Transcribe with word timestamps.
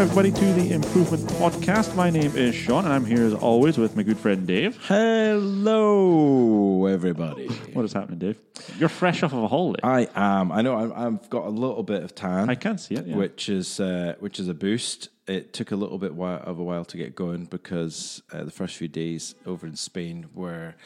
Welcome 0.00 0.18
everybody 0.18 0.46
to 0.46 0.62
the 0.62 0.72
Improvement 0.72 1.28
Podcast. 1.32 1.94
My 1.94 2.08
name 2.08 2.34
is 2.34 2.54
Sean, 2.54 2.86
and 2.86 2.94
I'm 2.94 3.04
here 3.04 3.22
as 3.22 3.34
always 3.34 3.76
with 3.76 3.96
my 3.96 4.02
good 4.02 4.16
friend 4.16 4.46
Dave. 4.46 4.78
Hello, 4.86 6.86
everybody. 6.86 7.48
What 7.74 7.84
is 7.84 7.92
happening, 7.92 8.18
Dave? 8.18 8.38
You're 8.78 8.88
fresh 8.88 9.22
off 9.22 9.34
of 9.34 9.42
a 9.42 9.48
holiday. 9.48 9.82
I 9.84 10.08
am. 10.14 10.52
I 10.52 10.62
know. 10.62 10.74
I'm, 10.74 10.92
I've 10.94 11.28
got 11.28 11.44
a 11.44 11.50
little 11.50 11.82
bit 11.82 12.02
of 12.02 12.14
tan. 12.14 12.48
I 12.48 12.54
can 12.54 12.78
see 12.78 12.94
it. 12.94 13.08
Yeah. 13.08 13.14
which 13.14 13.50
is 13.50 13.78
uh, 13.78 14.14
which 14.20 14.40
is 14.40 14.48
a 14.48 14.54
boost. 14.54 15.10
It 15.26 15.52
took 15.52 15.70
a 15.70 15.76
little 15.76 15.98
bit 15.98 16.14
while, 16.14 16.40
of 16.44 16.58
a 16.58 16.64
while 16.64 16.86
to 16.86 16.96
get 16.96 17.14
going 17.14 17.44
because 17.44 18.22
uh, 18.32 18.44
the 18.44 18.50
first 18.50 18.76
few 18.76 18.88
days 18.88 19.34
over 19.44 19.66
in 19.66 19.76
Spain 19.76 20.30
were 20.32 20.76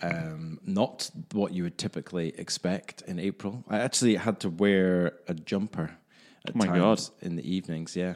um, 0.00 0.60
not 0.64 1.10
what 1.32 1.52
you 1.52 1.62
would 1.64 1.76
typically 1.76 2.32
expect 2.38 3.02
in 3.02 3.18
April. 3.18 3.64
I 3.68 3.80
actually 3.80 4.16
had 4.16 4.40
to 4.40 4.48
wear 4.48 5.12
a 5.28 5.34
jumper. 5.34 5.98
At 6.46 6.54
Oh 6.54 6.58
my 6.58 6.66
times 6.66 7.10
in 7.22 7.34
the 7.34 7.42
evenings. 7.42 7.96
Yeah, 7.96 8.14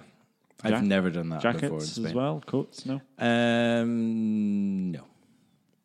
Jack- 0.62 0.73
I've 0.74 0.84
never 0.84 1.10
done 1.10 1.29
that 1.30 1.37
before 1.43 1.51
in 1.52 1.60
Jackets 1.60 1.93
Spain. 1.93 2.07
as 2.07 2.15
well, 2.15 2.43
coats. 2.46 2.87
No, 2.87 3.01
Um, 3.18 4.90
no, 4.93 5.04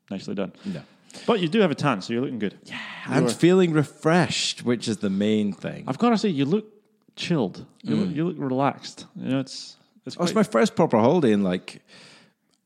nicely 0.10 0.36
done. 0.36 0.54
no. 0.66 0.82
But 1.26 1.40
you 1.40 1.48
do 1.48 1.62
have 1.62 1.72
a 1.72 1.76
tan, 1.76 2.02
so 2.02 2.12
you're 2.12 2.22
looking 2.24 2.40
good. 2.40 2.58
Yeah, 2.66 2.78
I'm 3.08 3.30
feeling 3.30 3.72
refreshed, 3.72 4.66
which 4.66 4.88
is 4.90 4.98
the 4.98 5.10
main 5.10 5.54
thing. 5.54 5.86
I've 5.88 5.98
got 5.98 6.10
to 6.10 6.18
say, 6.18 6.28
you 6.30 6.44
look 6.46 6.66
chilled. 7.16 7.66
You, 7.84 7.96
look, 7.96 8.16
you 8.16 8.28
look 8.28 8.36
relaxed. 8.38 9.06
You 9.16 9.30
know, 9.30 9.40
it's 9.40 9.78
it's. 10.06 10.18
Was 10.18 10.32
Quite, 10.34 10.36
my 10.36 10.44
first 10.44 10.76
proper 10.76 10.98
holiday 10.98 11.32
in 11.32 11.42
like 11.42 11.82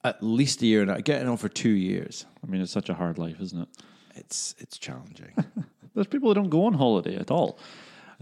at 0.04 0.24
least 0.24 0.64
a 0.64 0.66
year 0.66 0.82
and 0.82 0.90
I 0.92 1.02
getting 1.02 1.28
on 1.28 1.38
for 1.38 1.48
two 1.50 1.70
years. 1.70 2.26
I 2.44 2.50
mean, 2.50 2.62
it's 2.62 2.72
such 2.72 2.90
a 2.90 2.96
hard 2.96 3.20
life, 3.20 3.40
isn't 3.40 3.62
it? 3.62 3.68
It's 4.16 4.56
it's 4.58 4.80
challenging. 4.80 5.32
There's 5.94 6.08
people 6.08 6.30
who 6.30 6.34
don't 6.36 6.50
go 6.50 6.66
on 6.66 6.74
holiday 6.74 7.18
at 7.18 7.30
all. 7.30 7.60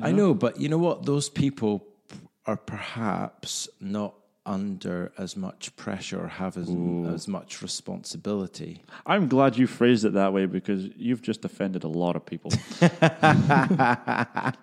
I 0.01 0.11
know, 0.11 0.33
but 0.33 0.59
you 0.59 0.67
know 0.69 0.77
what? 0.77 1.05
Those 1.05 1.29
people 1.29 1.85
are 2.47 2.57
perhaps 2.57 3.69
not 3.79 4.15
under 4.45 5.11
as 5.17 5.35
much 5.35 5.75
pressure 5.75 6.23
or 6.23 6.29
have 6.29 6.55
as, 6.57 6.69
as 7.13 7.27
much 7.27 7.61
responsibility. 7.61 8.81
I'm 9.05 9.27
glad 9.27 9.57
you 9.57 9.67
phrased 9.67 10.05
it 10.05 10.13
that 10.13 10.31
way 10.31 10.45
because 10.45 10.85
you've 10.95 11.21
just 11.21 11.43
offended 11.43 11.83
a 11.83 11.89
lot 11.89 12.15
of 12.15 12.25
people. 12.25 12.51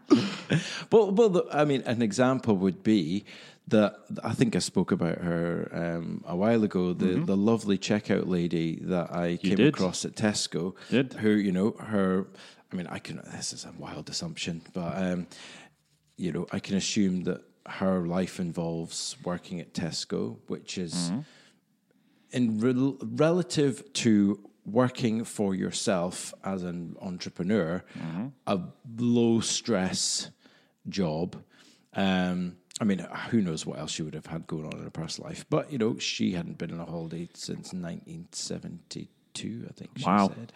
But 0.91 1.15
well, 1.15 1.29
the, 1.29 1.45
I 1.51 1.65
mean, 1.65 1.83
an 1.87 2.03
example 2.03 2.57
would 2.59 2.83
be 2.83 3.25
that 3.69 3.97
I 4.23 4.35
think 4.35 4.55
I 4.55 4.59
spoke 4.59 4.93
about 4.93 5.19
her 5.19 5.69
um, 5.73 6.23
a 6.27 6.37
while 6.37 6.63
ago. 6.65 6.93
The 6.93 7.15
the 7.15 7.37
lovely 7.37 7.79
checkout 7.79 8.29
lady 8.29 8.79
that 8.83 9.13
I 9.13 9.39
came 9.39 9.57
did. 9.57 9.75
across 9.75 10.05
at 10.05 10.15
Tesco, 10.15 10.75
Did. 10.91 11.15
who 11.15 11.31
you 11.31 11.53
know 11.53 11.73
her. 11.73 12.27
I 12.73 12.77
mean, 12.77 12.87
I 12.89 12.99
can. 12.99 13.21
This 13.33 13.53
is 13.53 13.65
a 13.65 13.73
wild 13.79 14.11
assumption, 14.11 14.63
but 14.73 14.97
um, 14.97 15.27
you 16.17 16.31
know, 16.33 16.47
I 16.53 16.61
can 16.61 16.77
assume 16.77 17.25
that 17.25 17.43
her 17.67 18.07
life 18.07 18.39
involves 18.41 19.17
working 19.25 19.61
at 19.61 19.73
Tesco, 19.73 20.39
which 20.49 20.77
is 20.79 21.13
in 22.31 22.59
rel- 22.61 22.99
relative 23.01 23.93
to 23.95 24.39
working 24.67 25.25
for 25.25 25.55
yourself 25.55 26.33
as 26.43 26.63
an 26.63 26.97
entrepreneur, 27.01 27.85
a 28.47 28.61
low 28.99 29.41
stress 29.41 30.31
job. 30.89 31.37
Um, 31.95 32.57
I 32.81 32.85
mean, 32.85 32.99
who 33.31 33.41
knows 33.41 33.65
what 33.65 33.79
else 33.79 33.93
she 33.93 34.03
would 34.03 34.15
have 34.15 34.27
had 34.27 34.47
going 34.49 34.65
on 34.67 34.73
in 34.73 34.83
her 34.83 34.91
personal 34.91 35.31
life? 35.31 35.45
But 35.49 35.71
you 35.71 35.79
know, 35.79 35.97
she 35.99 36.33
hadn't 36.33 36.59
been 36.59 36.73
on 36.73 36.81
a 36.81 36.85
holiday 36.85 37.29
since 37.35 37.73
1972, 37.73 39.67
I 39.69 39.73
think. 39.73 39.91
She 39.97 40.05
Wow. 40.05 40.29
said. 40.35 40.53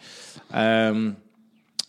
Um, 0.51 1.17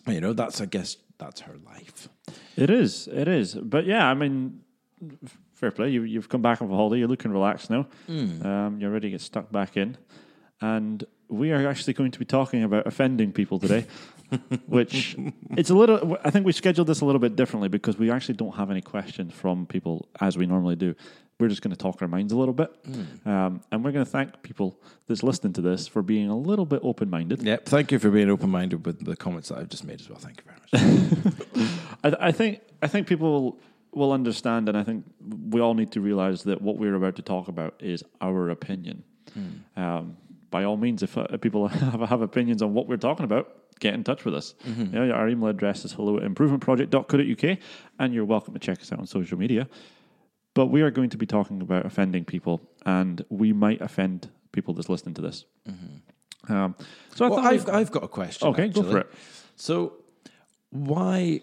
you 0.07 0.21
know, 0.21 0.33
that's 0.33 0.61
I 0.61 0.65
guess 0.65 0.97
that's 1.17 1.41
her 1.41 1.55
life. 1.65 2.09
It 2.55 2.69
is. 2.69 3.07
It 3.07 3.27
is. 3.27 3.55
But 3.55 3.85
yeah, 3.85 4.07
I 4.07 4.13
mean, 4.13 4.61
fair 5.53 5.71
play. 5.71 5.89
You, 5.89 6.03
you've 6.03 6.29
come 6.29 6.41
back 6.41 6.61
a 6.61 6.67
holiday. 6.67 6.99
You're 6.99 7.07
looking 7.07 7.31
relaxed 7.31 7.69
now. 7.69 7.87
Um, 8.07 8.77
you're 8.79 8.91
ready 8.91 9.07
to 9.07 9.11
get 9.11 9.21
stuck 9.21 9.51
back 9.51 9.77
in. 9.77 9.97
And 10.61 11.05
we 11.29 11.51
are 11.51 11.67
actually 11.67 11.93
going 11.93 12.11
to 12.11 12.19
be 12.19 12.25
talking 12.25 12.63
about 12.63 12.87
offending 12.87 13.31
people 13.31 13.59
today, 13.59 13.85
which 14.65 15.15
it's 15.51 15.69
a 15.69 15.75
little, 15.75 16.17
I 16.23 16.31
think 16.31 16.45
we 16.45 16.51
scheduled 16.51 16.87
this 16.87 17.01
a 17.01 17.05
little 17.05 17.19
bit 17.19 17.35
differently 17.35 17.69
because 17.69 17.97
we 17.97 18.11
actually 18.11 18.35
don't 18.35 18.55
have 18.55 18.69
any 18.71 18.81
questions 18.81 19.33
from 19.33 19.65
people 19.65 20.09
as 20.19 20.37
we 20.37 20.45
normally 20.45 20.75
do. 20.75 20.95
We're 21.39 21.47
just 21.47 21.61
going 21.61 21.71
to 21.71 21.77
talk 21.77 22.01
our 22.01 22.07
minds 22.09 22.33
a 22.33 22.37
little 22.37 22.53
bit. 22.53 22.69
Um, 23.25 23.61
and 23.71 23.85
we're 23.85 23.93
going 23.93 24.03
to 24.03 24.11
thank 24.11 24.41
people 24.43 24.77
that's 25.07 25.23
listening 25.23 25.53
to 25.53 25.61
this 25.61 25.87
for 25.87 26.01
being 26.01 26.29
a 26.29 26.35
little 26.37 26.65
bit 26.65 26.81
open 26.83 27.09
minded. 27.09 27.41
Yep. 27.41 27.65
Thank 27.65 27.93
you 27.93 27.99
for 27.99 28.09
being 28.09 28.29
open 28.29 28.49
minded 28.49 28.85
with 28.85 29.05
the 29.05 29.15
comments 29.15 29.47
that 29.47 29.59
I've 29.59 29.69
just 29.69 29.85
made 29.85 30.01
as 30.01 30.09
well. 30.09 30.19
Thank 30.19 30.43
you 30.43 30.79
very 30.81 31.63
much. 31.63 31.79
I, 32.03 32.27
I 32.27 32.31
think 32.33 32.61
I 32.81 32.87
think 32.87 33.07
people 33.07 33.57
will 33.91 34.11
understand, 34.11 34.69
and 34.69 34.77
I 34.77 34.83
think 34.83 35.05
we 35.49 35.61
all 35.61 35.73
need 35.73 35.91
to 35.93 36.01
realize 36.01 36.43
that 36.43 36.61
what 36.61 36.77
we're 36.77 36.95
about 36.95 37.15
to 37.17 37.21
talk 37.21 37.47
about 37.47 37.75
is 37.79 38.03
our 38.21 38.49
opinion. 38.49 39.03
Um, 39.75 40.17
by 40.51 40.63
all 40.63 40.77
means, 40.77 41.03
if 41.03 41.17
uh, 41.17 41.25
people 41.37 41.67
have, 41.67 42.01
have 42.01 42.21
opinions 42.21 42.61
on 42.61 42.73
what 42.73 42.87
we're 42.87 42.97
talking 42.97 43.23
about, 43.23 43.55
get 43.79 43.93
in 43.93 44.03
touch 44.03 44.25
with 44.25 44.35
us. 44.35 44.55
You 44.91 44.99
know, 44.99 45.11
our 45.11 45.29
email 45.29 45.49
address 45.49 45.85
is 45.85 45.93
hello 45.93 46.17
at 46.17 46.23
improvementproject.co.uk, 46.23 47.57
and 47.99 48.13
you're 48.13 48.25
welcome 48.25 48.53
to 48.53 48.59
check 48.59 48.81
us 48.81 48.91
out 48.91 48.99
on 48.99 49.07
social 49.07 49.37
media. 49.37 49.67
But 50.53 50.67
we 50.67 50.81
are 50.81 50.91
going 50.91 51.09
to 51.11 51.17
be 51.17 51.25
talking 51.25 51.61
about 51.61 51.85
offending 51.85 52.25
people, 52.25 52.61
and 52.85 53.23
we 53.29 53.53
might 53.53 53.81
offend 53.81 54.29
people 54.51 54.73
that's 54.73 54.89
listening 54.89 55.15
to 55.15 55.21
this. 55.21 55.45
Um, 56.49 56.75
so 57.15 57.25
I 57.25 57.29
well, 57.29 57.41
thought 57.41 57.53
I've, 57.53 57.69
I've 57.69 57.91
got 57.91 58.03
a 58.03 58.07
question. 58.07 58.47
Okay, 58.49 58.67
go 58.69 58.83
for 58.83 58.99
it. 58.99 59.11
So, 59.55 59.93
why 60.71 61.41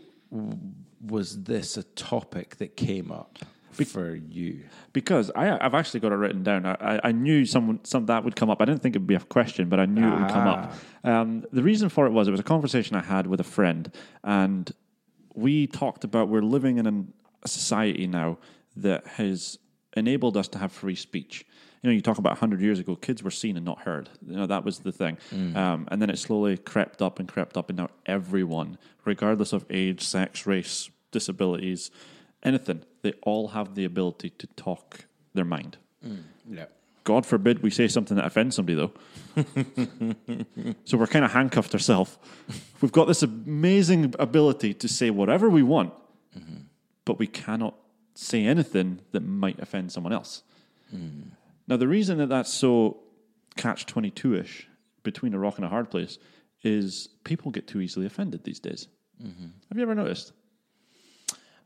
was 1.00 1.42
this 1.44 1.76
a 1.76 1.82
topic 1.82 2.56
that 2.56 2.76
came 2.76 3.10
up 3.12 3.38
for 3.70 4.14
you? 4.14 4.64
Because 4.92 5.30
I, 5.36 5.58
I've 5.64 5.74
actually 5.74 6.00
got 6.00 6.12
it 6.12 6.16
written 6.16 6.42
down. 6.42 6.64
I, 6.66 7.00
I- 7.04 7.12
knew 7.12 7.44
someone, 7.44 7.84
some 7.84 8.06
that 8.06 8.24
would 8.24 8.34
come 8.36 8.48
up. 8.50 8.60
I 8.60 8.64
didn't 8.64 8.82
think 8.82 8.96
it 8.96 9.00
would 9.00 9.06
be 9.06 9.14
a 9.14 9.20
question, 9.20 9.68
but 9.68 9.78
I 9.80 9.86
knew 9.86 10.06
it 10.06 10.20
would 10.20 10.30
come 10.30 10.48
up. 10.48 10.72
Um, 11.04 11.44
the 11.52 11.62
reason 11.62 11.88
for 11.88 12.06
it 12.06 12.10
was 12.10 12.26
it 12.28 12.30
was 12.30 12.40
a 12.40 12.44
conversation 12.44 12.96
I 12.96 13.02
had 13.02 13.26
with 13.26 13.40
a 13.40 13.44
friend, 13.44 13.92
and 14.24 14.72
we 15.34 15.66
talked 15.66 16.04
about 16.04 16.28
we're 16.28 16.40
living 16.40 16.78
in 16.78 16.86
an, 16.86 17.12
a 17.42 17.48
society 17.48 18.06
now 18.06 18.38
that 18.76 19.06
has 19.06 19.58
enabled 19.96 20.36
us 20.36 20.48
to 20.48 20.58
have 20.58 20.72
free 20.72 20.94
speech. 20.94 21.44
You 21.86 21.92
know, 21.92 21.94
you 21.94 22.02
talk 22.02 22.18
about 22.18 22.30
100 22.30 22.60
years 22.60 22.80
ago, 22.80 22.96
kids 22.96 23.22
were 23.22 23.30
seen 23.30 23.56
and 23.56 23.64
not 23.64 23.82
heard. 23.82 24.08
You 24.26 24.38
know, 24.38 24.46
that 24.46 24.64
was 24.64 24.80
the 24.80 24.90
thing. 24.90 25.18
Mm. 25.32 25.54
Um, 25.54 25.88
and 25.88 26.02
then 26.02 26.10
it 26.10 26.18
slowly 26.18 26.56
crept 26.56 27.00
up 27.00 27.20
and 27.20 27.28
crept 27.28 27.56
up, 27.56 27.70
and 27.70 27.76
now 27.78 27.90
everyone, 28.06 28.76
regardless 29.04 29.52
of 29.52 29.64
age, 29.70 30.02
sex, 30.02 30.48
race, 30.48 30.90
disabilities, 31.12 31.92
anything, 32.42 32.82
they 33.02 33.12
all 33.22 33.46
have 33.48 33.76
the 33.76 33.84
ability 33.84 34.30
to 34.30 34.48
talk 34.48 35.04
their 35.32 35.44
mind. 35.44 35.76
Mm. 36.04 36.24
Yeah. 36.50 36.64
God 37.04 37.24
forbid 37.24 37.62
we 37.62 37.70
say 37.70 37.86
something 37.86 38.16
that 38.16 38.26
offends 38.26 38.56
somebody, 38.56 38.74
though. 38.74 38.92
so 40.84 40.96
we're 40.98 41.06
kind 41.06 41.24
of 41.24 41.30
handcuffed 41.30 41.72
ourselves. 41.72 42.18
We've 42.80 42.90
got 42.90 43.06
this 43.06 43.22
amazing 43.22 44.12
ability 44.18 44.74
to 44.74 44.88
say 44.88 45.10
whatever 45.10 45.48
we 45.48 45.62
want, 45.62 45.92
mm-hmm. 46.36 46.62
but 47.04 47.20
we 47.20 47.28
cannot 47.28 47.76
say 48.16 48.44
anything 48.44 49.02
that 49.12 49.20
might 49.20 49.60
offend 49.60 49.92
someone 49.92 50.12
else. 50.12 50.42
Mm. 50.92 51.30
Now, 51.68 51.76
the 51.76 51.88
reason 51.88 52.18
that 52.18 52.28
that's 52.28 52.52
so 52.52 52.98
catch 53.56 53.86
22 53.86 54.36
ish 54.36 54.68
between 55.02 55.34
a 55.34 55.38
rock 55.38 55.56
and 55.56 55.64
a 55.64 55.68
hard 55.68 55.90
place 55.90 56.18
is 56.62 57.08
people 57.24 57.50
get 57.50 57.66
too 57.66 57.80
easily 57.80 58.06
offended 58.06 58.44
these 58.44 58.60
days. 58.60 58.88
Have 59.68 59.76
you 59.76 59.82
ever 59.82 59.94
noticed? 59.94 60.32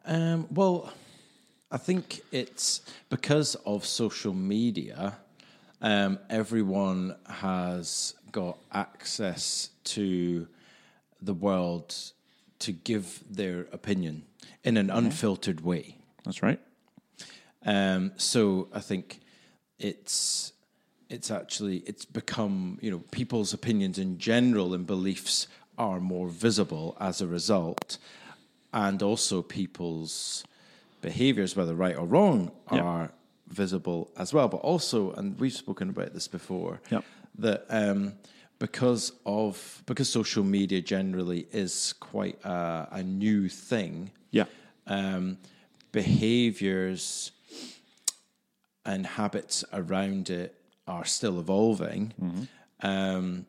Um, 0.04 0.46
well, 0.50 0.92
I 1.70 1.76
think 1.76 2.20
it's 2.32 2.80
because 3.08 3.54
of 3.66 3.84
social 3.86 4.34
media. 4.34 5.18
Um, 5.80 6.18
everyone 6.28 7.16
has 7.26 8.14
got 8.32 8.58
access 8.72 9.70
to 9.84 10.46
the 11.22 11.34
world 11.34 11.94
to 12.60 12.72
give 12.72 13.22
their 13.30 13.60
opinion 13.72 14.24
in 14.64 14.76
an 14.76 14.90
unfiltered 14.90 15.62
way. 15.62 15.96
That's 16.24 16.42
right. 16.42 16.60
Um, 17.64 18.12
so 18.16 18.68
I 18.74 18.80
think 18.80 19.19
it's 19.80 20.52
it's 21.08 21.30
actually 21.30 21.78
it's 21.86 22.04
become 22.04 22.78
you 22.80 22.90
know 22.90 23.02
people's 23.10 23.52
opinions 23.52 23.98
in 23.98 24.18
general 24.18 24.74
and 24.74 24.86
beliefs 24.86 25.48
are 25.78 25.98
more 26.00 26.28
visible 26.28 26.96
as 27.00 27.20
a 27.20 27.26
result, 27.26 27.98
and 28.72 29.02
also 29.02 29.42
people's 29.42 30.44
behaviors, 31.00 31.56
whether 31.56 31.74
right 31.74 31.96
or 31.96 32.06
wrong, 32.06 32.52
are 32.68 33.10
visible 33.48 34.10
as 34.16 34.32
well. 34.34 34.46
But 34.48 34.58
also, 34.58 35.12
and 35.12 35.38
we've 35.40 35.52
spoken 35.54 35.88
about 35.88 36.12
this 36.12 36.28
before, 36.28 36.80
Yep. 36.90 37.04
that 37.38 37.64
um, 37.70 38.12
because 38.58 39.12
of 39.24 39.82
because 39.86 40.08
social 40.10 40.44
media 40.44 40.82
generally 40.82 41.46
is 41.50 41.94
quite 41.98 42.38
a, 42.44 42.88
a 42.92 43.02
new 43.02 43.48
thing 43.48 44.10
Yeah. 44.32 44.44
um, 44.86 45.38
behaviors 45.92 47.32
and 48.90 49.06
habits 49.06 49.64
around 49.72 50.30
it 50.30 50.50
are 50.86 51.04
still 51.04 51.38
evolving, 51.38 52.12
um, 52.82 53.46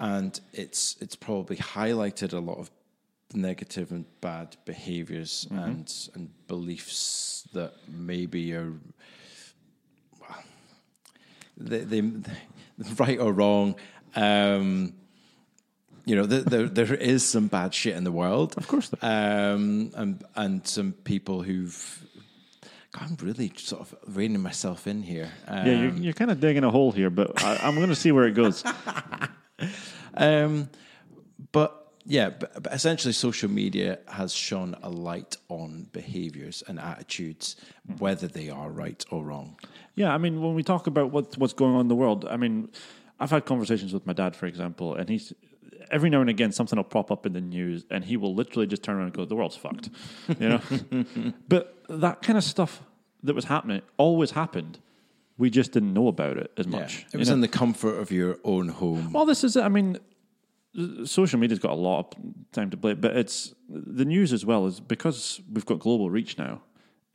and 0.00 0.40
it's 0.52 0.96
it's 1.00 1.16
probably 1.16 1.56
highlighted 1.56 2.32
a 2.32 2.40
lot 2.40 2.58
of 2.58 2.70
negative 3.34 3.90
and 3.92 4.04
bad 4.20 4.56
behaviors 4.64 5.46
Mm-hmm. 5.50 5.64
and 5.64 6.08
and 6.14 6.28
beliefs 6.48 7.46
that 7.52 7.72
maybe 7.88 8.54
are 8.54 8.72
well, 10.20 10.42
they, 11.56 11.84
they 11.84 12.02
right 12.98 13.18
or 13.20 13.32
wrong. 13.32 13.76
Um, 14.14 14.94
you 16.04 16.14
know, 16.16 16.26
there, 16.26 16.42
there 16.42 16.68
there 16.68 16.94
is 16.94 17.24
some 17.24 17.48
bad 17.48 17.74
shit 17.74 17.96
in 17.96 18.04
the 18.04 18.12
world, 18.12 18.54
Of 18.56 18.68
course 18.68 18.90
um, 19.02 19.90
and 19.94 20.24
and 20.34 20.66
some 20.66 20.92
people 20.92 21.42
who've. 21.42 22.02
I'm 22.98 23.16
really 23.20 23.52
sort 23.56 23.82
of 23.82 23.94
reining 24.06 24.40
myself 24.42 24.86
in 24.86 25.02
here. 25.02 25.30
Um, 25.46 25.66
Yeah, 25.66 25.72
you're, 25.82 25.92
you're 25.94 26.12
kind 26.12 26.30
of 26.30 26.40
digging 26.40 26.64
a 26.64 26.70
hole 26.70 26.92
here, 26.92 27.10
but 27.10 27.42
I, 27.44 27.58
I'm 27.62 27.74
going 27.76 27.88
to 27.88 27.94
see 27.94 28.12
where 28.12 28.26
it 28.26 28.32
goes. 28.34 28.64
Um, 30.18 30.70
but 31.52 31.92
yeah, 32.06 32.30
but, 32.30 32.62
but 32.62 32.72
essentially, 32.72 33.12
social 33.12 33.50
media 33.50 33.98
has 34.08 34.32
shone 34.32 34.74
a 34.82 34.88
light 34.88 35.36
on 35.48 35.88
behaviors 35.92 36.62
and 36.66 36.78
attitudes, 36.80 37.56
whether 37.98 38.26
they 38.28 38.48
are 38.48 38.70
right 38.70 39.04
or 39.10 39.24
wrong. 39.24 39.58
Yeah, 39.94 40.14
I 40.14 40.18
mean, 40.18 40.40
when 40.40 40.54
we 40.54 40.62
talk 40.62 40.86
about 40.86 41.10
what, 41.10 41.36
what's 41.36 41.52
going 41.52 41.74
on 41.74 41.82
in 41.82 41.88
the 41.88 41.94
world, 41.94 42.26
I 42.30 42.36
mean, 42.36 42.70
I've 43.20 43.30
had 43.30 43.44
conversations 43.44 43.92
with 43.92 44.06
my 44.06 44.12
dad, 44.12 44.36
for 44.36 44.46
example, 44.46 44.94
and 44.94 45.08
he's 45.08 45.32
every 45.90 46.10
now 46.10 46.20
and 46.20 46.30
again 46.30 46.52
something 46.52 46.76
will 46.76 46.84
pop 46.84 47.10
up 47.10 47.26
in 47.26 47.32
the 47.32 47.40
news, 47.40 47.84
and 47.90 48.04
he 48.04 48.16
will 48.16 48.34
literally 48.34 48.66
just 48.66 48.82
turn 48.82 48.96
around 48.96 49.06
and 49.06 49.14
go, 49.14 49.24
"The 49.24 49.36
world's 49.36 49.56
fucked," 49.56 49.90
you 50.40 50.48
know. 50.48 50.60
but 51.48 51.82
that 51.88 52.22
kind 52.22 52.36
of 52.36 52.44
stuff 52.44 52.82
that 53.22 53.34
was 53.34 53.46
happening 53.46 53.82
always 53.96 54.32
happened. 54.32 54.78
We 55.38 55.50
just 55.50 55.72
didn't 55.72 55.92
know 55.92 56.08
about 56.08 56.38
it 56.38 56.50
as 56.56 56.66
much. 56.66 57.04
it 57.12 57.18
was 57.18 57.28
know? 57.28 57.34
in 57.34 57.40
the 57.42 57.48
comfort 57.48 57.98
of 57.98 58.10
your 58.10 58.38
own 58.42 58.68
home. 58.68 59.12
Well, 59.12 59.26
this 59.26 59.44
is 59.44 59.56
it. 59.56 59.62
I 59.62 59.68
mean, 59.68 59.98
social 61.04 61.38
media's 61.38 61.58
got 61.58 61.72
a 61.72 61.74
lot 61.74 61.98
of 61.98 62.22
time 62.52 62.70
to 62.70 62.76
play, 62.76 62.94
but 62.94 63.16
it's 63.16 63.54
the 63.68 64.04
news 64.04 64.32
as 64.32 64.46
well 64.46 64.66
is 64.66 64.80
because 64.80 65.40
we've 65.52 65.66
got 65.66 65.78
global 65.78 66.10
reach 66.10 66.38
now. 66.38 66.62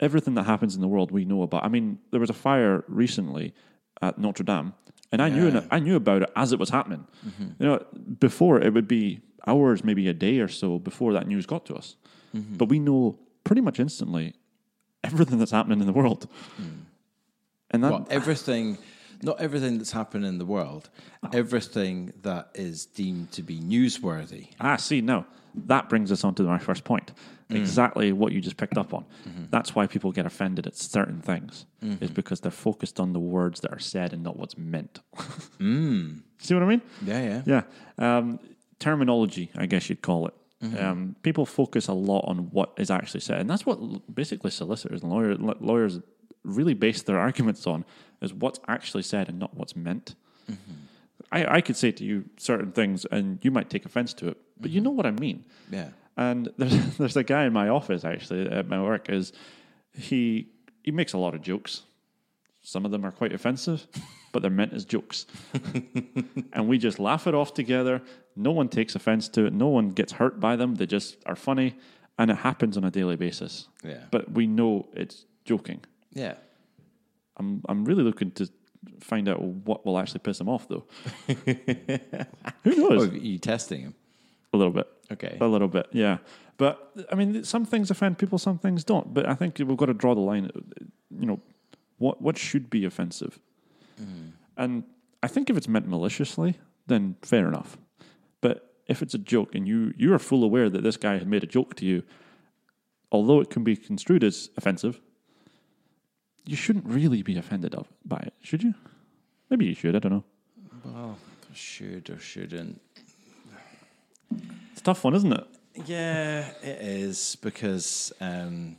Everything 0.00 0.34
that 0.34 0.44
happens 0.44 0.74
in 0.74 0.80
the 0.80 0.88
world 0.88 1.12
we 1.12 1.24
know 1.24 1.42
about. 1.42 1.64
I 1.64 1.68
mean, 1.68 1.98
there 2.10 2.20
was 2.20 2.30
a 2.30 2.34
fire 2.34 2.84
recently 2.88 3.54
at 4.00 4.18
Notre 4.18 4.42
Dame, 4.42 4.74
and 5.12 5.22
I 5.22 5.28
knew 5.28 5.62
I 5.70 5.78
knew 5.78 5.96
about 5.96 6.22
it 6.22 6.30
as 6.34 6.52
it 6.52 6.58
was 6.58 6.70
happening. 6.70 7.06
Mm-hmm. 7.26 7.62
You 7.62 7.66
know, 7.68 7.86
before 8.18 8.60
it 8.60 8.72
would 8.72 8.88
be 8.88 9.20
hours, 9.46 9.84
maybe 9.84 10.08
a 10.08 10.14
day 10.14 10.38
or 10.38 10.48
so 10.48 10.78
before 10.78 11.12
that 11.12 11.26
news 11.26 11.46
got 11.46 11.66
to 11.66 11.74
us, 11.74 11.96
mm-hmm. 12.34 12.56
but 12.56 12.68
we 12.68 12.78
know 12.78 13.18
pretty 13.44 13.60
much 13.60 13.78
instantly 13.78 14.34
everything 15.04 15.38
that's 15.38 15.50
happening 15.50 15.80
in 15.80 15.86
the 15.86 15.92
world. 15.92 16.28
Mm. 16.60 16.80
And 17.70 17.84
that 17.84 17.92
Well, 17.92 18.06
everything, 18.10 18.78
not 19.22 19.40
everything 19.40 19.78
that's 19.78 19.92
happened 19.92 20.24
in 20.24 20.38
the 20.38 20.44
world, 20.46 20.90
everything 21.32 22.12
that 22.22 22.50
is 22.54 22.86
deemed 22.86 23.32
to 23.32 23.42
be 23.42 23.58
newsworthy. 23.60 24.48
Ah, 24.60 24.76
see, 24.76 25.00
no, 25.00 25.24
that 25.54 25.88
brings 25.88 26.10
us 26.12 26.24
on 26.24 26.34
to 26.36 26.42
my 26.42 26.58
first 26.58 26.84
point. 26.84 27.12
Exactly 27.50 28.12
what 28.12 28.32
you 28.32 28.40
just 28.40 28.56
picked 28.56 28.78
up 28.78 28.94
on. 28.94 29.04
That's 29.50 29.74
why 29.74 29.86
people 29.86 30.10
get 30.10 30.24
offended 30.24 30.66
at 30.66 30.74
certain 30.74 31.20
things, 31.20 31.66
is 32.00 32.10
because 32.10 32.40
they're 32.40 32.50
focused 32.50 32.98
on 32.98 33.12
the 33.12 33.20
words 33.20 33.60
that 33.60 33.70
are 33.72 33.78
said 33.78 34.12
and 34.14 34.22
not 34.22 34.38
what's 34.38 34.56
meant. 34.56 35.00
See 36.38 36.54
what 36.54 36.62
I 36.62 36.66
mean? 36.66 36.82
Yeah, 37.04 37.42
yeah. 37.44 37.62
Yeah. 37.98 38.16
Um, 38.18 38.40
terminology, 38.78 39.50
I 39.54 39.66
guess 39.66 39.88
you'd 39.88 40.02
call 40.02 40.26
it. 40.28 40.34
Um, 40.78 41.16
people 41.22 41.44
focus 41.44 41.88
a 41.88 41.92
lot 41.92 42.20
on 42.28 42.50
what 42.52 42.72
is 42.78 42.88
actually 42.90 43.20
said, 43.20 43.40
and 43.40 43.50
that's 43.50 43.66
what 43.66 43.78
basically 44.14 44.50
solicitors 44.52 45.02
and 45.02 45.10
lawyer, 45.10 45.34
lawyers 45.36 45.98
really 46.44 46.74
base 46.74 47.02
their 47.02 47.18
arguments 47.18 47.66
on 47.66 47.84
is 48.20 48.32
what's 48.32 48.60
actually 48.68 49.02
said 49.02 49.28
and 49.28 49.38
not 49.38 49.56
what's 49.56 49.76
meant. 49.76 50.14
Mm-hmm. 50.50 50.72
I, 51.30 51.56
I 51.56 51.60
could 51.60 51.76
say 51.76 51.90
to 51.92 52.04
you 52.04 52.24
certain 52.36 52.72
things, 52.72 53.04
and 53.06 53.38
you 53.42 53.50
might 53.50 53.70
take 53.70 53.84
offense 53.86 54.12
to 54.14 54.28
it, 54.28 54.36
but 54.60 54.70
you 54.70 54.80
mm-hmm. 54.80 54.84
know 54.84 54.90
what 54.90 55.06
I 55.06 55.12
mean. 55.12 55.44
Yeah. 55.70 55.88
And 56.16 56.50
there's 56.58 56.96
there's 56.96 57.16
a 57.16 57.24
guy 57.24 57.44
in 57.44 57.52
my 57.52 57.68
office 57.68 58.04
actually 58.04 58.48
at 58.48 58.68
my 58.68 58.82
work 58.82 59.08
is 59.08 59.32
he 59.92 60.48
he 60.82 60.90
makes 60.90 61.12
a 61.12 61.18
lot 61.18 61.34
of 61.34 61.42
jokes. 61.42 61.82
Some 62.64 62.84
of 62.84 62.92
them 62.92 63.04
are 63.04 63.10
quite 63.10 63.32
offensive, 63.32 63.88
but 64.30 64.42
they're 64.42 64.50
meant 64.50 64.72
as 64.72 64.84
jokes. 64.84 65.26
and 66.52 66.68
we 66.68 66.78
just 66.78 67.00
laugh 67.00 67.26
it 67.26 67.34
off 67.34 67.54
together. 67.54 68.02
No 68.36 68.52
one 68.52 68.68
takes 68.68 68.94
offense 68.94 69.28
to 69.30 69.46
it. 69.46 69.52
No 69.52 69.66
one 69.66 69.90
gets 69.90 70.12
hurt 70.12 70.38
by 70.38 70.54
them. 70.54 70.76
They 70.76 70.86
just 70.86 71.16
are 71.26 71.34
funny, 71.34 71.74
and 72.18 72.30
it 72.30 72.36
happens 72.36 72.76
on 72.76 72.84
a 72.84 72.90
daily 72.90 73.16
basis. 73.16 73.66
Yeah. 73.82 74.04
But 74.12 74.30
we 74.30 74.46
know 74.46 74.88
it's 74.92 75.26
joking. 75.44 75.80
Yeah. 76.14 76.34
I'm 77.36 77.62
I'm 77.68 77.84
really 77.84 78.02
looking 78.02 78.30
to 78.32 78.48
find 79.00 79.28
out 79.28 79.42
what 79.42 79.86
will 79.86 79.98
actually 79.98 80.20
piss 80.20 80.40
him 80.40 80.48
off 80.48 80.68
though. 80.68 80.84
Who 82.64 82.76
knows? 82.76 83.08
Oh, 83.08 83.10
are 83.10 83.16
you 83.16 83.38
testing 83.38 83.82
him? 83.82 83.94
A 84.52 84.56
little 84.56 84.72
bit. 84.72 84.86
Okay. 85.10 85.38
A 85.40 85.46
little 85.46 85.68
bit, 85.68 85.86
yeah. 85.92 86.18
But 86.58 86.92
I 87.10 87.14
mean, 87.14 87.44
some 87.44 87.64
things 87.64 87.90
offend 87.90 88.18
people, 88.18 88.38
some 88.38 88.58
things 88.58 88.84
don't. 88.84 89.12
But 89.12 89.28
I 89.28 89.34
think 89.34 89.58
we've 89.58 89.76
got 89.76 89.86
to 89.86 89.94
draw 89.94 90.14
the 90.14 90.20
line. 90.20 90.50
You 91.10 91.26
know, 91.26 91.40
what 91.98 92.20
what 92.20 92.36
should 92.36 92.70
be 92.70 92.84
offensive, 92.84 93.38
mm-hmm. 94.00 94.30
and 94.56 94.84
I 95.22 95.28
think 95.28 95.48
if 95.48 95.56
it's 95.56 95.68
meant 95.68 95.88
maliciously, 95.88 96.58
then 96.86 97.16
fair 97.22 97.48
enough. 97.48 97.78
But 98.40 98.74
if 98.86 99.02
it's 99.02 99.14
a 99.14 99.18
joke 99.18 99.54
and 99.54 99.66
you 99.66 99.94
you 99.96 100.12
are 100.12 100.18
full 100.18 100.44
aware 100.44 100.68
that 100.68 100.82
this 100.82 100.96
guy 100.96 101.14
had 101.14 101.28
made 101.28 101.42
a 101.42 101.46
joke 101.46 101.74
to 101.76 101.86
you, 101.86 102.02
although 103.10 103.40
it 103.40 103.50
can 103.50 103.64
be 103.64 103.76
construed 103.76 104.24
as 104.24 104.50
offensive, 104.56 105.00
you 106.44 106.56
shouldn't 106.56 106.86
really 106.86 107.22
be 107.22 107.36
offended 107.38 107.74
of 107.74 107.86
by 108.04 108.18
it, 108.18 108.34
should 108.40 108.62
you? 108.62 108.74
Maybe 109.50 109.66
you 109.66 109.74
should. 109.74 109.94
I 109.96 109.98
don't 109.98 110.12
know. 110.12 110.24
Well, 110.84 111.18
should 111.54 112.10
or 112.10 112.18
shouldn't. 112.18 112.80
It's 114.72 114.80
a 114.80 114.84
tough 114.84 115.04
one, 115.04 115.14
isn't 115.14 115.32
it? 115.32 115.46
Yeah, 115.86 116.48
it 116.62 116.80
is 116.82 117.36
because 117.40 118.12
um, 118.20 118.76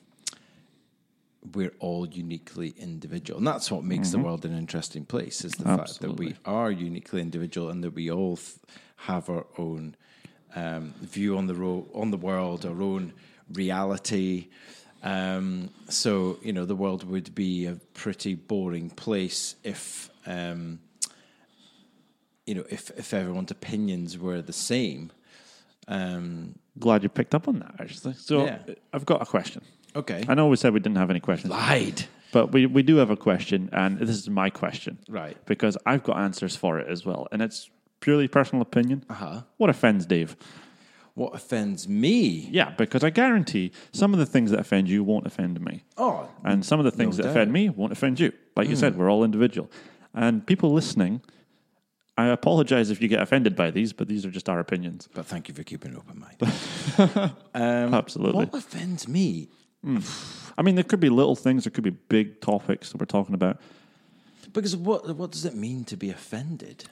we're 1.53 1.73
all 1.79 2.07
uniquely 2.07 2.73
individual, 2.77 3.37
and 3.37 3.47
that's 3.47 3.71
what 3.71 3.83
makes 3.83 4.11
the 4.11 4.19
world 4.19 4.45
an 4.45 4.55
interesting 4.57 5.05
place. 5.05 5.43
Is 5.43 5.53
the 5.53 5.63
fact 5.65 5.99
that 6.01 6.17
we 6.17 6.35
are 6.45 6.71
uniquely 6.71 7.21
individual 7.21 7.69
and 7.69 7.83
that 7.83 7.93
we 7.95 8.11
all 8.11 8.37
th- 8.37 8.57
have 8.97 9.29
our 9.29 9.45
own 9.57 9.95
um, 10.55 10.93
view 11.01 11.37
on 11.37 11.47
the 11.47 11.55
ro- 11.55 11.87
on 11.93 12.11
the 12.11 12.17
world, 12.17 12.65
our 12.65 12.81
own 12.81 13.13
reality. 13.51 14.49
Um, 15.03 15.69
so 15.89 16.37
you 16.41 16.53
know, 16.53 16.65
the 16.65 16.75
world 16.75 17.03
would 17.03 17.35
be 17.35 17.65
a 17.65 17.75
pretty 17.93 18.35
boring 18.35 18.89
place 18.89 19.55
if. 19.63 20.09
Um, 20.25 20.79
you 22.45 22.55
know, 22.55 22.65
if, 22.69 22.89
if 22.97 23.13
everyone's 23.13 23.51
opinions 23.51 24.17
were 24.17 24.41
the 24.41 24.51
same, 24.51 25.11
um, 25.87 26.55
Glad 26.77 27.03
you 27.03 27.07
picked 27.09 27.33
up 27.35 27.47
on 27.47 27.59
that. 27.59 27.75
Actually, 27.79 28.15
so 28.15 28.45
Yeah. 28.45 28.57
I've 28.91 29.05
got 29.05 29.21
a 29.21 29.25
question. 29.25 29.61
okay, 29.95 30.25
I 30.27 30.33
know 30.33 30.47
we 30.47 30.57
said 30.57 30.73
we 30.73 30.79
didn't 30.81 30.97
have 30.97 31.09
any 31.09 31.19
questions, 31.21 31.51
lied. 31.51 32.03
but 32.33 32.51
we, 32.51 32.65
we 32.65 32.83
do 32.83 32.97
have 32.97 33.09
a 33.11 33.15
question, 33.15 33.69
and 33.71 33.97
this 33.99 34.09
is 34.09 34.29
my 34.29 34.49
question. 34.49 34.97
Right. 35.07 35.37
Because 35.45 35.77
I've 35.85 36.03
got 36.03 36.17
answers 36.17 36.55
for 36.57 36.79
it 36.79 36.87
as 36.89 37.05
well, 37.05 37.27
and 37.31 37.41
it's 37.41 37.69
purely 38.01 38.27
personal 38.27 38.61
opinion. 38.61 39.05
Uh-huh. 39.09 39.43
What 39.57 39.69
offends 39.69 40.05
Dave? 40.05 40.35
What 41.15 41.35
offends 41.35 41.87
me? 41.87 42.49
Yeah, 42.51 42.71
because 42.71 43.03
I 43.03 43.11
guarantee 43.11 43.71
some 43.91 44.13
of 44.13 44.19
the 44.19 44.25
things 44.25 44.49
that 44.51 44.59
offend 44.59 44.89
you 44.89 45.03
won't 45.03 45.27
offend 45.27 45.61
me. 45.61 45.83
Oh, 45.95 46.27
And 46.43 46.65
some 46.65 46.79
of 46.79 46.85
the 46.85 46.91
things 46.91 47.17
that 47.17 47.23
doubt. 47.23 47.31
offend 47.31 47.53
me 47.53 47.69
won't 47.69 47.91
offend 47.91 48.19
you. 48.19 48.31
Like 48.55 48.67
you 48.67 48.75
said, 48.75 48.97
we're 48.97 49.11
all 49.11 49.23
individual. 49.23 49.69
And 50.15 50.45
people 50.45 50.71
listening, 50.73 51.21
I 52.17 52.27
apologize 52.27 52.89
if 52.89 52.99
you 53.01 53.07
get 53.07 53.21
offended 53.21 53.55
by 53.55 53.69
these, 53.69 53.93
but 53.93 54.07
these 54.07 54.25
are 54.25 54.31
just 54.31 54.49
our 54.49 54.59
opinions. 54.59 55.07
but 55.13 55.25
thank 55.27 55.47
you 55.47 55.53
for 55.53 55.63
keeping 55.63 55.91
an 55.91 55.97
open 55.97 56.19
mind. 56.19 57.31
um, 57.53 57.93
Absolutely. 57.93 58.45
What 58.45 58.53
offends 58.55 59.07
me? 59.07 59.49
I 60.57 60.61
mean, 60.61 60.75
there 60.75 60.83
could 60.83 60.99
be 60.99 61.09
little 61.09 61.35
things, 61.35 61.65
there 61.65 61.71
could 61.71 61.83
be 61.83 61.89
big 61.91 62.41
topics 62.41 62.91
that 62.91 62.99
we're 62.99 63.05
talking 63.05 63.35
about. 63.35 63.59
Because 64.51 64.75
what 64.75 65.15
what 65.15 65.31
does 65.31 65.45
it 65.45 65.55
mean 65.55 65.83
to 65.85 65.97
be 65.97 66.09
offended? 66.09 66.85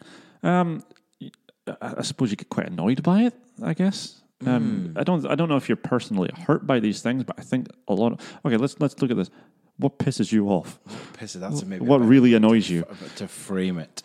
Um, 0.44 0.84
I 1.82 2.02
suppose 2.04 2.32
you 2.32 2.38
get 2.38 2.50
quite 2.50 2.68
annoyed 2.68 3.04
by 3.04 3.24
it. 3.24 3.34
I 3.64 3.74
guess. 3.74 4.22
Um, 4.46 4.94
I 4.98 5.04
don't. 5.04 5.26
I 5.28 5.36
don't 5.36 5.50
know 5.50 5.58
if 5.58 5.70
you're 5.70 5.76
personally 5.76 6.30
hurt 6.48 6.66
by 6.66 6.80
these 6.80 7.02
things, 7.02 7.24
but 7.24 7.38
I 7.40 7.44
think 7.44 7.68
a 7.88 7.94
lot. 7.94 8.14
Of, 8.14 8.20
okay, 8.46 8.58
let's 8.58 8.76
let's 8.80 9.00
look 9.02 9.12
at 9.12 9.18
this. 9.18 9.30
What 9.78 9.98
pisses 10.00 10.32
you 10.32 10.48
off? 10.50 10.80
Piss 11.14 11.34
that's 11.34 11.64
maybe 11.64 11.86
What 11.86 12.02
really 12.02 12.34
annoys 12.34 12.70
you? 12.70 12.86
to 13.18 13.28
frame 13.28 13.78
it. 13.80 14.04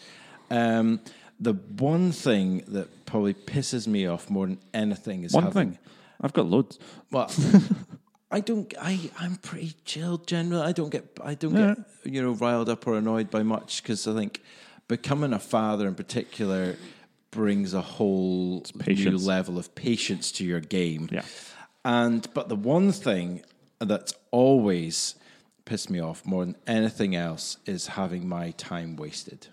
Um, 0.50 1.00
the 1.40 1.52
one 1.52 2.12
thing 2.12 2.64
that 2.68 3.06
probably 3.06 3.34
pisses 3.34 3.86
me 3.86 4.06
off 4.06 4.30
more 4.30 4.46
than 4.46 4.58
anything 4.72 5.24
is 5.24 5.32
One 5.32 5.44
having. 5.44 5.70
thing. 5.72 5.78
I've 6.20 6.32
got 6.32 6.46
loads. 6.46 6.78
Well, 7.10 7.30
I 8.30 8.40
don't. 8.40 8.72
I 8.80 9.10
I'm 9.18 9.36
pretty 9.36 9.74
chilled 9.84 10.26
generally. 10.26 10.62
I 10.64 10.72
don't 10.72 10.90
get. 10.90 11.04
I 11.22 11.34
don't 11.34 11.54
Yeah. 11.56 11.74
get 12.04 12.12
you 12.14 12.22
know 12.22 12.32
riled 12.32 12.68
up 12.68 12.86
or 12.86 12.96
annoyed 12.96 13.30
by 13.30 13.42
much 13.42 13.82
because 13.82 14.06
I 14.06 14.14
think 14.14 14.42
becoming 14.88 15.32
a 15.32 15.38
father 15.38 15.86
in 15.88 15.94
particular 15.94 16.76
brings 17.36 17.74
a 17.74 17.82
whole 17.82 18.64
new 18.86 19.18
level 19.18 19.58
of 19.58 19.74
patience 19.74 20.32
to 20.32 20.44
your 20.44 20.60
game. 20.60 21.08
Yeah. 21.12 21.22
And 21.84 22.26
but 22.34 22.48
the 22.48 22.56
one 22.56 22.90
thing 22.92 23.42
that's 23.78 24.14
always 24.30 25.14
pissed 25.66 25.90
me 25.90 26.00
off 26.00 26.24
more 26.24 26.44
than 26.46 26.56
anything 26.66 27.14
else 27.14 27.58
is 27.66 27.88
having 27.88 28.26
my 28.26 28.52
time 28.52 28.96
wasted. 28.96 29.48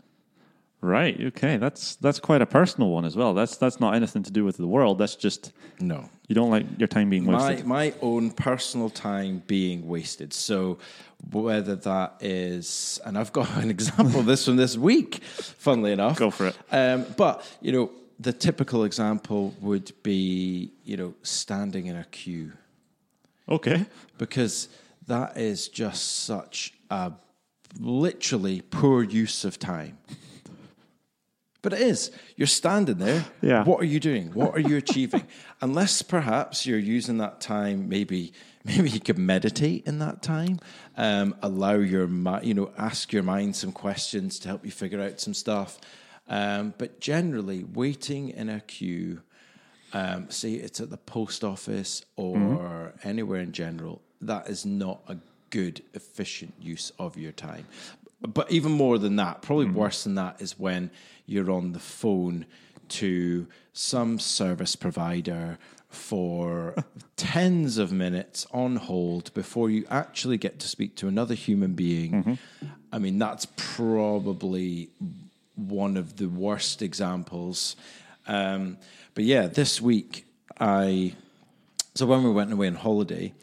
Right. 0.84 1.20
Okay. 1.20 1.56
That's 1.56 1.96
that's 1.96 2.20
quite 2.20 2.42
a 2.42 2.46
personal 2.46 2.90
one 2.90 3.06
as 3.06 3.16
well. 3.16 3.34
That's 3.34 3.56
that's 3.56 3.80
not 3.80 3.96
anything 3.96 4.22
to 4.24 4.32
do 4.32 4.44
with 4.44 4.58
the 4.58 4.68
world. 4.68 4.98
That's 4.98 5.16
just 5.16 5.54
No. 5.80 6.10
you 6.28 6.36
don't 6.36 6.52
like 6.52 6.66
your 6.78 6.90
time 6.90 7.10
being 7.10 7.26
wasted. 7.26 7.66
My, 7.66 7.86
my 7.86 7.94
own 8.02 8.32
personal 8.32 8.90
time 8.90 9.44
being 9.48 9.88
wasted. 9.88 10.34
So 10.34 10.78
whether 11.32 11.76
that 11.76 12.18
is, 12.20 13.00
and 13.06 13.18
I've 13.18 13.32
got 13.32 13.50
an 13.64 13.70
example 13.70 14.20
of 14.20 14.26
this 14.26 14.46
from 14.46 14.58
this 14.58 14.78
week, 14.78 15.24
funnily 15.24 15.94
enough. 15.94 16.18
Go 16.18 16.30
for 16.32 16.48
it. 16.48 16.58
Um, 16.72 17.06
but, 17.16 17.50
you 17.62 17.72
know, 17.72 17.92
the 18.20 18.34
typical 18.34 18.84
example 18.84 19.54
would 19.62 19.92
be, 20.04 20.74
you 20.84 20.98
know, 20.98 21.14
standing 21.24 21.88
in 21.88 21.96
a 21.96 22.04
queue 22.06 22.52
okay. 23.50 23.86
because 24.18 24.70
that 25.08 25.38
is 25.38 25.68
just 25.68 26.24
such 26.24 26.74
a 26.90 27.14
literally 27.80 28.62
poor 28.62 29.04
use 29.04 29.46
of 29.46 29.60
time. 29.60 29.98
But 31.64 31.74
it 31.74 31.82
is. 31.82 32.12
You're 32.36 32.46
standing 32.46 33.00
there. 33.00 33.26
Yeah. 33.42 33.64
What 33.66 33.82
are 33.82 33.86
you 33.86 34.00
doing? 34.00 34.32
What 34.34 34.56
are 34.56 34.60
you 34.60 34.78
achieving? 34.78 35.28
Unless 35.62 36.04
perhaps 36.04 36.66
you're 36.66 36.80
using 36.80 37.18
that 37.18 37.42
time, 37.42 37.90
maybe 37.90 38.32
maybe 38.64 38.90
you 38.90 39.02
could 39.02 39.18
meditate 39.18 39.86
in 39.86 40.00
that 40.00 40.22
time. 40.22 40.60
Um, 40.96 41.36
allow 41.42 41.74
your 41.74 42.08
mind, 42.08 42.46
you 42.46 42.54
know, 42.54 42.72
ask 42.78 43.12
your 43.12 43.24
mind 43.24 43.56
some 43.58 43.74
questions 43.74 44.40
to 44.40 44.48
help 44.48 44.64
you 44.64 44.72
figure 44.72 45.02
out 45.02 45.20
some 45.20 45.34
stuff. 45.34 45.80
Um, 46.30 46.74
but 46.78 47.02
generally, 47.02 47.66
waiting 47.66 48.30
in 48.30 48.48
a 48.50 48.62
queue, 48.62 49.22
um, 49.92 50.30
say 50.30 50.54
it's 50.54 50.80
at 50.80 50.90
the 50.90 50.98
post 50.98 51.44
office 51.44 52.06
or 52.16 52.94
anywhere 53.04 53.42
in 53.42 53.52
general, 53.52 54.02
that 54.22 54.50
is 54.50 54.66
not 54.66 55.02
a 55.08 55.18
good, 55.50 55.84
efficient 55.94 56.54
use 56.60 56.94
of 56.98 57.18
your 57.18 57.34
time. 57.34 57.68
But 58.28 58.52
even 58.52 58.72
more 58.72 58.98
than 58.98 59.16
that, 59.18 59.42
probably 59.42 59.66
worse 59.66 60.04
than 60.04 60.16
that, 60.16 60.42
is 60.42 60.58
when 60.58 60.92
you're 61.26 61.52
on 61.52 61.74
the 61.74 61.80
phone 61.80 62.46
to 62.90 63.48
some 63.74 64.20
service 64.20 64.76
provider 64.76 65.58
for 65.90 66.76
tens 67.16 67.78
of 67.78 67.92
minutes 67.92 68.48
on 68.52 68.78
hold 68.78 69.34
before 69.34 69.70
you 69.70 69.86
actually 69.90 70.38
get 70.38 70.60
to 70.60 70.68
speak 70.68 70.96
to 70.98 71.08
another 71.08 71.34
human 71.36 71.74
being. 71.74 72.40
I 72.92 73.00
mean, 73.00 73.20
that's 73.20 73.48
probably 73.56 74.90
one 75.56 75.98
of 75.98 76.18
the 76.18 76.28
worst 76.28 76.82
examples. 76.82 77.76
Um, 78.28 78.78
but 79.16 79.24
yeah, 79.24 79.48
this 79.48 79.82
week 79.82 80.26
I 80.60 81.16
so 81.96 82.06
when 82.06 82.24
we 82.24 82.32
went 82.32 82.52
away 82.52 82.68
on 82.68 82.76
holiday, 82.76 83.34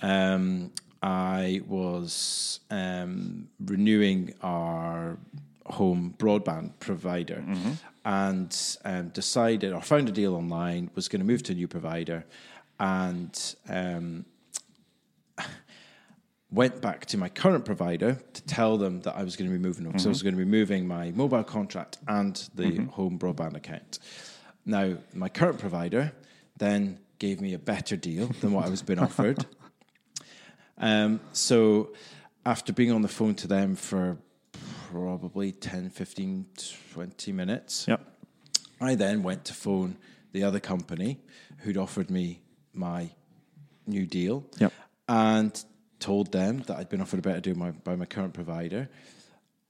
um, 0.00 0.72
I 1.02 1.60
was 1.66 2.60
um, 2.70 3.48
renewing 3.64 4.34
our 4.42 5.18
home 5.66 6.14
broadband 6.18 6.72
provider 6.80 7.44
and 8.04 8.76
um, 8.84 9.08
decided 9.10 9.72
or 9.72 9.80
found 9.82 10.08
a 10.08 10.12
deal 10.12 10.34
online, 10.34 10.90
was 10.94 11.08
going 11.08 11.20
to 11.20 11.26
move 11.26 11.42
to 11.44 11.52
a 11.52 11.54
new 11.54 11.68
provider, 11.68 12.24
and 12.80 13.54
um, 13.68 14.24
went 16.50 16.80
back 16.80 17.04
to 17.06 17.18
my 17.18 17.28
current 17.28 17.64
provider 17.64 18.18
to 18.32 18.42
tell 18.44 18.78
them 18.78 19.00
that 19.02 19.14
I 19.14 19.22
was 19.22 19.36
going 19.36 19.50
to 19.50 19.56
be 19.56 19.62
moving 19.62 19.86
because 19.86 20.06
I 20.06 20.08
was 20.08 20.22
going 20.22 20.34
to 20.34 20.38
be 20.38 20.50
moving 20.50 20.86
my 20.88 21.10
mobile 21.10 21.44
contract 21.44 21.98
and 22.08 22.34
the 22.54 22.78
home 22.86 23.18
broadband 23.18 23.54
account. 23.56 23.98
Now, 24.64 24.96
my 25.12 25.28
current 25.28 25.58
provider 25.58 26.12
then 26.56 26.98
gave 27.18 27.40
me 27.40 27.52
a 27.54 27.58
better 27.58 27.96
deal 27.96 28.28
than 28.40 28.52
what 28.52 28.64
I 28.64 28.70
was 28.70 28.80
being 28.82 28.98
offered. 29.08 29.44
Um, 30.78 31.20
so, 31.32 31.90
after 32.46 32.72
being 32.72 32.92
on 32.92 33.02
the 33.02 33.08
phone 33.08 33.34
to 33.36 33.48
them 33.48 33.74
for 33.76 34.16
probably 34.90 35.52
10, 35.52 35.90
15, 35.90 36.46
20 36.94 37.32
minutes, 37.32 37.86
Yep. 37.88 38.00
I 38.80 38.94
then 38.94 39.22
went 39.22 39.44
to 39.46 39.54
phone 39.54 39.96
the 40.32 40.44
other 40.44 40.60
company 40.60 41.18
who'd 41.58 41.76
offered 41.76 42.10
me 42.10 42.40
my 42.72 43.10
new 43.86 44.06
deal 44.06 44.44
Yep. 44.58 44.72
and 45.08 45.64
told 45.98 46.30
them 46.32 46.62
that 46.66 46.76
I'd 46.76 46.88
been 46.88 47.00
offered 47.00 47.18
a 47.18 47.22
better 47.22 47.40
deal 47.40 47.56
my, 47.56 47.72
by 47.72 47.96
my 47.96 48.06
current 48.06 48.34
provider. 48.34 48.88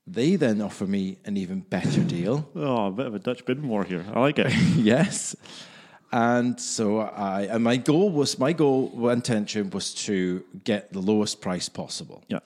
They 0.06 0.36
then 0.36 0.60
offer 0.60 0.86
me 0.86 1.18
an 1.24 1.36
even 1.36 1.60
better 1.60 2.02
deal. 2.02 2.48
Oh, 2.54 2.86
a 2.86 2.90
bit 2.90 3.06
of 3.06 3.14
a 3.14 3.18
Dutch 3.18 3.44
bidding 3.44 3.68
war 3.68 3.84
here. 3.84 4.04
I 4.12 4.20
like 4.20 4.38
it. 4.38 4.52
yes. 4.76 5.34
And 6.10 6.58
so 6.58 7.00
I, 7.00 7.42
and 7.42 7.62
my 7.62 7.76
goal 7.76 8.10
was, 8.10 8.38
my 8.38 8.52
goal, 8.52 9.10
intention 9.10 9.70
was 9.70 9.94
to 10.06 10.42
get 10.64 10.92
the 10.92 11.00
lowest 11.00 11.40
price 11.40 11.68
possible. 11.68 12.24
Yeah. 12.28 12.38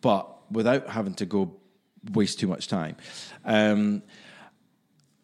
But 0.00 0.28
without 0.50 0.88
having 0.88 1.14
to 1.14 1.26
go 1.26 1.56
waste 2.12 2.40
too 2.40 2.48
much 2.48 2.68
time. 2.68 2.96
Um, 3.44 4.02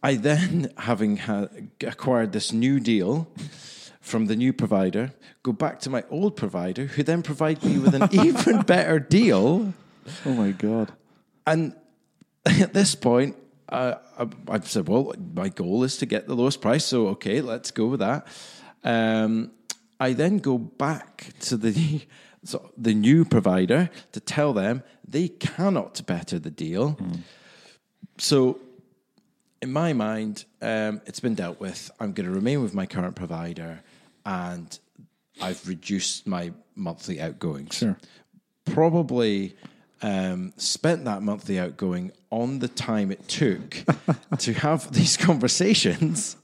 I 0.02 0.14
then, 0.14 0.72
having 0.78 1.18
ha- 1.18 1.48
acquired 1.84 2.32
this 2.32 2.52
new 2.52 2.80
deal 2.80 3.28
from 4.00 4.26
the 4.26 4.36
new 4.36 4.52
provider, 4.52 5.12
go 5.42 5.52
back 5.52 5.80
to 5.80 5.90
my 5.90 6.04
old 6.10 6.36
provider, 6.36 6.86
who 6.86 7.02
then 7.02 7.22
provide 7.22 7.62
me 7.64 7.78
with 7.78 7.94
an 7.94 8.08
even 8.12 8.62
better 8.62 8.98
deal. 8.98 9.72
oh 10.24 10.34
my 10.34 10.52
god. 10.52 10.92
And 11.46 11.74
at 12.46 12.72
this 12.72 12.94
point, 12.94 13.36
uh, 13.70 13.98
I, 14.18 14.28
I've 14.48 14.68
said, 14.68 14.88
well, 14.88 15.14
my 15.34 15.48
goal 15.48 15.84
is 15.84 15.96
to 15.98 16.06
get 16.06 16.26
the 16.26 16.34
lowest 16.34 16.60
price. 16.60 16.84
So, 16.84 17.08
okay, 17.08 17.40
let's 17.40 17.70
go 17.70 17.86
with 17.86 18.00
that. 18.00 18.26
Um, 18.84 19.52
I 19.98 20.12
then 20.12 20.38
go 20.38 20.58
back 20.58 21.32
to 21.40 21.56
the, 21.56 22.00
so 22.44 22.70
the 22.76 22.94
new 22.94 23.24
provider 23.24 23.90
to 24.12 24.20
tell 24.20 24.52
them 24.52 24.82
they 25.06 25.28
cannot 25.28 26.04
better 26.06 26.38
the 26.38 26.50
deal. 26.50 26.98
So, 28.18 28.58
in 29.62 29.72
my 29.72 29.92
mind, 29.92 30.46
um, 30.62 31.02
it's 31.04 31.20
been 31.20 31.34
dealt 31.34 31.60
with. 31.60 31.90
I'm 32.00 32.12
going 32.12 32.26
to 32.26 32.34
remain 32.34 32.62
with 32.62 32.72
my 32.74 32.86
current 32.86 33.14
provider 33.14 33.82
and 34.24 34.78
I've 35.40 35.66
reduced 35.68 36.26
my 36.26 36.52
monthly 36.74 37.20
outgoings 37.20 37.74
Sure. 37.76 37.98
probably 38.64 39.54
um, 40.02 40.52
spent 40.56 41.04
that 41.04 41.22
monthly 41.22 41.58
outgoing 41.58 42.12
on 42.30 42.60
the 42.60 42.68
time 42.68 43.10
it 43.10 43.28
took 43.28 43.76
to 44.38 44.52
have 44.54 44.92
these 44.92 45.16
conversations, 45.16 46.36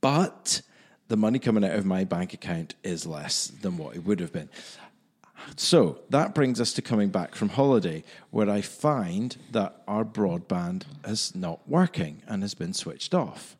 but 0.00 0.62
the 1.08 1.16
money 1.16 1.38
coming 1.38 1.64
out 1.64 1.74
of 1.74 1.84
my 1.84 2.04
bank 2.04 2.32
account 2.32 2.74
is 2.82 3.06
less 3.06 3.48
than 3.48 3.76
what 3.76 3.94
it 3.96 4.04
would 4.04 4.20
have 4.20 4.32
been. 4.32 4.48
So 5.56 5.98
that 6.10 6.34
brings 6.34 6.60
us 6.60 6.72
to 6.74 6.82
coming 6.82 7.10
back 7.10 7.34
from 7.34 7.50
holiday, 7.50 8.04
where 8.30 8.48
I 8.48 8.60
find 8.60 9.36
that 9.50 9.82
our 9.86 10.04
broadband 10.04 10.84
is 11.04 11.34
not 11.34 11.60
working 11.68 12.22
and 12.26 12.42
has 12.42 12.54
been 12.54 12.72
switched 12.72 13.12
off. 13.12 13.56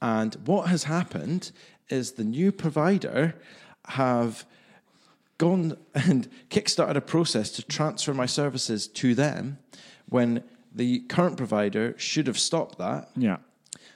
And 0.00 0.34
what 0.46 0.68
has 0.68 0.84
happened 0.84 1.52
is 1.88 2.12
the 2.12 2.24
new 2.24 2.52
provider 2.52 3.34
have 3.86 4.44
gone 5.38 5.76
and 5.94 6.28
kickstarted 6.50 6.96
a 6.96 7.00
process 7.00 7.50
to 7.52 7.62
transfer 7.62 8.14
my 8.14 8.26
services 8.26 8.86
to 8.88 9.14
them 9.14 9.58
when 10.08 10.44
the 10.74 11.00
current 11.00 11.36
provider 11.36 11.94
should 11.96 12.26
have 12.26 12.38
stopped 12.38 12.78
that. 12.78 13.10
Yeah. 13.16 13.38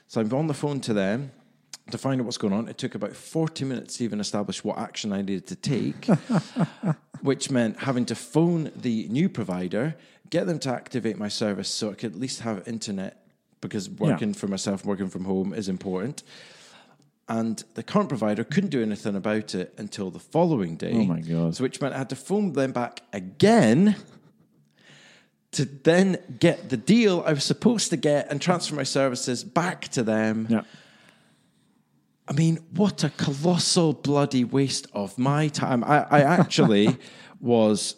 So 0.07 0.21
I'm 0.21 0.33
on 0.33 0.47
the 0.47 0.53
phone 0.53 0.79
to 0.81 0.93
them 0.93 1.31
to 1.91 1.97
find 1.97 2.21
out 2.21 2.25
what's 2.25 2.37
going 2.37 2.53
on. 2.53 2.67
It 2.67 2.77
took 2.77 2.95
about 2.95 3.15
40 3.15 3.65
minutes 3.65 3.97
to 3.97 4.03
even 4.03 4.19
establish 4.19 4.63
what 4.63 4.77
action 4.77 5.11
I 5.11 5.21
needed 5.21 5.47
to 5.47 5.55
take, 5.55 6.05
which 7.21 7.51
meant 7.51 7.79
having 7.79 8.05
to 8.05 8.15
phone 8.15 8.71
the 8.75 9.07
new 9.09 9.29
provider, 9.29 9.95
get 10.29 10.47
them 10.47 10.59
to 10.59 10.69
activate 10.69 11.17
my 11.17 11.27
service 11.27 11.69
so 11.69 11.91
I 11.91 11.93
could 11.93 12.13
at 12.13 12.19
least 12.19 12.41
have 12.41 12.67
internet 12.67 13.25
because 13.61 13.89
working 13.89 14.33
for 14.33 14.47
myself, 14.47 14.85
working 14.85 15.09
from 15.09 15.25
home 15.25 15.53
is 15.53 15.67
important. 15.67 16.23
And 17.29 17.63
the 17.75 17.83
current 17.83 18.09
provider 18.09 18.43
couldn't 18.43 18.71
do 18.71 18.81
anything 18.81 19.15
about 19.15 19.53
it 19.53 19.75
until 19.77 20.09
the 20.09 20.19
following 20.19 20.75
day. 20.75 20.93
Oh 20.93 21.03
my 21.03 21.21
God. 21.21 21.55
So 21.55 21.63
which 21.63 21.79
meant 21.79 21.93
I 21.93 21.99
had 21.99 22.09
to 22.09 22.15
phone 22.15 22.53
them 22.53 22.71
back 22.71 23.03
again 23.13 23.95
to 25.51 25.65
then 25.65 26.17
get 26.39 26.69
the 26.69 26.77
deal 26.77 27.23
I 27.25 27.33
was 27.33 27.43
supposed 27.43 27.91
to 27.91 27.97
get 27.97 28.31
and 28.31 28.41
transfer 28.41 28.75
my 28.75 28.83
services 28.83 29.43
back 29.43 29.89
to 29.89 30.01
them. 30.01 30.47
Yeah. 30.49 30.63
I 32.27 32.33
mean, 32.33 32.57
what 32.73 33.03
a 33.03 33.09
colossal 33.11 33.93
bloody 33.93 34.43
waste 34.43 34.87
of 34.93 35.17
my 35.17 35.49
time. 35.49 35.83
I, 35.83 36.05
I 36.09 36.21
actually 36.21 36.97
was 37.39 37.95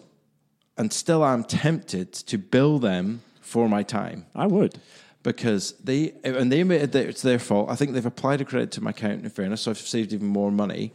and 0.77 0.91
still 0.91 1.23
I'm 1.23 1.43
tempted 1.43 2.11
to 2.13 2.37
bill 2.37 2.79
them 2.79 3.21
for 3.39 3.69
my 3.69 3.83
time 3.83 4.25
I 4.35 4.47
would. 4.47 4.79
Because 5.23 5.73
they 5.83 6.13
and 6.23 6.51
they 6.51 6.61
admitted 6.61 6.91
that 6.93 7.07
it's 7.07 7.21
their 7.21 7.39
fault. 7.39 7.69
I 7.69 7.75
think 7.75 7.93
they've 7.93 8.05
applied 8.05 8.41
a 8.41 8.45
credit 8.45 8.71
to 8.71 8.81
my 8.81 8.89
account 8.91 9.23
in 9.23 9.29
fairness, 9.29 9.61
so 9.61 9.71
I've 9.71 9.77
saved 9.77 10.13
even 10.13 10.27
more 10.27 10.51
money. 10.51 10.93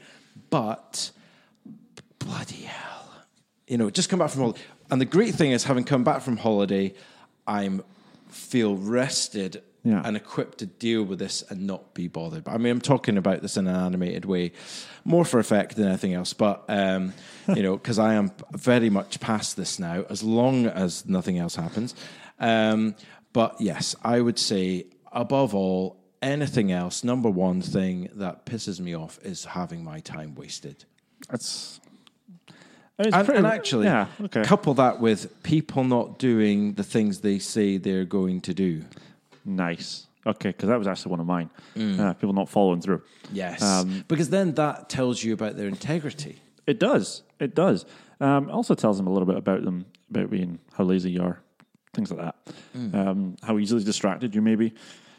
But 0.50 1.10
bloody 2.18 2.62
hell, 2.62 3.10
you 3.66 3.78
know, 3.78 3.90
just 3.90 4.08
come 4.08 4.18
back 4.18 4.30
from 4.30 4.42
holiday. 4.42 4.60
And 4.90 5.00
the 5.00 5.04
great 5.06 5.34
thing 5.34 5.52
is, 5.52 5.64
having 5.64 5.84
come 5.84 6.04
back 6.04 6.22
from 6.22 6.36
holiday, 6.36 6.94
I'm 7.46 7.82
feel 8.28 8.76
rested 8.76 9.62
Yeah. 9.82 10.02
and 10.04 10.16
equipped 10.16 10.58
to 10.58 10.66
deal 10.66 11.04
with 11.04 11.18
this 11.18 11.42
and 11.48 11.66
not 11.66 11.94
be 11.94 12.08
bothered. 12.08 12.44
But 12.44 12.52
I 12.54 12.58
mean, 12.58 12.72
I'm 12.72 12.80
talking 12.80 13.16
about 13.16 13.40
this 13.42 13.56
in 13.56 13.66
an 13.66 13.74
animated 13.76 14.24
way, 14.24 14.52
more 15.04 15.24
for 15.24 15.38
effect 15.40 15.76
than 15.76 15.86
anything 15.88 16.14
else. 16.14 16.32
But 16.32 16.64
um, 16.68 17.12
you 17.54 17.62
know, 17.62 17.76
because 17.76 17.98
I 17.98 18.14
am 18.14 18.32
very 18.52 18.90
much 18.90 19.20
past 19.20 19.56
this 19.56 19.78
now, 19.78 20.04
as 20.10 20.22
long 20.22 20.66
as 20.66 21.06
nothing 21.06 21.38
else 21.38 21.54
happens. 21.56 21.94
Um, 22.38 22.94
But 23.36 23.60
yes, 23.60 23.94
I 24.02 24.22
would 24.22 24.38
say 24.38 24.86
above 25.12 25.54
all, 25.54 25.98
anything 26.22 26.72
else, 26.72 27.04
number 27.04 27.28
one 27.28 27.60
thing 27.60 28.08
that 28.14 28.46
pisses 28.46 28.80
me 28.80 28.96
off 28.96 29.18
is 29.22 29.44
having 29.44 29.84
my 29.84 30.00
time 30.00 30.34
wasted. 30.34 30.86
That's. 31.28 31.78
I 32.98 33.02
mean, 33.02 33.12
And, 33.14 33.26
pretty- 33.26 33.38
and 33.40 33.46
actually, 33.46 33.84
yeah, 33.84 34.06
okay. 34.22 34.42
couple 34.42 34.72
that 34.74 35.00
with 35.00 35.42
people 35.42 35.84
not 35.84 36.18
doing 36.18 36.72
the 36.76 36.82
things 36.82 37.20
they 37.20 37.38
say 37.38 37.76
they're 37.76 38.06
going 38.06 38.40
to 38.40 38.54
do. 38.54 38.84
Nice. 39.44 40.06
Okay, 40.24 40.48
because 40.48 40.70
that 40.70 40.78
was 40.78 40.88
actually 40.88 41.10
one 41.10 41.20
of 41.20 41.26
mine. 41.26 41.50
Mm. 41.76 42.00
Uh, 42.00 42.14
people 42.14 42.32
not 42.32 42.48
following 42.48 42.80
through. 42.80 43.02
Yes. 43.30 43.60
Um, 43.62 44.02
because 44.08 44.30
then 44.30 44.54
that 44.54 44.88
tells 44.88 45.22
you 45.22 45.34
about 45.34 45.58
their 45.58 45.68
integrity. 45.68 46.40
It 46.66 46.80
does. 46.80 47.22
It 47.38 47.54
does. 47.54 47.84
Um, 48.18 48.50
also 48.50 48.74
tells 48.74 48.96
them 48.96 49.06
a 49.06 49.12
little 49.12 49.26
bit 49.26 49.36
about 49.36 49.62
them, 49.62 49.84
about 50.08 50.30
being 50.30 50.58
how 50.72 50.84
lazy 50.84 51.10
you 51.10 51.22
are, 51.22 51.42
things 51.96 52.10
like 52.12 52.20
that. 52.20 52.36
Mm. 52.76 52.94
Um, 52.94 53.36
how 53.42 53.58
easily 53.58 53.82
distracted 53.82 54.34
you 54.34 54.42
may 54.42 54.54
be. 54.54 54.72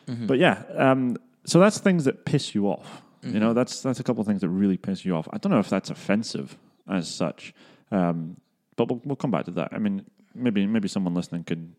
Mm-hmm. 0.08 0.28
But 0.28 0.38
yeah, 0.40 0.64
um, 0.78 1.18
so 1.46 1.60
that's 1.60 1.80
things 1.80 2.06
that 2.06 2.24
piss 2.24 2.56
you 2.56 2.68
off. 2.68 3.02
You 3.24 3.30
Mm-hmm. 3.32 3.40
know, 3.40 3.54
that's 3.54 3.82
that's 3.82 4.00
a 4.00 4.04
couple 4.04 4.22
of 4.22 4.28
things 4.28 4.42
that 4.42 4.50
really 4.50 4.78
piss 4.78 5.04
you 5.04 5.16
off. 5.16 5.28
I 5.34 5.38
don't 5.40 5.52
know 5.52 5.60
if 5.60 5.70
that's 5.70 5.90
offensive 5.90 6.56
as 6.88 7.14
such, 7.14 7.54
um, 7.92 8.38
but 8.78 8.88
we'll, 8.90 9.02
we'll 9.04 9.16
come 9.18 9.32
back 9.32 9.46
to 9.46 9.52
that. 9.52 9.70
I 9.74 9.80
mean, 9.80 10.06
maybe 10.36 10.66
maybe 10.68 10.88
someone 10.88 11.14
listening 11.16 11.44
can 11.44 11.76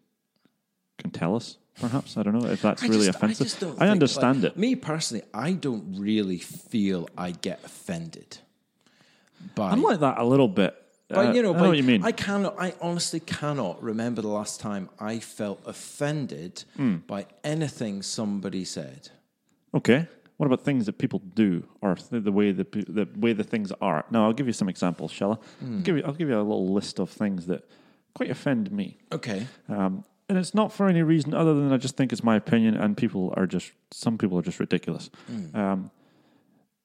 can 0.98 1.10
tell 1.12 1.36
us. 1.36 1.56
Perhaps 1.80 2.16
I 2.16 2.24
don't 2.24 2.34
know 2.36 2.48
if 2.50 2.60
that's 2.60 2.82
I 2.82 2.88
really 2.88 3.06
just- 3.06 3.16
offensive. 3.16 3.40
I, 3.40 3.48
just 3.48 3.60
don't 3.60 3.80
I 3.80 3.88
understand 3.88 4.42
like, 4.42 4.52
it. 4.52 4.58
Me 4.58 4.74
personally, 4.74 5.22
I 5.32 5.52
don't 5.52 5.94
really 5.96 6.38
feel 6.38 7.08
I 7.16 7.30
get 7.30 7.60
offended 7.64 8.38
by. 9.54 9.70
I'm 9.70 9.82
like 9.82 10.00
that 10.00 10.18
a 10.18 10.24
little 10.24 10.48
bit. 10.48 10.74
But 11.08 11.26
Uh, 11.28 11.32
you 11.32 11.42
know, 11.42 11.54
I 11.54 11.58
but 11.58 11.64
know 11.64 11.72
you 11.72 11.82
mean. 11.82 12.04
I 12.04 12.12
cannot. 12.12 12.54
I 12.58 12.74
honestly 12.80 13.20
cannot 13.20 13.82
remember 13.82 14.20
the 14.22 14.28
last 14.28 14.60
time 14.60 14.88
I 15.00 15.18
felt 15.18 15.60
offended 15.66 16.64
Hmm. 16.76 16.96
by 17.06 17.26
anything 17.44 18.02
somebody 18.02 18.64
said. 18.64 19.10
Okay. 19.74 20.06
What 20.36 20.46
about 20.46 20.62
things 20.64 20.86
that 20.86 20.98
people 20.98 21.20
do, 21.34 21.64
or 21.80 21.96
the, 22.10 22.30
way 22.30 22.52
the 22.52 22.64
the 22.64 23.08
way 23.18 23.32
the 23.32 23.42
things 23.44 23.72
are? 23.80 24.04
Now, 24.10 24.24
I'll 24.26 24.32
give 24.32 24.46
you 24.46 24.52
some 24.52 24.68
examples, 24.68 25.10
shall 25.10 25.32
I? 25.32 25.36
I'll 25.64 25.80
give 25.80 25.96
you 25.96 26.02
I'll 26.06 26.12
give 26.14 26.28
you 26.28 26.36
a 26.36 26.42
little 26.42 26.68
list 26.72 27.00
of 27.00 27.10
things 27.10 27.46
that 27.46 27.62
quite 28.14 28.30
offend 28.30 28.70
me, 28.70 28.98
Okay. 29.12 29.46
um, 29.68 30.04
and 30.28 30.38
it's 30.38 30.54
not 30.54 30.72
for 30.72 30.88
any 30.88 31.02
reason 31.02 31.34
other 31.34 31.54
than 31.54 31.72
I 31.72 31.76
just 31.76 31.96
think 31.96 32.12
it's 32.12 32.22
my 32.22 32.36
opinion, 32.36 32.76
and 32.76 32.96
people 32.96 33.34
are 33.36 33.46
just 33.46 33.72
some 33.90 34.16
people 34.16 34.38
are 34.38 34.42
just 34.42 34.60
ridiculous. 34.60 35.10
Um, 35.54 35.90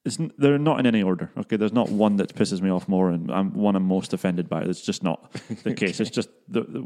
it's, 0.06 0.18
they're 0.38 0.58
not 0.58 0.80
in 0.80 0.86
any 0.86 1.02
order. 1.02 1.32
Okay, 1.38 1.56
there's 1.56 1.72
not 1.72 1.90
one 1.90 2.18
that 2.18 2.36
pisses 2.36 2.62
me 2.62 2.70
off 2.70 2.90
more, 2.90 3.10
and 3.10 3.32
I'm 3.32 3.54
one 3.54 3.76
I'm 3.76 3.84
most 3.84 4.12
offended 4.14 4.50
by. 4.50 4.62
It's 4.64 4.82
just 4.82 5.02
not 5.02 5.32
the 5.64 5.74
case. 5.78 6.00
It's 6.02 6.10
just 6.10 6.30
the, 6.50 6.62
the, 6.62 6.80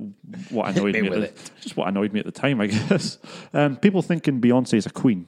what 0.50 0.70
annoyed 0.70 0.94
me 0.94 1.02
me. 1.02 1.08
at 1.10 1.36
the-. 1.36 1.52
Just 1.62 1.76
what 1.78 1.88
annoyed 1.88 2.14
me 2.14 2.20
at 2.20 2.26
the 2.26 2.32
time, 2.32 2.62
I 2.62 2.68
guess. 2.90 3.18
Um, 3.54 3.78
people 3.78 4.02
thinking 4.02 4.40
Beyonce 4.40 4.76
is 4.76 4.86
a 4.86 4.92
queen. 4.92 5.26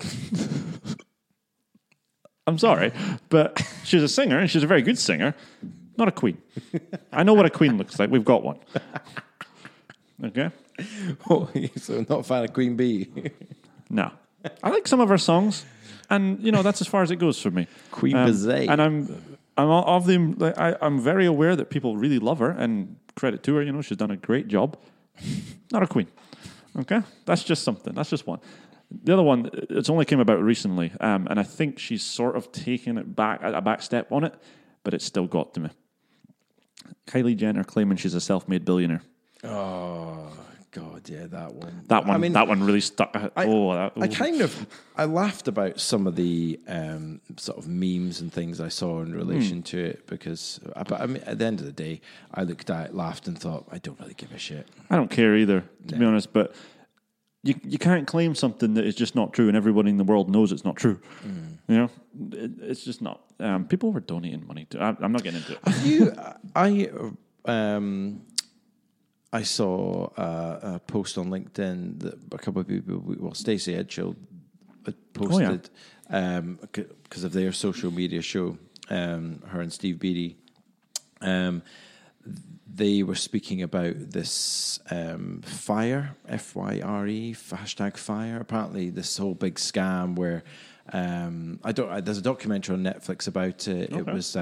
I'm 2.48 2.58
sorry, 2.58 2.92
but 3.28 3.60
she's 3.84 4.02
a 4.02 4.08
singer 4.08 4.38
and 4.38 4.48
she's 4.50 4.62
a 4.62 4.68
very 4.68 4.82
good 4.82 4.98
singer, 4.98 5.34
not 5.96 6.06
a 6.06 6.12
queen. 6.12 6.38
I 7.12 7.24
know 7.24 7.34
what 7.34 7.44
a 7.46 7.50
queen 7.50 7.76
looks 7.76 7.98
like. 7.98 8.08
We've 8.10 8.24
got 8.24 8.44
one. 8.44 8.58
Okay? 10.22 10.50
Oh, 11.28 11.48
so 11.76 12.04
not 12.08 12.20
a 12.20 12.22
fan 12.22 12.44
of 12.44 12.52
Queen 12.52 12.76
Bee. 12.76 13.08
No. 13.90 14.12
I 14.62 14.70
like 14.70 14.86
some 14.86 15.00
of 15.00 15.08
her 15.08 15.18
songs, 15.18 15.64
and 16.10 16.42
you 16.42 16.52
know 16.52 16.62
that's 16.62 16.80
as 16.80 16.86
far 16.86 17.02
as 17.02 17.10
it 17.10 17.16
goes 17.16 17.40
for 17.40 17.50
me. 17.50 17.66
Queen 17.90 18.16
Um, 18.16 18.30
Bizet. 18.30 18.68
and 18.68 18.80
I'm 18.82 19.38
I'm 19.56 19.68
of 19.70 20.06
them. 20.06 20.34
Like, 20.38 20.58
I, 20.58 20.76
I'm 20.80 21.00
very 21.00 21.26
aware 21.26 21.56
that 21.56 21.70
people 21.70 21.96
really 21.96 22.18
love 22.18 22.38
her, 22.40 22.50
and 22.50 22.96
credit 23.16 23.42
to 23.44 23.54
her. 23.56 23.62
You 23.62 23.72
know, 23.72 23.82
she's 23.82 23.96
done 23.96 24.10
a 24.10 24.16
great 24.16 24.48
job. 24.48 24.76
Not 25.72 25.82
a 25.82 25.86
queen. 25.86 26.08
Okay, 26.78 27.00
that's 27.24 27.42
just 27.42 27.62
something. 27.62 27.94
That's 27.94 28.10
just 28.10 28.26
one. 28.26 28.40
The 29.02 29.14
other 29.14 29.22
one, 29.22 29.50
it's 29.52 29.90
only 29.90 30.04
came 30.04 30.20
about 30.20 30.40
recently, 30.42 30.92
um, 31.00 31.26
and 31.28 31.40
I 31.40 31.42
think 31.42 31.78
she's 31.78 32.04
sort 32.04 32.36
of 32.36 32.52
taken 32.52 32.98
it 32.98 33.16
back 33.16 33.40
a 33.42 33.60
back 33.60 33.82
step 33.82 34.12
on 34.12 34.24
it, 34.24 34.34
but 34.84 34.94
it 34.94 35.02
still 35.02 35.26
got 35.26 35.54
to 35.54 35.60
me. 35.60 35.70
Kylie 37.08 37.36
Jenner 37.36 37.64
claiming 37.64 37.96
she's 37.96 38.14
a 38.14 38.20
self-made 38.20 38.64
billionaire. 38.64 39.02
oh 39.42 40.30
God, 40.76 41.08
yeah, 41.08 41.26
that 41.28 41.54
one. 41.54 41.84
That 41.86 42.04
one, 42.04 42.14
I 42.14 42.18
mean, 42.18 42.34
that 42.34 42.48
one 42.48 42.62
really 42.62 42.82
stuck. 42.82 43.10
oh, 43.14 43.72
that, 43.72 43.92
I 43.98 44.08
kind 44.08 44.42
of 44.42 44.66
I 44.94 45.06
laughed 45.06 45.48
about 45.48 45.80
some 45.80 46.06
of 46.06 46.16
the 46.16 46.60
um, 46.68 47.22
sort 47.38 47.56
of 47.56 47.66
memes 47.66 48.20
and 48.20 48.30
things 48.30 48.60
I 48.60 48.68
saw 48.68 49.00
in 49.00 49.14
relation 49.14 49.62
to 49.62 49.82
it 49.82 50.06
because, 50.06 50.60
uh, 50.74 50.84
but 50.84 51.00
I 51.00 51.06
mean, 51.06 51.22
at 51.24 51.38
the 51.38 51.46
end 51.46 51.60
of 51.60 51.66
the 51.66 51.72
day, 51.72 52.02
I 52.34 52.42
looked 52.42 52.68
at 52.68 52.90
it, 52.90 52.94
laughed, 52.94 53.26
and 53.26 53.38
thought, 53.38 53.66
I 53.72 53.78
don't 53.78 53.98
really 54.00 54.12
give 54.12 54.32
a 54.32 54.38
shit. 54.38 54.68
I 54.90 54.96
don't 54.96 55.10
care 55.10 55.34
either, 55.34 55.64
to 55.88 55.96
be 55.96 56.04
honest. 56.04 56.34
But 56.34 56.54
you 57.42 57.54
you 57.64 57.78
can't 57.78 58.06
claim 58.06 58.34
something 58.34 58.74
that 58.74 58.84
is 58.84 58.94
just 58.94 59.14
not 59.14 59.32
true, 59.32 59.48
and 59.48 59.56
everybody 59.56 59.88
in 59.88 59.96
the 59.96 60.04
world 60.04 60.28
knows 60.28 60.52
it's 60.52 60.64
not 60.64 60.76
true. 60.76 61.00
You 61.68 61.76
know, 61.76 61.90
it, 62.32 62.50
it's 62.60 62.84
just 62.84 63.00
not. 63.00 63.22
Um, 63.40 63.66
people 63.66 63.92
were 63.92 64.00
donating 64.00 64.46
money 64.46 64.66
to. 64.66 64.82
I, 64.82 64.94
I'm 65.00 65.12
not 65.12 65.22
getting 65.22 65.40
into 65.40 65.52
it. 65.52 65.58
Have 65.66 65.86
you, 65.86 66.12
I, 66.54 66.90
um, 67.46 68.20
I 69.32 69.42
saw 69.42 70.06
uh, 70.16 70.74
a 70.74 70.78
post 70.78 71.18
on 71.18 71.26
LinkedIn 71.26 72.00
that 72.00 72.14
a 72.32 72.38
couple 72.38 72.60
of 72.60 72.68
people, 72.68 73.02
well, 73.18 73.34
Stacey 73.34 73.74
Edgehill 73.74 74.16
had 74.84 74.94
posted 75.14 75.68
because 76.08 77.24
of 77.24 77.32
their 77.32 77.52
social 77.52 77.90
media 77.90 78.22
show, 78.22 78.56
um, 78.88 79.42
her 79.48 79.60
and 79.60 79.72
Steve 79.72 79.98
Beatty. 79.98 80.36
Um, 81.20 81.62
they 82.72 83.02
were 83.02 83.14
speaking 83.14 83.62
about 83.62 83.94
this 84.10 84.78
um, 84.90 85.40
fire, 85.42 86.16
F 86.28 86.54
Y 86.54 86.80
R 86.84 87.06
E, 87.06 87.34
hashtag 87.34 87.96
fire. 87.96 88.38
Apparently, 88.40 88.90
this 88.90 89.16
whole 89.16 89.34
big 89.34 89.54
scam 89.54 90.14
where 90.14 90.44
um, 90.92 91.58
I 91.64 91.72
don't. 91.72 92.04
There's 92.04 92.18
a 92.18 92.22
documentary 92.22 92.74
on 92.74 92.82
Netflix 92.84 93.26
about 93.26 93.66
it. 93.66 93.90
It 93.90 93.92
Okay. 93.92 94.12
was. 94.12 94.36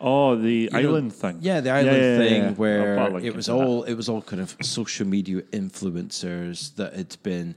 Um, 0.00 0.06
Oh, 0.06 0.36
the 0.36 0.52
you 0.52 0.70
know, 0.70 0.78
island 0.78 1.12
thing. 1.12 1.38
Yeah, 1.40 1.60
the 1.60 1.70
island 1.70 1.96
yeah, 1.96 2.12
yeah, 2.12 2.18
thing 2.18 2.42
yeah. 2.42 2.50
Where 2.52 3.18
it 3.18 3.34
was 3.36 3.46
to 3.46 3.52
that. 3.52 3.58
all 3.58 3.82
it 3.84 3.94
was 3.94 4.08
all 4.08 4.22
kind 4.22 4.40
of 4.40 4.56
social 4.62 5.06
media 5.06 5.42
influencers 5.42 6.74
that 6.76 6.94
had 6.94 7.16
been, 7.22 7.54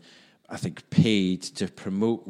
I 0.49 0.57
think, 0.57 0.89
paid 0.89 1.43
to 1.43 1.67
promote 1.67 2.23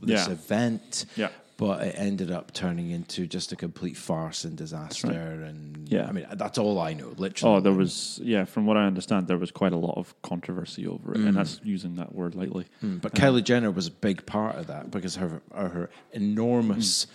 this 0.00 0.26
event. 0.28 1.06
Yeah. 1.16 1.28
But 1.58 1.82
it 1.82 1.96
ended 1.98 2.30
up 2.30 2.52
turning 2.52 2.92
into 2.92 3.26
just 3.26 3.50
a 3.50 3.56
complete 3.56 3.96
farce 3.96 4.44
and 4.44 4.56
disaster. 4.56 5.10
And 5.10 5.88
Yeah. 5.88 6.06
I 6.06 6.12
mean, 6.12 6.24
that's 6.34 6.56
all 6.56 6.78
I 6.78 6.92
know. 6.94 7.12
Literally. 7.16 7.56
Oh, 7.56 7.60
there 7.60 7.72
was 7.72 8.20
yeah. 8.22 8.44
From 8.44 8.64
what 8.64 8.76
I 8.76 8.86
understand, 8.86 9.26
there 9.26 9.38
was 9.38 9.50
quite 9.50 9.72
a 9.72 9.76
lot 9.76 9.98
of 9.98 10.14
controversy 10.22 10.86
over 10.86 11.12
it, 11.14 11.18
and 11.18 11.32
mm. 11.32 11.34
that's 11.34 11.60
using 11.64 11.96
that 11.96 12.14
word 12.14 12.36
lightly. 12.36 12.66
Mm, 12.82 13.00
but 13.00 13.20
um, 13.20 13.34
Kylie 13.34 13.42
Jenner 13.42 13.72
was 13.72 13.88
a 13.88 13.90
big 13.90 14.24
part 14.24 14.54
of 14.54 14.68
that 14.68 14.92
because 14.92 15.16
her 15.16 15.42
her, 15.52 15.68
her 15.68 15.90
enormous, 16.12 17.06
mm. 17.06 17.08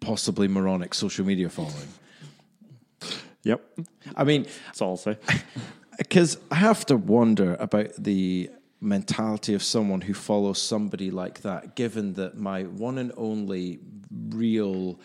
Possibly 0.00 0.48
moronic 0.48 0.94
social 0.94 1.24
media 1.24 1.48
following. 1.48 1.88
Yep, 3.44 3.62
I 4.16 4.24
mean, 4.24 4.46
that's 4.66 4.82
all 4.82 4.90
I'll 4.90 4.96
say. 4.96 5.16
Because 5.98 6.38
I 6.48 6.54
have 6.54 6.86
to 6.86 6.96
wonder 6.96 7.56
about 7.58 7.90
the 7.98 8.50
mentality 8.80 9.52
of 9.54 9.64
someone 9.64 10.00
who 10.00 10.14
follows 10.14 10.62
somebody 10.62 11.10
like 11.10 11.40
that, 11.40 11.74
given 11.74 12.14
that 12.14 12.36
my 12.36 12.62
one 12.62 12.98
and 12.98 13.12
only 13.16 13.80
real 14.28 15.00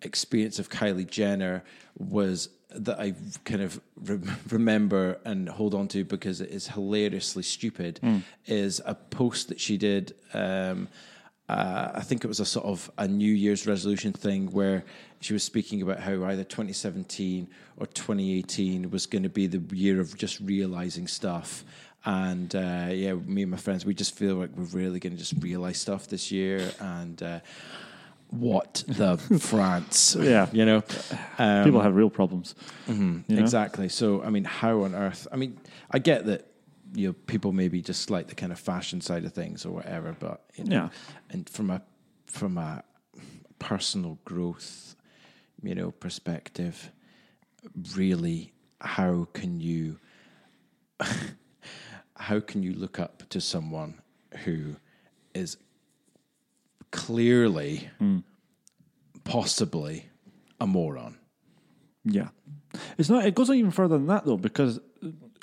experience 0.00 0.58
of 0.58 0.70
Kylie 0.70 1.06
Jenner 1.06 1.64
was 1.98 2.48
that 2.70 2.98
I 2.98 3.14
kind 3.44 3.62
of 3.62 3.80
re- 3.96 4.20
remember 4.50 5.18
and 5.24 5.48
hold 5.48 5.74
on 5.74 5.88
to 5.88 6.04
because 6.04 6.40
it 6.40 6.50
is 6.50 6.68
hilariously 6.68 7.42
stupid 7.42 8.00
is 8.46 8.80
a 8.84 8.94
post 8.94 9.48
that 9.48 9.60
she 9.60 9.76
did. 9.76 10.14
Um, 10.32 10.88
uh, 11.48 11.92
I 11.94 12.00
think 12.02 12.24
it 12.24 12.28
was 12.28 12.40
a 12.40 12.44
sort 12.44 12.66
of 12.66 12.90
a 12.98 13.08
New 13.08 13.32
Year's 13.32 13.66
resolution 13.66 14.12
thing 14.12 14.50
where 14.52 14.84
she 15.20 15.32
was 15.32 15.42
speaking 15.42 15.80
about 15.82 16.00
how 16.00 16.24
either 16.24 16.44
2017 16.44 17.48
or 17.78 17.86
2018 17.86 18.90
was 18.90 19.06
going 19.06 19.22
to 19.22 19.28
be 19.28 19.46
the 19.46 19.62
year 19.74 20.00
of 20.00 20.16
just 20.16 20.40
realizing 20.40 21.06
stuff. 21.08 21.64
And 22.04 22.54
uh, 22.54 22.88
yeah, 22.92 23.14
me 23.14 23.42
and 23.42 23.50
my 23.50 23.56
friends, 23.56 23.84
we 23.86 23.94
just 23.94 24.14
feel 24.14 24.36
like 24.36 24.50
we're 24.56 24.64
really 24.64 25.00
going 25.00 25.14
to 25.14 25.18
just 25.18 25.42
realize 25.42 25.78
stuff 25.78 26.06
this 26.08 26.30
year. 26.30 26.70
And 26.80 27.22
uh, 27.22 27.40
what 28.30 28.84
the 28.86 29.16
France? 29.40 30.16
Yeah. 30.18 30.48
you 30.52 30.64
know, 30.66 30.82
um, 31.38 31.64
People 31.64 31.80
have 31.80 31.94
real 31.96 32.10
problems. 32.10 32.54
you 32.86 32.94
know? 33.26 33.40
Exactly. 33.40 33.88
So, 33.88 34.22
I 34.22 34.30
mean, 34.30 34.44
how 34.44 34.82
on 34.82 34.94
earth? 34.94 35.26
I 35.32 35.36
mean, 35.36 35.58
I 35.90 35.98
get 35.98 36.26
that 36.26 36.46
you 36.94 37.08
know 37.08 37.12
people 37.26 37.52
maybe 37.52 37.82
just 37.82 38.10
like 38.10 38.28
the 38.28 38.34
kind 38.34 38.52
of 38.52 38.58
fashion 38.58 39.00
side 39.00 39.24
of 39.24 39.32
things 39.32 39.64
or 39.66 39.72
whatever, 39.72 40.16
but 40.18 40.44
you 40.54 40.64
know, 40.64 40.74
Yeah. 40.74 40.88
and 41.30 41.48
from 41.48 41.70
a 41.70 41.82
from 42.26 42.58
a 42.58 42.82
personal 43.58 44.18
growth, 44.24 44.94
you 45.62 45.74
know, 45.74 45.90
perspective, 45.90 46.90
really, 47.94 48.52
how 48.80 49.26
can 49.32 49.60
you 49.60 49.98
how 52.16 52.40
can 52.40 52.62
you 52.62 52.72
look 52.72 52.98
up 52.98 53.28
to 53.30 53.40
someone 53.40 54.00
who 54.44 54.76
is 55.34 55.56
clearly, 56.90 57.88
hmm. 57.98 58.18
possibly 59.24 60.06
a 60.60 60.66
moron? 60.66 61.18
Yeah, 62.04 62.28
it's 62.96 63.10
not. 63.10 63.26
It 63.26 63.34
goes 63.34 63.50
even 63.50 63.70
further 63.70 63.98
than 63.98 64.06
that 64.06 64.24
though, 64.24 64.36
because 64.36 64.80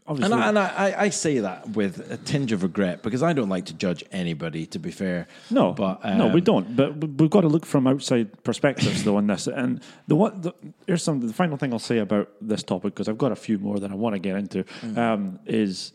obviously, 0.07 0.33
And, 0.33 0.43
I, 0.43 0.49
and 0.49 0.59
I, 0.59 1.01
I 1.05 1.09
say 1.09 1.39
that 1.39 1.69
with 1.71 2.11
a 2.11 2.17
tinge 2.17 2.51
of 2.51 2.63
regret 2.63 3.01
because 3.03 3.23
I 3.23 3.33
don't 3.33 3.49
like 3.49 3.65
to 3.65 3.73
judge 3.73 4.03
anybody. 4.11 4.65
To 4.67 4.79
be 4.79 4.91
fair, 4.91 5.27
No, 5.49 5.71
but 5.73 6.03
no, 6.03 6.27
we 6.27 6.39
um, 6.41 6.43
don't. 6.43 6.75
But 6.75 6.97
we- 6.97 7.07
we've 7.07 7.29
got 7.29 7.41
to 7.41 7.47
look 7.47 7.65
from 7.65 7.87
outside 7.87 8.43
perspectives, 8.43 9.03
though, 9.03 9.17
on 9.17 9.27
this. 9.27 9.47
And 9.47 9.81
the 10.07 10.15
what 10.15 10.41
the, 10.43 10.53
here's 10.87 11.03
some 11.03 11.19
the 11.25 11.33
final 11.33 11.57
thing 11.57 11.73
I'll 11.73 11.79
say 11.79 11.97
about 11.99 12.29
this 12.41 12.63
topic 12.63 12.93
because 12.93 13.07
I've 13.09 13.17
got 13.17 13.31
a 13.31 13.35
few 13.35 13.57
more 13.59 13.79
that 13.79 13.91
I 13.91 13.95
want 13.95 14.13
to 14.15 14.19
get 14.19 14.35
into. 14.35 14.63
Mm-hmm. 14.63 14.99
Um, 14.99 15.39
is 15.45 15.91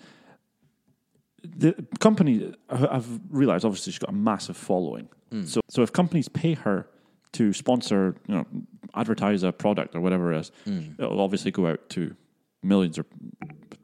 the 1.42 1.74
company? 2.00 2.54
I've 2.68 3.08
realized 3.30 3.64
obviously 3.64 3.92
she's 3.92 3.98
got 3.98 4.10
a 4.10 4.14
massive 4.16 4.56
following. 4.56 5.08
Mm. 5.32 5.46
So, 5.46 5.60
so 5.68 5.82
if 5.82 5.92
companies 5.92 6.28
pay 6.28 6.54
her 6.54 6.86
to 7.32 7.52
sponsor, 7.52 8.16
you 8.26 8.34
know, 8.34 8.46
advertise 8.94 9.44
a 9.44 9.52
product 9.52 9.94
or 9.94 10.00
whatever 10.00 10.32
it 10.32 10.40
is, 10.40 10.52
Mm. 10.66 10.98
it'll 10.98 11.20
obviously 11.20 11.50
go 11.52 11.68
out 11.68 11.88
to 11.90 12.14
millions 12.62 12.98
or 12.98 13.06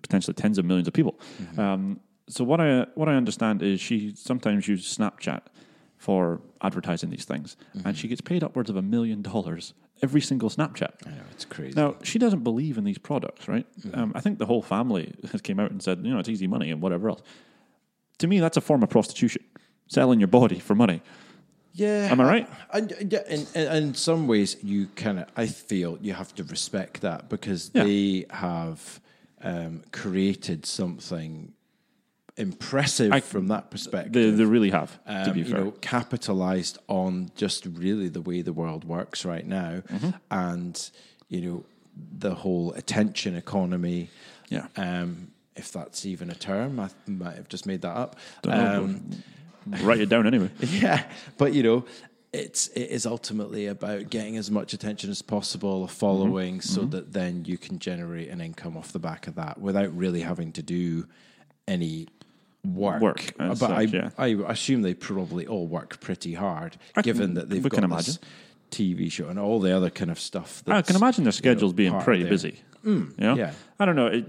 potentially 0.06 0.34
tens 0.34 0.58
of 0.58 0.64
millions 0.64 0.88
of 0.88 0.94
people. 0.94 1.18
Mm-hmm. 1.42 1.60
Um, 1.60 2.00
so 2.28 2.44
what 2.44 2.60
I 2.60 2.86
what 2.94 3.08
I 3.08 3.14
understand 3.14 3.62
is 3.62 3.80
she 3.80 4.12
sometimes 4.16 4.66
uses 4.68 4.96
Snapchat 4.96 5.42
for 5.98 6.40
advertising 6.62 7.10
these 7.10 7.24
things, 7.24 7.56
Mm-hmm. 7.76 7.88
and 7.88 7.96
she 7.96 8.08
gets 8.08 8.20
paid 8.20 8.42
upwards 8.44 8.70
of 8.70 8.76
a 8.76 8.82
million 8.82 9.22
dollars 9.22 9.74
every 10.02 10.20
single 10.20 10.50
Snapchat. 10.50 10.92
I 11.06 11.10
know 11.10 11.22
it's 11.32 11.44
crazy. 11.46 11.74
Now 11.74 11.96
she 12.02 12.18
doesn't 12.18 12.42
believe 12.44 12.76
in 12.78 12.84
these 12.84 12.98
products, 12.98 13.48
right? 13.48 13.66
Um, 13.94 14.12
I 14.14 14.20
think 14.20 14.38
the 14.38 14.46
whole 14.46 14.62
family 14.62 15.14
has 15.32 15.40
came 15.48 15.58
out 15.58 15.70
and 15.70 15.82
said, 15.82 15.98
you 16.04 16.12
know, 16.12 16.18
it's 16.18 16.28
easy 16.28 16.46
money 16.46 16.70
and 16.70 16.80
whatever 16.82 17.08
else. 17.08 17.22
To 18.18 18.26
me, 18.26 18.40
that's 18.40 18.56
a 18.56 18.60
form 18.60 18.82
of 18.82 18.88
prostitution, 18.90 19.42
selling 19.88 20.20
your 20.20 20.28
body 20.28 20.58
for 20.58 20.74
money. 20.74 21.00
Yeah, 21.72 22.08
Am 22.10 22.20
I 22.20 22.24
right? 22.24 22.48
And 22.72 22.92
in, 22.92 23.46
in, 23.54 23.72
in 23.72 23.94
some 23.94 24.26
ways, 24.26 24.56
you 24.62 24.86
kind 24.96 25.18
of, 25.18 25.26
I 25.36 25.46
feel 25.46 25.98
you 26.00 26.14
have 26.14 26.34
to 26.36 26.44
respect 26.44 27.02
that 27.02 27.28
because 27.28 27.70
Yeah. 27.74 27.84
they 27.84 28.24
have 28.30 29.00
um, 29.42 29.82
created 29.92 30.66
something 30.66 31.52
impressive 32.36 33.12
I- 33.12 33.20
from 33.20 33.48
that 33.48 33.70
perspective. 33.70 34.12
They, 34.12 34.30
they 34.30 34.44
really 34.44 34.70
have, 34.70 35.02
to 35.04 35.28
um, 35.28 35.32
be 35.32 35.40
you 35.40 35.44
fair. 35.46 35.64
know, 35.64 35.70
capitalized 35.80 36.78
on 36.88 37.30
just 37.36 37.66
really 37.66 38.08
the 38.08 38.20
way 38.20 38.42
the 38.42 38.52
world 38.52 38.84
works 38.84 39.24
right 39.24 39.46
now, 39.46 39.82
Mm-hmm. 39.88 40.10
and 40.30 40.90
you 41.28 41.40
know, 41.40 41.64
the 42.18 42.34
whole 42.34 42.72
attention 42.74 43.34
economy. 43.36 44.10
Yeah. 44.48 44.66
Um, 44.76 45.28
if 45.56 45.72
that's 45.72 46.04
even 46.04 46.30
a 46.30 46.34
term, 46.34 46.78
I 46.78 46.90
might 47.06 47.36
have 47.36 47.48
just 47.48 47.64
made 47.66 47.80
that 47.82 47.96
up. 47.96 48.16
Don't 48.42 48.56
know, 48.56 48.84
Um, 48.84 49.22
Write 49.84 50.00
it 50.00 50.08
down 50.08 50.26
anyway. 50.28 50.50
yeah, 50.60 51.02
but 51.38 51.52
you 51.52 51.62
know, 51.64 51.84
it's 52.32 52.68
it 52.68 52.90
is 52.90 53.06
ultimately 53.06 53.66
about 53.66 54.10
getting 54.10 54.36
as 54.36 54.50
much 54.50 54.72
attention 54.72 55.10
as 55.10 55.22
possible, 55.22 55.84
a 55.84 55.88
following, 55.88 56.60
so 56.60 56.82
mm-hmm. 56.82 56.90
that 56.90 57.12
then 57.12 57.44
you 57.44 57.58
can 57.58 57.78
generate 57.78 58.28
an 58.28 58.40
income 58.40 58.76
off 58.76 58.92
the 58.92 58.98
back 58.98 59.26
of 59.26 59.36
that 59.36 59.60
without 59.60 59.96
really 59.96 60.20
having 60.20 60.52
to 60.52 60.62
do 60.62 61.06
any 61.66 62.08
work. 62.64 63.00
Work 63.00 63.34
but 63.38 63.50
as 63.50 63.62
I, 63.62 63.80
yeah. 63.82 64.10
I 64.18 64.28
assume 64.48 64.82
they 64.82 64.94
probably 64.94 65.46
all 65.46 65.66
work 65.66 66.00
pretty 66.00 66.34
hard, 66.34 66.76
I 66.94 67.02
can- 67.02 67.12
given 67.12 67.34
that 67.34 67.48
they've 67.48 67.62
got 67.62 67.80
can 67.80 67.90
this 67.90 68.18
TV 68.70 69.10
show 69.10 69.28
and 69.28 69.38
all 69.38 69.60
the 69.60 69.74
other 69.74 69.90
kind 69.90 70.10
of 70.10 70.18
stuff. 70.18 70.62
I 70.66 70.82
can 70.82 70.96
imagine 70.96 71.24
their 71.24 71.32
you 71.32 71.36
know, 71.36 71.52
schedules 71.52 71.72
being 71.72 71.98
pretty 72.00 72.24
busy. 72.24 72.60
Mm, 72.84 73.18
you 73.18 73.26
know? 73.26 73.36
yeah. 73.36 73.52
I 73.78 73.84
don't 73.84 73.96
know. 73.96 74.06
It, 74.08 74.26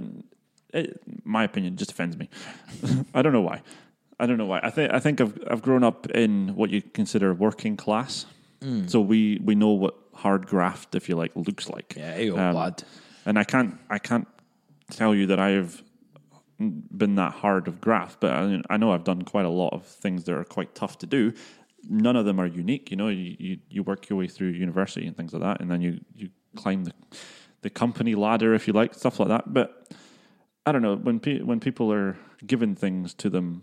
it, 0.74 1.02
my 1.24 1.44
opinion 1.44 1.76
just 1.78 1.92
offends 1.92 2.18
me. 2.18 2.30
I 3.14 3.22
don't 3.22 3.34
know 3.34 3.42
why. 3.42 3.62
I 4.20 4.26
don't 4.26 4.38
know 4.38 4.46
why. 4.46 4.60
I 4.64 4.70
think 4.72 4.94
I 4.94 5.00
think 5.00 5.22
I've 5.22 5.38
I've 5.50 5.62
grown 5.62 5.84
up 5.84 6.10
in 6.12 6.56
what 6.56 6.70
you 6.70 6.82
consider 6.82 7.34
working 7.34 7.78
class, 7.78 8.26
Mm. 8.62 8.90
so 8.90 9.00
we 9.00 9.40
we 9.44 9.54
know 9.54 9.70
what 9.70 9.94
hard 10.16 10.48
graft, 10.48 10.96
if 10.96 11.08
you 11.10 11.16
like, 11.16 11.32
looks 11.36 11.70
like. 11.70 11.94
Yeah, 11.96 12.18
old 12.32 12.40
Um, 12.40 12.56
lad. 12.56 12.84
And 13.26 13.38
I 13.38 13.44
can't 13.44 13.78
I 13.90 14.00
can't 14.00 14.28
tell 14.90 15.14
you 15.14 15.28
that 15.28 15.40
I've 15.40 15.84
been 16.60 17.16
that 17.16 17.34
hard 17.34 17.68
of 17.68 17.80
graft, 17.80 18.20
but 18.20 18.32
I, 18.34 18.62
I 18.70 18.78
know 18.78 18.92
I've 18.92 19.04
done 19.04 19.22
quite 19.22 19.46
a 19.46 19.50
lot 19.50 19.74
of 19.74 19.86
things 19.86 20.24
that 20.24 20.34
are 20.36 20.44
quite 20.44 20.74
tough 20.74 20.98
to 21.00 21.06
do. 21.06 21.34
None 21.88 22.16
of 22.16 22.26
them 22.26 22.40
are 22.40 22.48
unique. 22.48 22.90
You 22.90 22.98
know, 22.98 23.10
you, 23.10 23.36
you, 23.40 23.58
you 23.70 23.84
work 23.84 24.10
your 24.10 24.18
way 24.18 24.28
through 24.28 24.50
university 24.50 25.06
and 25.06 25.16
things 25.16 25.34
like 25.34 25.44
that, 25.44 25.62
and 25.62 25.70
then 25.70 25.82
you, 25.82 26.00
you 26.16 26.30
climb 26.56 26.86
the 26.86 26.94
the 27.62 27.70
company 27.70 28.16
ladder, 28.16 28.54
if 28.56 28.68
you 28.68 28.74
like, 28.74 28.94
stuff 28.96 29.20
like 29.20 29.30
that. 29.30 29.54
But 29.54 29.88
I 30.66 30.72
don't 30.72 30.82
know 30.82 30.96
when 30.96 31.20
pe- 31.20 31.42
when 31.44 31.60
people 31.60 31.94
are 31.94 32.18
given 32.46 32.76
things 32.76 33.14
to 33.16 33.30
them, 33.30 33.62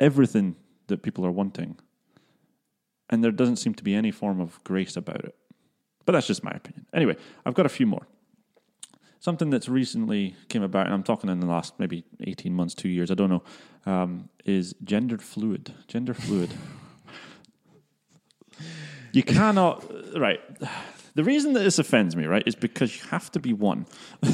everything 0.00 0.56
that 0.86 1.02
people 1.02 1.24
are 1.24 1.30
wanting, 1.30 1.76
and 3.10 3.22
there 3.22 3.30
doesn't 3.30 3.56
seem 3.56 3.74
to 3.74 3.84
be 3.84 3.94
any 3.94 4.10
form 4.10 4.40
of 4.40 4.62
grace 4.64 4.96
about 4.96 5.24
it. 5.24 5.34
But 6.04 6.12
that's 6.12 6.26
just 6.26 6.44
my 6.44 6.50
opinion. 6.50 6.86
Anyway, 6.92 7.16
I've 7.46 7.54
got 7.54 7.66
a 7.66 7.70
few 7.70 7.86
more. 7.86 8.06
Something 9.20 9.48
that's 9.48 9.68
recently 9.68 10.36
came 10.48 10.62
about, 10.62 10.86
and 10.86 10.94
I'm 10.94 11.02
talking 11.02 11.30
in 11.30 11.40
the 11.40 11.46
last 11.46 11.74
maybe 11.78 12.04
18 12.20 12.52
months, 12.52 12.74
two 12.74 12.90
years, 12.90 13.10
I 13.10 13.14
don't 13.14 13.30
know, 13.30 13.42
um, 13.86 14.28
is 14.44 14.74
gender 14.84 15.16
fluid. 15.16 15.72
Gender 15.88 16.12
fluid. 16.12 16.52
you 19.12 19.22
cannot, 19.22 19.82
right. 20.18 20.40
The 21.14 21.24
reason 21.24 21.52
that 21.54 21.60
this 21.60 21.78
offends 21.78 22.16
me, 22.16 22.26
right, 22.26 22.42
is 22.44 22.54
because 22.54 22.96
you 22.96 23.08
have 23.08 23.30
to 23.32 23.40
be 23.40 23.52
one. 23.52 23.86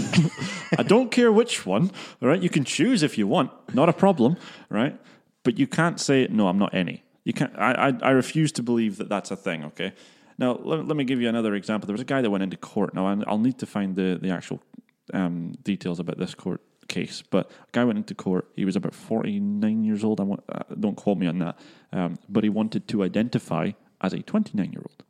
I 0.79 0.83
don't 0.83 1.11
care 1.12 1.31
which 1.31 1.66
one, 1.66 1.92
right? 2.20 2.42
You 2.42 2.49
can 2.49 2.64
choose 2.64 3.03
if 3.03 3.18
you 3.18 3.27
want, 3.27 3.53
not 3.75 3.88
a 3.88 3.92
problem, 3.92 4.38
right? 4.70 4.99
But 5.42 5.59
you 5.59 5.66
can't 5.66 5.98
say, 6.00 6.26
no, 6.31 6.48
I'm 6.48 6.59
not 6.59 6.74
any. 6.74 7.03
You 7.24 7.33
can't, 7.33 7.53
I, 7.59 7.72
I, 7.72 8.09
I 8.09 8.11
refuse 8.11 8.53
to 8.53 8.62
believe 8.62 8.96
that 8.98 9.09
that's 9.09 9.31
a 9.31 9.37
thing, 9.37 9.64
okay? 9.64 9.92
Now, 10.38 10.59
let, 10.62 10.87
let 10.87 10.96
me 10.96 11.05
give 11.05 11.20
you 11.20 11.29
another 11.29 11.55
example. 11.55 11.87
There 11.87 11.94
was 11.94 12.00
a 12.00 12.07
guy 12.07 12.22
that 12.22 12.31
went 12.31 12.42
into 12.42 12.57
court. 12.57 12.94
Now, 12.94 13.07
I'll 13.26 13.38
need 13.38 13.59
to 13.59 13.66
find 13.66 13.94
the, 13.94 14.18
the 14.20 14.31
actual 14.31 14.61
um, 15.12 15.53
details 15.62 16.00
about 16.00 16.18
this 16.18 16.35
court 16.35 16.62
case, 16.88 17.22
but 17.22 17.50
a 17.50 17.72
guy 17.72 17.85
went 17.85 17.98
into 17.98 18.14
court. 18.14 18.48
He 18.57 18.64
was 18.64 18.76
about 18.76 18.94
49 18.94 19.85
years 19.85 20.03
old. 20.03 20.20
I 20.20 20.24
want, 20.24 20.42
uh, 20.48 20.62
don't 20.79 20.96
quote 20.96 21.18
me 21.18 21.26
on 21.26 21.38
that. 21.38 21.59
Um, 21.92 22.18
but 22.29 22.44
he 22.44 22.50
wanted 22.50 22.88
to 22.88 23.03
identify 23.03 23.72
as 24.00 24.12
a 24.12 24.22
29 24.22 24.72
year 24.72 24.83
old. 24.83 25.05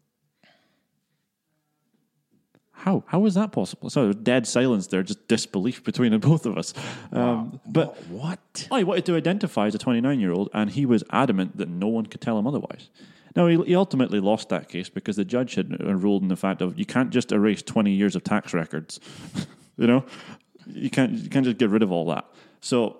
How? 2.80 3.04
How 3.08 3.26
is 3.26 3.34
that 3.34 3.52
possible? 3.52 3.90
So 3.90 4.14
dead 4.14 4.46
silence 4.46 4.86
there, 4.86 5.02
just 5.02 5.28
disbelief 5.28 5.84
between 5.84 6.12
the 6.12 6.18
both 6.18 6.46
of 6.46 6.56
us. 6.56 6.72
Um, 7.12 7.60
but 7.66 8.02
what? 8.06 8.68
I 8.70 8.84
wanted 8.84 9.04
to 9.06 9.16
identify 9.16 9.66
as 9.66 9.74
a 9.74 9.78
29 9.78 10.18
year 10.18 10.32
old, 10.32 10.48
and 10.54 10.70
he 10.70 10.86
was 10.86 11.04
adamant 11.10 11.58
that 11.58 11.68
no 11.68 11.88
one 11.88 12.06
could 12.06 12.22
tell 12.22 12.38
him 12.38 12.46
otherwise. 12.46 12.88
Now, 13.36 13.48
he, 13.48 13.62
he 13.64 13.76
ultimately 13.76 14.18
lost 14.18 14.48
that 14.48 14.70
case 14.70 14.88
because 14.88 15.16
the 15.16 15.26
judge 15.26 15.56
had 15.56 15.76
uh, 15.78 15.94
ruled 15.94 16.22
in 16.22 16.28
the 16.28 16.36
fact 16.36 16.62
of 16.62 16.78
you 16.78 16.86
can't 16.86 17.10
just 17.10 17.32
erase 17.32 17.60
20 17.62 17.90
years 17.90 18.16
of 18.16 18.24
tax 18.24 18.54
records. 18.54 18.98
you 19.76 19.86
know, 19.86 20.04
you 20.66 20.88
can't, 20.88 21.12
you 21.12 21.28
can't 21.28 21.44
just 21.44 21.58
get 21.58 21.68
rid 21.68 21.82
of 21.82 21.92
all 21.92 22.06
that. 22.06 22.24
So, 22.62 22.99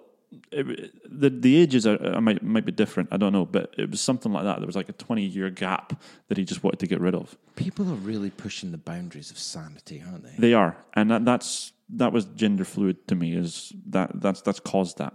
it, 0.53 0.93
the 1.05 1.31
the 1.31 1.57
ages 1.57 1.87
are, 1.87 1.99
uh, 2.17 2.21
might 2.21 2.43
might 2.43 2.65
be 2.65 2.73
different. 2.73 3.09
I 3.13 3.17
don't 3.17 3.33
know, 3.33 3.45
but 3.47 3.75
it 3.77 3.91
was 3.91 4.01
something 4.01 4.33
like 4.33 4.45
that. 4.45 4.59
There 4.59 4.67
was 4.67 4.77
like 4.77 4.89
a 4.89 4.93
20 4.95 5.23
year 5.23 5.51
gap 5.51 6.01
that 6.29 6.39
he 6.39 6.45
just 6.45 6.63
wanted 6.63 6.79
to 6.81 6.87
get 6.87 7.01
rid 7.01 7.15
of. 7.15 7.37
People 7.57 7.91
are 7.91 7.97
really 7.97 8.31
pushing 8.31 8.71
the 8.71 8.79
boundaries 8.79 9.31
of 9.31 9.39
sanity, 9.39 10.03
aren't 10.07 10.25
they? 10.25 10.35
They 10.39 10.55
are, 10.55 10.77
and 10.95 11.11
that, 11.11 11.25
that's 11.25 11.73
that 11.97 12.13
was 12.13 12.25
gender 12.27 12.65
fluid 12.65 13.09
to 13.09 13.15
me. 13.15 13.35
Is 13.35 13.73
that 13.87 14.11
that's 14.21 14.41
that's 14.43 14.61
caused 14.61 14.99
that. 14.99 15.15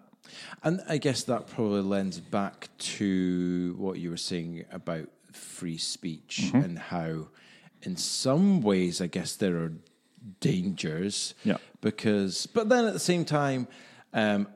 And 0.63 0.81
I 0.89 0.97
guess 0.97 1.23
that 1.23 1.47
probably 1.47 1.81
lends 1.81 2.19
back 2.19 2.69
to 2.97 3.75
what 3.77 3.99
you 3.99 4.09
were 4.09 4.17
saying 4.17 4.65
about 4.71 5.07
free 5.31 5.77
speech 5.77 6.41
Mm-hmm. 6.45 6.57
and 6.57 6.79
how, 6.79 7.27
in 7.83 7.95
some 7.95 8.61
ways, 8.61 9.01
I 9.01 9.07
guess 9.07 9.35
there 9.35 9.55
are 9.57 9.73
dangers. 10.39 11.33
Yeah. 11.43 11.57
Because, 11.81 12.47
but 12.47 12.69
then 12.69 12.85
at 12.85 12.93
the 12.93 12.99
same 12.99 13.25
time, 13.25 13.67
um, 14.13 14.47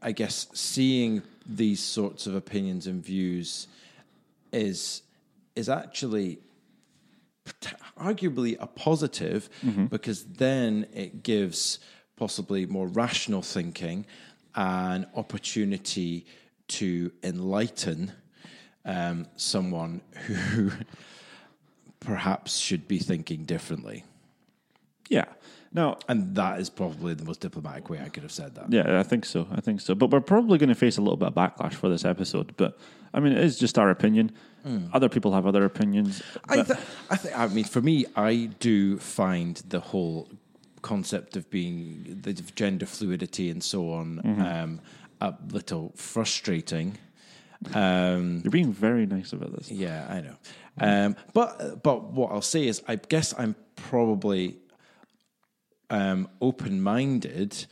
I 0.00 0.12
guess 0.12 0.46
seeing 0.52 1.22
these 1.46 1.82
sorts 1.82 2.26
of 2.26 2.34
opinions 2.34 2.86
and 2.86 3.04
views 3.04 3.66
is 4.52 5.02
is 5.56 5.68
actually 5.68 6.38
arguably 7.98 8.56
a 8.60 8.66
positive 8.66 9.48
because 9.88 10.24
then 10.24 10.86
it 10.92 11.22
gives 11.22 11.78
possibly 12.16 12.66
more 12.66 12.86
rational 12.86 13.42
thinking 13.42 14.06
an 14.54 15.06
opportunity 15.14 16.26
to 16.68 17.10
enlighten 17.22 18.12
um, 18.84 19.26
someone 19.36 20.00
who 20.26 20.70
perhaps 22.00 22.56
should 22.56 22.86
be 22.86 22.98
thinking 22.98 23.44
differently. 23.44 24.04
Yeah. 25.08 25.26
Now, 25.72 25.98
And 26.08 26.34
that 26.36 26.60
is 26.60 26.70
probably 26.70 27.14
the 27.14 27.24
most 27.24 27.40
diplomatic 27.40 27.90
way 27.90 28.00
I 28.00 28.08
could 28.08 28.22
have 28.22 28.32
said 28.32 28.54
that. 28.54 28.72
Yeah, 28.72 28.98
I 28.98 29.02
think 29.02 29.24
so. 29.26 29.46
I 29.52 29.60
think 29.60 29.80
so. 29.80 29.94
But 29.94 30.10
we're 30.10 30.20
probably 30.20 30.56
going 30.58 30.70
to 30.70 30.74
face 30.74 30.96
a 30.96 31.02
little 31.02 31.16
bit 31.18 31.28
of 31.28 31.34
backlash 31.34 31.74
for 31.74 31.88
this 31.88 32.04
episode. 32.04 32.54
But 32.56 32.78
I 33.12 33.20
mean, 33.20 33.32
it 33.32 33.44
is 33.44 33.58
just 33.58 33.78
our 33.78 33.90
opinion. 33.90 34.32
Other 34.92 35.08
people 35.08 35.32
have 35.32 35.46
other 35.46 35.64
opinions. 35.64 36.22
I, 36.46 36.56
th- 36.62 36.78
I 37.08 37.16
think. 37.16 37.38
I 37.38 37.46
mean, 37.48 37.64
for 37.64 37.80
me, 37.80 38.04
I 38.16 38.50
do 38.60 38.98
find 38.98 39.56
the 39.68 39.80
whole 39.80 40.28
concept 40.82 41.36
of 41.36 41.48
being 41.48 42.18
the 42.22 42.34
gender 42.34 42.84
fluidity 42.84 43.48
and 43.48 43.62
so 43.64 43.92
on 43.92 44.20
um, 44.42 44.80
a 45.22 45.34
little 45.50 45.92
frustrating. 45.96 46.98
Um, 47.74 48.40
You're 48.44 48.50
being 48.50 48.72
very 48.72 49.06
nice 49.06 49.32
about 49.32 49.56
this. 49.56 49.70
yeah, 49.70 50.06
I 50.08 50.20
know. 50.20 50.36
Um, 50.80 51.16
but 51.32 51.82
but 51.82 52.12
what 52.12 52.30
I'll 52.30 52.42
say 52.42 52.66
is, 52.68 52.82
I 52.86 52.96
guess 52.96 53.34
I'm 53.38 53.56
probably 53.74 54.58
um, 55.90 56.28
open 56.40 56.80
minded 56.80 57.66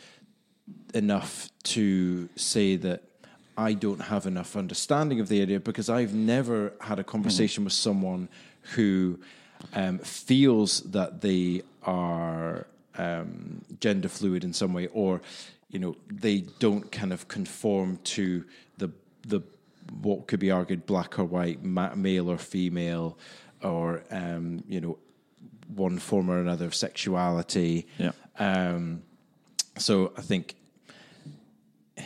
enough 0.95 1.51
to 1.63 2.29
say 2.37 2.77
that 2.77 3.03
I 3.59 3.73
don't 3.73 4.01
have 4.01 4.27
enough 4.27 4.57
understanding 4.57 5.21
of 5.21 5.29
the 5.29 5.41
area 5.41 5.61
because 5.61 5.89
I've 5.89 6.15
never 6.15 6.73
had 6.81 6.99
a 6.99 7.05
conversation 7.05 7.65
with 7.65 7.73
someone 7.73 8.29
who 8.75 9.19
um, 9.73 9.99
feels 9.99 10.83
that 10.83 11.21
they 11.21 11.63
are 11.83 12.67
um, 12.99 13.63
gender 13.81 14.09
fluid 14.09 14.45
in 14.45 14.53
some 14.53 14.73
way, 14.73 14.89
or 14.89 15.23
you 15.71 15.79
know 15.79 15.97
they 16.11 16.41
don't 16.59 16.91
kind 16.93 17.13
of 17.13 17.29
conform 17.29 17.99
to 18.05 18.45
the 18.79 18.91
the 19.27 19.41
what 20.01 20.27
could 20.27 20.41
be 20.41 20.51
argued 20.51 20.85
black 20.87 21.19
or 21.19 21.25
white, 21.25 21.63
ma- 21.63 21.95
male 21.95 22.31
or 22.31 22.39
female, 22.39 23.17
or 23.63 24.03
um, 24.11 24.63
you 24.69 24.81
know 24.81 24.99
one 25.75 25.99
form 25.99 26.31
or 26.31 26.39
another 26.39 26.67
of 26.67 26.75
sexuality. 26.75 27.87
Yeah. 27.99 28.13
Um, 28.39 29.03
so 29.79 30.13
I 30.17 30.23
think, 30.23 30.55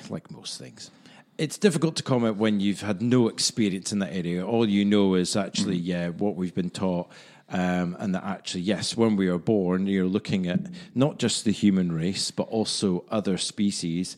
like 0.09 0.31
most 0.31 0.59
things, 0.59 0.91
it's 1.39 1.59
difficult 1.59 1.97
to 1.97 2.03
comment 2.03 2.37
when 2.37 2.61
you've 2.61 2.83
had 2.83 3.01
no 3.01 3.29
experience 3.29 3.93
in 3.93 3.99
that 4.01 4.13
area. 4.13 4.45
All 4.45 4.69
you 4.69 4.85
know 4.85 5.15
is 5.15 5.37
actually, 5.37 5.77
yeah, 5.77 6.09
what 6.09 6.37
we've 6.37 6.55
been 6.55 6.71
taught. 6.71 7.11
Um, 7.53 7.97
and 7.99 8.15
that 8.15 8.23
actually, 8.23 8.61
yes, 8.61 8.97
when 8.97 9.17
we 9.17 9.27
are 9.27 9.39
born, 9.39 9.87
you're 9.87 10.05
looking 10.05 10.47
at 10.47 10.61
not 10.95 11.19
just 11.19 11.45
the 11.45 11.51
human 11.51 11.91
race, 11.91 12.31
but 12.31 12.45
also 12.45 13.05
other 13.11 13.39
species, 13.39 14.17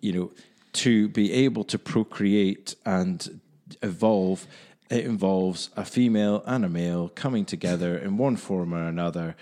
you 0.00 0.12
know, 0.12 0.32
to 0.72 1.08
be 1.08 1.32
able 1.32 1.62
to 1.64 1.78
procreate 1.78 2.74
and 2.84 3.40
evolve, 3.82 4.46
it 4.90 5.04
involves 5.04 5.70
a 5.76 5.84
female 5.84 6.42
and 6.46 6.64
a 6.64 6.68
male 6.68 7.08
coming 7.10 7.44
together 7.44 7.96
in 7.96 8.16
one 8.18 8.36
form 8.36 8.74
or 8.74 8.84
another, 8.88 9.36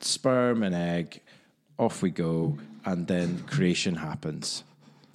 sperm 0.00 0.62
and 0.62 0.74
egg, 0.74 1.20
off 1.78 2.02
we 2.02 2.10
go, 2.10 2.58
and 2.84 3.06
then 3.06 3.44
creation 3.44 3.94
happens. 3.96 4.64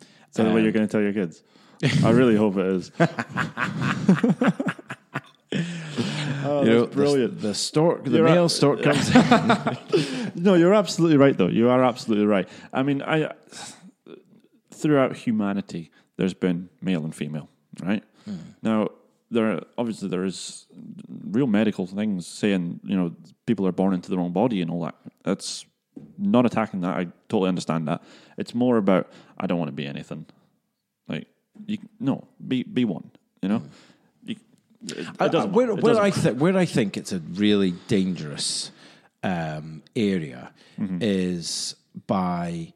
Is 0.01 0.07
that 0.35 0.43
what 0.45 0.55
Um, 0.57 0.63
you're 0.63 0.71
going 0.71 0.87
to 0.87 0.91
tell 0.91 1.01
your 1.01 1.13
kids? 1.13 1.43
I 2.03 2.09
really 2.11 2.35
hope 2.35 2.57
it 2.57 2.65
is. 2.65 2.91
oh, 6.45 6.63
you 6.63 6.69
know, 6.69 6.85
brilliant. 6.87 7.41
The, 7.41 7.49
the 7.49 7.53
stork, 7.53 8.03
the 8.05 8.11
You're 8.11 8.23
male 8.25 8.43
right. 8.43 8.51
stork 8.51 8.81
comes. 8.83 9.13
In. 9.13 9.77
No, 10.35 10.53
you're 10.53 10.73
absolutely 10.73 11.17
right, 11.17 11.35
though. 11.35 11.47
You 11.47 11.69
are 11.69 11.83
absolutely 11.83 12.27
right. 12.27 12.47
I 12.71 12.83
mean, 12.83 13.01
I 13.01 13.31
throughout 14.71 15.15
humanity, 15.15 15.89
there's 16.15 16.35
been 16.35 16.69
male 16.79 17.03
and 17.03 17.13
female, 17.15 17.49
right? 17.81 18.03
Now, 18.61 18.89
there 19.31 19.51
are, 19.53 19.61
obviously 19.77 20.07
there 20.09 20.23
is 20.25 20.67
real 21.31 21.47
medical 21.47 21.85
things 21.85 22.25
saying 22.27 22.79
you 22.83 22.95
know 22.95 23.15
people 23.45 23.67
are 23.67 23.71
born 23.71 23.93
into 23.93 24.09
the 24.09 24.17
wrong 24.17 24.31
body 24.31 24.61
and 24.61 24.71
all 24.71 24.81
that. 24.83 24.95
That's 25.23 25.65
not 26.17 26.45
attacking 26.45 26.81
that. 26.81 26.95
I 26.97 27.07
totally 27.29 27.49
understand 27.49 27.87
that. 27.87 28.01
It's 28.37 28.53
more 28.53 28.77
about 28.77 29.11
I 29.37 29.47
don't 29.47 29.57
want 29.59 29.69
to 29.69 29.73
be 29.75 29.85
anything. 29.87 30.25
Like 31.07 31.27
you, 31.65 31.77
no, 31.99 32.27
be 32.47 32.63
be 32.63 32.85
one. 32.85 33.09
You 33.41 33.49
know, 33.49 33.61
you, 34.23 34.35
it, 34.87 34.97
it 35.19 35.35
I- 35.35 35.45
where 35.45 35.71
it 35.71 35.81
where 35.81 35.99
I 35.99 36.09
th- 36.11 36.35
where 36.35 36.55
I 36.57 36.65
think 36.65 36.97
it's 36.97 37.11
a 37.11 37.19
really 37.19 37.73
dangerous 37.87 38.71
um, 39.23 39.83
area 39.95 40.51
Mm-hmm. 40.79 40.99
is 41.01 41.75
by 42.05 42.71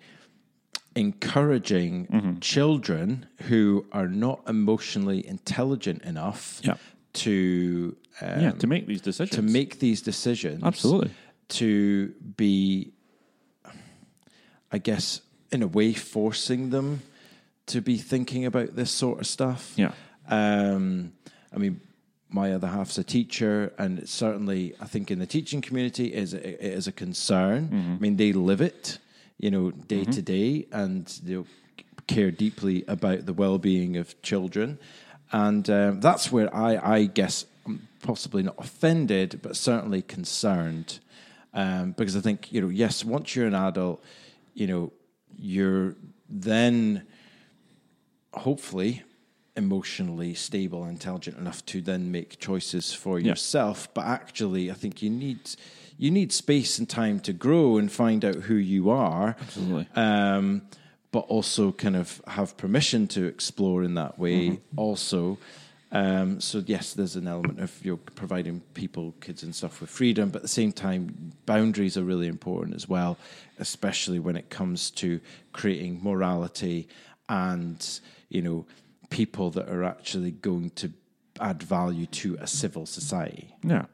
encouraging 0.96 2.08
Mm-hmm. 2.08 2.40
children 2.40 3.26
who 3.44 3.86
are 3.92 4.08
not 4.08 4.42
emotionally 4.48 5.26
intelligent 5.26 6.02
enough 6.04 6.60
Yeah. 6.64 6.76
to 7.14 7.96
um, 8.22 8.42
yeah, 8.42 8.52
to 8.52 8.68
make 8.68 8.86
these 8.88 9.02
decisions. 9.02 9.36
to 9.36 9.42
make 9.42 9.80
these 9.80 10.02
decisions. 10.02 10.64
Absolutely. 10.64 11.12
To 11.50 12.10
be, 12.38 12.92
I 14.72 14.78
guess, 14.78 15.22
in 15.52 15.64
a 15.64 15.68
way, 15.68 15.94
forcing 15.94 16.70
them 16.70 17.02
to 17.68 17.82
be 17.82 17.98
thinking 17.98 18.46
about 18.46 18.76
this 18.76 18.92
sort 18.92 19.20
of 19.20 19.28
stuff. 19.28 19.74
Yeah. 19.76 19.92
Um, 20.28 21.14
I 21.54 21.58
mean, 21.58 21.82
my 22.30 22.54
other 22.54 22.68
half's 22.68 22.98
a 22.98 23.04
teacher, 23.04 23.74
and 23.78 24.00
it's 24.00 24.12
certainly, 24.12 24.74
I 24.80 24.86
think, 24.86 25.12
in 25.12 25.20
the 25.20 25.26
teaching 25.26 25.62
community, 25.62 26.14
is 26.14 26.34
it 26.34 26.44
is 26.62 26.88
a 26.88 26.92
concern. 26.94 27.68
Mm-hmm. 27.68 27.94
I 27.94 27.98
mean, 28.00 28.18
they 28.18 28.32
live 28.34 28.62
it, 28.62 29.00
you 29.42 29.50
know, 29.50 29.72
day 29.72 30.06
to 30.06 30.22
day, 30.22 30.68
and 30.72 31.20
you 31.26 31.38
know, 31.40 31.46
care 32.08 32.30
deeply 32.30 32.86
about 32.88 33.26
the 33.26 33.34
well-being 33.34 33.98
of 33.98 34.22
children, 34.22 34.78
and 35.32 35.68
um, 35.70 36.00
that's 36.00 36.32
where 36.32 36.54
I, 36.56 36.98
I 36.98 37.06
guess, 37.06 37.46
I'm 37.66 37.88
possibly 38.04 38.44
not 38.44 38.56
offended, 38.60 39.40
but 39.42 39.56
certainly 39.56 40.04
concerned, 40.04 41.00
um, 41.56 41.94
because 41.94 42.16
I 42.16 42.22
think, 42.22 42.52
you 42.52 42.62
know, 42.62 42.70
yes, 42.70 43.04
once 43.04 43.36
you're 43.36 43.48
an 43.48 43.56
adult, 43.56 44.04
you 44.54 44.68
know, 44.68 44.94
you're 45.38 45.96
then 46.30 47.08
hopefully 48.34 49.02
emotionally 49.58 50.34
stable 50.36 50.84
and 50.84 50.92
intelligent 50.92 51.38
enough 51.38 51.66
to 51.66 51.82
then 51.82 52.12
make 52.12 52.40
choices 52.40 52.94
for 52.94 53.20
yourself. 53.20 53.90
But 53.94 54.06
actually 54.06 54.72
i 54.72 54.74
think 54.74 55.02
you 55.02 55.10
need 55.10 55.40
you 56.02 56.10
need 56.12 56.32
space 56.32 56.80
and 56.80 56.90
time 56.90 57.20
to 57.20 57.32
grow 57.32 57.78
and 57.78 57.92
find 57.92 58.26
out 58.26 58.36
who 58.36 58.56
you 58.56 58.90
are 58.90 59.36
Absolutely. 59.40 59.88
um, 59.96 60.64
but 61.12 61.20
also 61.28 61.72
kind 61.72 61.96
of 61.96 62.22
have 62.28 62.58
permission 62.58 63.08
to 63.08 63.26
explore 63.26 63.84
in 63.84 63.94
that 63.96 64.18
way 64.18 64.60
also. 64.76 65.38
Um, 65.94 66.40
so 66.40 66.64
yes 66.66 66.94
there's 66.94 67.18
an 67.18 67.28
element 67.28 67.60
of 67.60 67.78
you 67.84 67.92
know, 67.92 67.98
providing 68.16 68.62
people 68.74 69.14
kids 69.20 69.44
and 69.44 69.54
stuff 69.54 69.82
with 69.82 69.90
freedom 69.90 70.30
but 70.30 70.38
at 70.38 70.44
the 70.44 70.48
same 70.48 70.72
time 70.72 71.34
boundaries 71.46 71.98
are 71.98 72.04
really 72.06 72.28
important 72.28 72.78
as 72.78 72.88
well 72.88 73.18
especially 73.60 74.18
when 74.18 74.38
it 74.38 74.50
comes 74.50 74.90
to 74.92 75.20
creating 75.52 76.00
morality 76.02 76.88
and 77.28 78.00
you 78.30 78.42
know 78.42 78.66
people 79.10 79.50
that 79.52 79.68
are 79.68 79.84
actually 79.84 80.32
going 80.32 80.70
to 80.72 80.94
add 81.42 81.62
value 81.62 82.06
to 82.08 82.38
a 82.40 82.48
civil 82.48 82.86
society. 82.86 83.54
Yeah, 83.64 83.86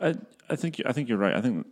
I 0.00 0.16
I 0.50 0.56
think 0.56 0.80
I 0.84 0.92
think 0.92 1.08
you're 1.08 1.18
right. 1.18 1.34
I 1.34 1.40
think 1.40 1.66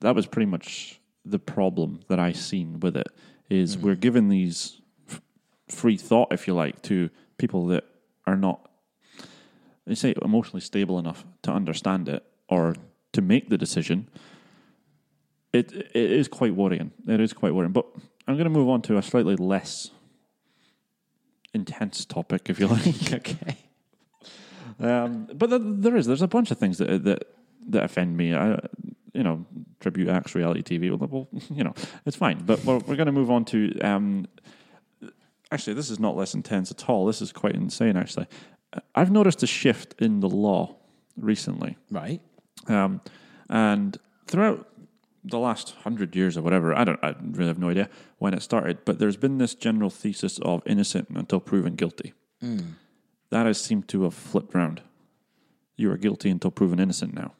that 0.00 0.14
was 0.14 0.26
pretty 0.26 0.46
much 0.46 1.00
the 1.24 1.38
problem 1.38 2.00
that 2.08 2.18
I 2.18 2.32
seen 2.32 2.80
with 2.80 2.96
it 2.96 3.08
is 3.48 3.78
we're 3.78 3.94
given 3.94 4.28
these 4.28 4.80
f- 5.08 5.20
free 5.68 5.96
thought, 5.96 6.32
if 6.32 6.46
you 6.46 6.54
like, 6.54 6.82
to 6.82 7.10
people 7.38 7.66
that 7.66 7.84
are 8.26 8.36
not, 8.36 8.70
they 9.86 9.94
say, 9.94 10.14
emotionally 10.22 10.60
stable 10.60 10.98
enough 10.98 11.24
to 11.42 11.52
understand 11.52 12.08
it 12.08 12.24
or 12.48 12.74
to 13.12 13.22
make 13.22 13.48
the 13.48 13.58
decision. 13.58 14.08
It 15.52 15.72
it 15.72 16.10
is 16.10 16.28
quite 16.28 16.54
worrying. 16.54 16.92
It 17.06 17.20
is 17.20 17.32
quite 17.32 17.54
worrying. 17.54 17.72
But 17.72 17.86
I'm 18.26 18.34
going 18.34 18.44
to 18.44 18.50
move 18.50 18.68
on 18.68 18.82
to 18.82 18.98
a 18.98 19.02
slightly 19.02 19.36
less 19.36 19.90
intense 21.54 22.04
topic, 22.04 22.50
if 22.50 22.58
you 22.58 22.66
like. 22.66 23.12
okay 23.12 23.56
Um, 24.78 25.28
but 25.32 25.48
th- 25.48 25.62
there 25.64 25.96
is. 25.96 26.06
There's 26.06 26.22
a 26.22 26.28
bunch 26.28 26.50
of 26.50 26.58
things 26.58 26.78
that 26.78 27.04
that 27.04 27.24
that 27.68 27.84
offend 27.84 28.16
me. 28.16 28.34
I, 28.34 28.58
you 29.12 29.22
know, 29.22 29.46
tribute 29.80 30.08
acts, 30.08 30.34
reality 30.34 30.62
TV. 30.62 30.90
Well, 30.90 31.08
well, 31.10 31.28
you 31.50 31.64
know, 31.64 31.74
it's 32.04 32.16
fine. 32.16 32.44
But 32.44 32.64
we're, 32.64 32.78
we're 32.78 32.96
going 32.96 33.06
to 33.06 33.12
move 33.12 33.30
on 33.30 33.44
to. 33.46 33.78
Um, 33.80 34.26
actually, 35.50 35.74
this 35.74 35.90
is 35.90 35.98
not 35.98 36.16
less 36.16 36.34
intense 36.34 36.70
at 36.70 36.88
all. 36.88 37.06
This 37.06 37.22
is 37.22 37.32
quite 37.32 37.54
insane. 37.54 37.96
Actually, 37.96 38.26
I've 38.94 39.10
noticed 39.10 39.42
a 39.42 39.46
shift 39.46 39.94
in 40.00 40.20
the 40.20 40.28
law 40.28 40.76
recently, 41.16 41.78
right 41.90 42.20
um, 42.68 43.00
and 43.48 43.96
throughout 44.26 44.68
the 45.24 45.38
last 45.38 45.70
hundred 45.82 46.14
years 46.14 46.36
or 46.36 46.42
whatever, 46.42 46.74
I 46.76 46.84
don't. 46.84 46.98
I 47.02 47.14
really 47.20 47.48
have 47.48 47.58
no 47.58 47.70
idea 47.70 47.88
when 48.18 48.34
it 48.34 48.42
started. 48.42 48.78
But 48.84 48.98
there's 48.98 49.16
been 49.16 49.38
this 49.38 49.54
general 49.54 49.90
thesis 49.90 50.38
of 50.40 50.62
innocent 50.66 51.08
until 51.10 51.40
proven 51.40 51.74
guilty 51.74 52.12
that 53.30 53.46
has 53.46 53.60
seemed 53.60 53.88
to 53.88 54.02
have 54.04 54.14
flipped 54.14 54.54
round. 54.54 54.82
You 55.76 55.90
are 55.90 55.96
guilty 55.96 56.30
until 56.30 56.50
proven 56.50 56.78
innocent 56.80 57.14
now. 57.14 57.34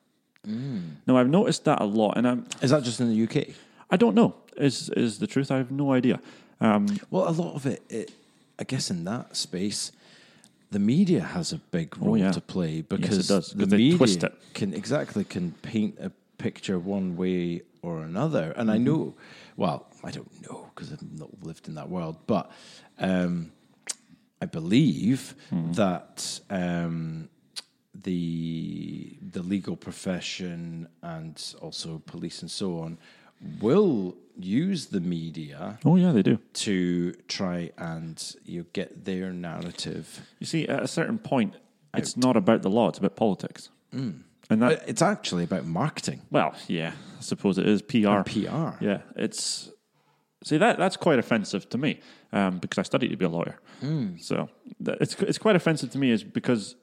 Now 1.06 1.16
I've 1.18 1.28
noticed 1.28 1.64
that 1.64 1.80
a 1.80 1.84
lot, 1.84 2.16
and 2.16 2.26
I'm, 2.26 2.46
is 2.62 2.70
that 2.70 2.82
just 2.84 3.00
in 3.00 3.08
the 3.10 3.22
uk 3.24 3.48
I 3.90 3.96
don't 3.96 4.14
know. 4.14 4.34
Is 4.56 4.88
is 4.90 5.18
the 5.18 5.26
truth? 5.26 5.50
I 5.50 5.56
have 5.58 5.70
no 5.70 5.92
idea. 5.92 6.18
Um, 6.60 6.86
Well, 7.10 7.28
a 7.28 7.34
lot 7.42 7.54
of 7.54 7.66
it, 7.66 7.82
it, 7.90 8.10
I 8.58 8.64
guess, 8.64 8.90
in 8.90 9.04
that 9.04 9.36
space, 9.36 9.92
the 10.70 10.78
media 10.78 11.20
has 11.20 11.52
a 11.52 11.58
big 11.70 11.96
role 11.98 12.12
Oh, 12.12 12.16
yeah. 12.16 12.32
to 12.32 12.40
play 12.40 12.82
because 12.82 13.28
does, 13.28 13.52
the 13.52 13.66
media 13.66 13.96
twist 13.96 14.24
it. 14.24 14.32
can 14.54 14.72
exactly 14.74 15.24
can 15.24 15.52
paint 15.62 15.98
a 16.00 16.10
picture 16.38 16.78
one 16.78 17.16
way 17.16 17.62
or 17.82 18.02
another. 18.02 18.52
And 18.56 18.68
Mm-hmm. 18.68 18.70
I 18.70 18.78
know, 18.78 19.14
well, 19.56 19.86
I 20.02 20.10
don't 20.10 20.32
know 20.48 20.70
because 20.74 20.92
I've 20.92 21.02
not 21.18 21.30
lived 21.42 21.68
in 21.68 21.74
that 21.74 21.88
world, 21.88 22.16
but 22.26 22.50
um, 22.98 23.52
I 24.42 24.46
believe 24.46 25.34
Mm-hmm. 25.52 25.72
that. 25.74 26.40
Um, 26.50 27.28
the 28.02 29.16
the 29.22 29.42
legal 29.42 29.76
profession 29.76 30.88
and 31.02 31.54
also 31.60 32.02
police 32.06 32.42
and 32.42 32.50
so 32.50 32.80
on 32.80 32.98
will 33.60 34.16
use 34.38 34.86
the 34.86 35.00
media 35.00 35.78
oh 35.84 35.96
yeah, 35.96 36.12
they 36.12 36.22
do. 36.22 36.38
to 36.52 37.12
try 37.28 37.70
and 37.78 38.36
you 38.44 38.60
know, 38.60 38.66
get 38.72 39.04
their 39.04 39.32
narrative. 39.32 40.20
You 40.38 40.46
see, 40.46 40.66
at 40.68 40.82
a 40.82 40.88
certain 40.88 41.18
point, 41.18 41.54
it's 41.94 42.16
not 42.16 42.36
about 42.36 42.62
the 42.62 42.70
law; 42.70 42.88
it's 42.88 42.98
about 42.98 43.16
politics. 43.16 43.70
And 44.48 44.62
that, 44.62 44.84
it's 44.86 45.02
actually 45.02 45.44
about 45.44 45.64
marketing 45.64 46.22
well, 46.30 46.54
yeah, 46.68 46.92
I 47.18 47.20
suppose 47.22 47.58
it 47.58 47.66
is 47.66 47.82
PR. 47.82 48.08
and 48.08 48.26
PR. 48.26 48.84
Yeah, 48.84 49.00
it's 49.16 49.70
See 50.44 50.58
that 50.58 50.78
that's 50.78 50.96
quite 50.96 51.18
offensive 51.18 51.68
to 51.70 51.78
me 51.78 51.98
um, 52.32 52.58
because 52.58 52.78
I 52.78 52.82
studied 52.82 53.08
to 53.08 53.16
be 53.16 53.24
a 53.24 53.28
lawyer. 53.28 53.58
So 54.20 54.48
it's 54.78 55.14
it's 55.22 55.38
quite 55.38 55.56
offensive 55.56 55.90
to 55.90 55.98
me 55.98 56.10
is 56.12 56.22
because 56.22 56.76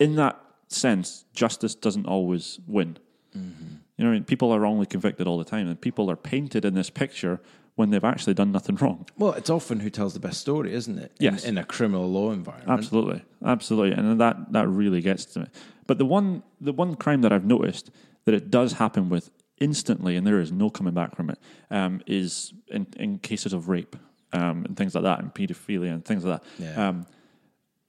in 0.00 0.16
that 0.16 0.40
sense 0.68 1.24
justice 1.32 1.74
doesn't 1.76 2.06
always 2.06 2.58
win. 2.66 2.98
You 3.34 4.04
know, 4.06 4.10
I 4.10 4.14
mean? 4.14 4.24
people 4.24 4.50
are 4.50 4.58
wrongly 4.58 4.86
convicted 4.86 5.28
all 5.28 5.38
the 5.38 5.44
time, 5.44 5.68
and 5.68 5.80
people 5.80 6.10
are 6.10 6.16
painted 6.16 6.64
in 6.64 6.74
this 6.74 6.90
picture 6.90 7.40
when 7.76 7.90
they've 7.90 8.02
actually 8.02 8.34
done 8.34 8.50
nothing 8.50 8.76
wrong. 8.76 9.06
Well, 9.16 9.34
it's 9.34 9.50
often 9.50 9.78
who 9.80 9.90
tells 9.90 10.14
the 10.14 10.20
best 10.20 10.40
story, 10.40 10.72
isn't 10.74 10.98
it? 10.98 11.12
In- 11.20 11.34
Yes. 11.34 11.44
In, 11.44 11.56
a 11.58 11.64
criminal 11.64 12.10
law 12.10 12.32
environment. 12.32 12.70
Absolutely, 12.70 13.22
absolutely, 13.44 13.92
and 13.92 14.20
that 14.20 14.52
that 14.52 14.66
really 14.68 15.00
gets 15.00 15.24
to 15.26 15.40
me. 15.40 15.46
But 15.86 15.98
the 15.98 16.06
one 16.06 16.42
the 16.60 16.72
one 16.72 16.96
crime 16.96 17.20
that 17.22 17.32
I've 17.32 17.44
noticed 17.44 17.90
that 18.24 18.34
it 18.34 18.50
does 18.50 18.72
happen 18.74 19.10
with 19.10 19.30
instantly, 19.60 20.16
and 20.16 20.26
there 20.26 20.40
is 20.40 20.50
no 20.50 20.70
coming 20.70 20.94
back 20.94 21.14
from 21.14 21.30
it, 21.30 21.38
um, 21.70 22.00
is 22.06 22.52
in, 22.68 22.86
in 22.96 23.18
cases 23.18 23.52
of 23.52 23.68
rape 23.68 23.94
um, 24.32 24.64
and 24.64 24.76
things 24.76 24.94
like 24.94 25.04
that, 25.04 25.20
and 25.20 25.32
paedophilia 25.34 25.92
and 25.92 26.04
things 26.04 26.24
like 26.24 26.40
that. 26.40 26.48
Yeah. 26.58 26.88
Um, 26.88 27.06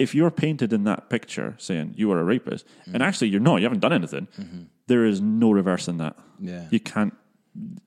if 0.01 0.15
you're 0.15 0.31
painted 0.31 0.73
in 0.73 0.83
that 0.85 1.09
picture 1.09 1.53
saying 1.59 1.93
you 1.95 2.11
are 2.11 2.19
a 2.19 2.23
rapist, 2.23 2.65
and 2.85 2.95
mm. 2.95 3.01
actually 3.01 3.29
you're 3.29 3.39
not, 3.39 3.57
you 3.57 3.65
haven't 3.65 3.81
done 3.81 3.93
anything, 3.93 4.27
mm-hmm. 4.39 4.63
there 4.87 5.05
is 5.05 5.21
no 5.21 5.51
reversing 5.51 5.97
that. 5.97 6.17
Yeah. 6.39 6.65
You 6.71 6.79
can't. 6.79 7.13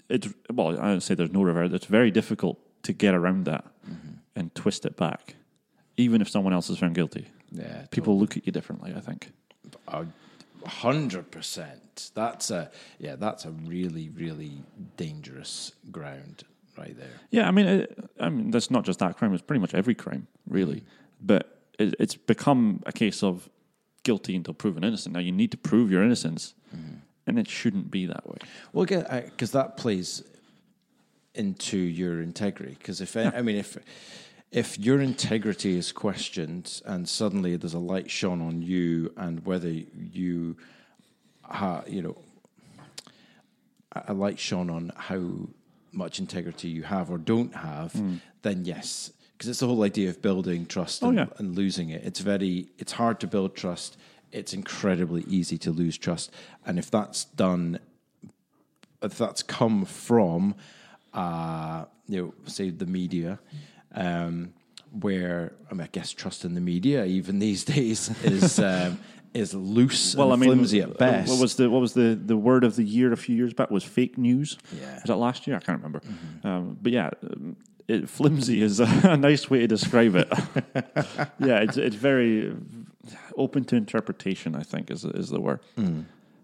It's 0.08 0.28
well, 0.52 0.78
I 0.80 0.88
don't 0.88 1.00
say 1.00 1.14
there's 1.14 1.32
no 1.32 1.42
reverse. 1.42 1.72
It's 1.72 1.86
very 1.86 2.12
difficult 2.12 2.58
to 2.84 2.92
get 2.92 3.14
around 3.14 3.46
that 3.46 3.64
mm-hmm. 3.88 4.14
and 4.36 4.54
twist 4.54 4.86
it 4.86 4.96
back, 4.96 5.34
even 5.96 6.20
if 6.20 6.28
someone 6.28 6.52
else 6.52 6.70
is 6.70 6.78
found 6.78 6.94
guilty. 6.94 7.26
Yeah. 7.50 7.86
People 7.90 8.16
look 8.18 8.36
at 8.36 8.46
you 8.46 8.52
differently. 8.52 8.94
I 8.96 9.00
think. 9.00 9.32
A 9.88 10.06
hundred 10.66 11.32
percent. 11.32 12.12
That's 12.14 12.50
a 12.50 12.70
yeah. 12.98 13.16
That's 13.16 13.44
a 13.44 13.50
really 13.50 14.08
really 14.10 14.62
dangerous 14.96 15.72
ground 15.90 16.44
right 16.78 16.96
there. 16.96 17.20
Yeah, 17.30 17.48
I 17.48 17.50
mean, 17.50 17.66
it, 17.66 18.10
I 18.20 18.28
mean, 18.28 18.50
that's 18.50 18.70
not 18.70 18.84
just 18.84 18.98
that 19.00 19.16
crime. 19.16 19.32
It's 19.32 19.42
pretty 19.42 19.60
much 19.60 19.74
every 19.74 19.94
crime, 19.94 20.26
really. 20.48 20.76
Mm. 20.76 20.86
But 21.20 21.53
it, 21.78 21.94
it's 21.98 22.16
become 22.16 22.82
a 22.86 22.92
case 22.92 23.22
of 23.22 23.48
guilty 24.02 24.36
until 24.36 24.54
proven 24.54 24.84
innocent. 24.84 25.14
Now 25.14 25.20
you 25.20 25.32
need 25.32 25.50
to 25.50 25.56
prove 25.56 25.90
your 25.90 26.02
innocence, 26.02 26.54
mm-hmm. 26.74 26.96
and 27.26 27.38
it 27.38 27.48
shouldn't 27.48 27.90
be 27.90 28.06
that 28.06 28.28
way. 28.28 28.38
Well, 28.72 28.86
because 28.86 29.52
that 29.52 29.76
plays 29.76 30.22
into 31.34 31.76
your 31.76 32.22
integrity. 32.22 32.76
Because 32.78 33.00
if 33.00 33.16
I 33.16 33.42
mean, 33.42 33.56
if 33.56 33.76
if 34.50 34.78
your 34.78 35.00
integrity 35.00 35.76
is 35.76 35.90
questioned 35.90 36.80
and 36.84 37.08
suddenly 37.08 37.56
there's 37.56 37.74
a 37.74 37.78
light 37.78 38.10
shone 38.10 38.40
on 38.40 38.62
you, 38.62 39.12
and 39.16 39.44
whether 39.44 39.68
you, 39.70 40.56
ha, 41.42 41.82
you 41.88 42.02
know, 42.02 42.16
a- 43.92 44.04
a 44.08 44.14
light 44.14 44.38
shone 44.38 44.70
on 44.70 44.92
how 44.96 45.48
much 45.90 46.18
integrity 46.18 46.68
you 46.68 46.82
have 46.82 47.10
or 47.10 47.18
don't 47.18 47.54
have, 47.54 47.92
mm. 47.94 48.20
then 48.42 48.64
yes, 48.64 49.12
because 49.36 49.48
it's 49.48 49.60
the 49.60 49.66
whole 49.66 49.82
idea 49.82 50.08
of 50.08 50.22
building 50.22 50.64
trust 50.66 51.02
and, 51.02 51.16
yeah. 51.16 51.26
and 51.38 51.56
losing 51.56 51.90
it. 51.90 52.02
It's 52.04 52.20
very, 52.20 52.68
it's 52.78 52.92
hard 52.92 53.20
to 53.20 53.26
build 53.26 53.54
trust. 53.54 53.96
It's 54.32 54.52
incredibly 54.52 55.22
easy 55.28 55.58
to 55.58 55.70
lose 55.70 55.96
trust, 55.98 56.30
and 56.66 56.78
if 56.78 56.90
that's 56.90 57.24
done 57.24 57.78
if 59.04 59.18
that's 59.18 59.42
come 59.42 59.84
from, 59.84 60.54
uh, 61.12 61.84
you 62.08 62.22
know, 62.22 62.34
say 62.46 62.70
the 62.70 62.86
media, 62.86 63.38
um, 63.94 64.52
where 65.00 65.52
I 65.70 65.74
mean, 65.74 65.82
I 65.82 65.88
guess 65.92 66.10
trust 66.10 66.44
in 66.44 66.54
the 66.54 66.60
media 66.60 67.04
even 67.04 67.38
these 67.48 67.64
days 67.64 68.10
is 68.24 68.58
um, 68.58 68.98
is 69.32 69.54
loose 69.54 70.14
and 70.14 70.42
flimsy 70.42 70.80
at 70.80 70.96
best. 70.98 71.30
What 71.30 71.40
was 71.40 71.56
the 71.56 71.70
what 71.70 71.80
was 71.80 71.94
the, 71.94 72.18
the 72.20 72.36
word 72.36 72.64
of 72.64 72.76
the 72.76 72.84
year 72.84 73.12
a 73.12 73.16
few 73.16 73.36
years 73.36 73.52
back? 73.52 73.70
Was 73.70 73.84
fake 73.84 74.18
news? 74.18 74.58
Yeah. 74.72 74.94
Was 74.94 75.04
that 75.04 75.16
last 75.16 75.46
year? 75.46 75.56
I 75.56 75.60
can't 75.60 75.78
remember. 75.78 76.00
Um, 76.42 76.78
but 76.80 76.92
yeah, 76.92 77.10
um, 77.22 77.56
it, 77.88 78.08
flimsy 78.08 78.62
is 78.62 78.80
a, 78.80 79.16
nice 79.16 79.50
way 79.50 79.60
to 79.60 79.66
describe 79.66 80.14
it. 80.14 80.28
yeah, 81.38 81.60
it's 81.60 81.76
it's 81.76 81.96
very 81.96 82.54
open 83.36 83.64
to 83.64 83.76
interpretation. 83.76 84.54
I 84.54 84.62
think 84.62 84.90
is 84.90 85.04
is 85.04 85.30
the 85.30 85.40
word. 85.40 85.60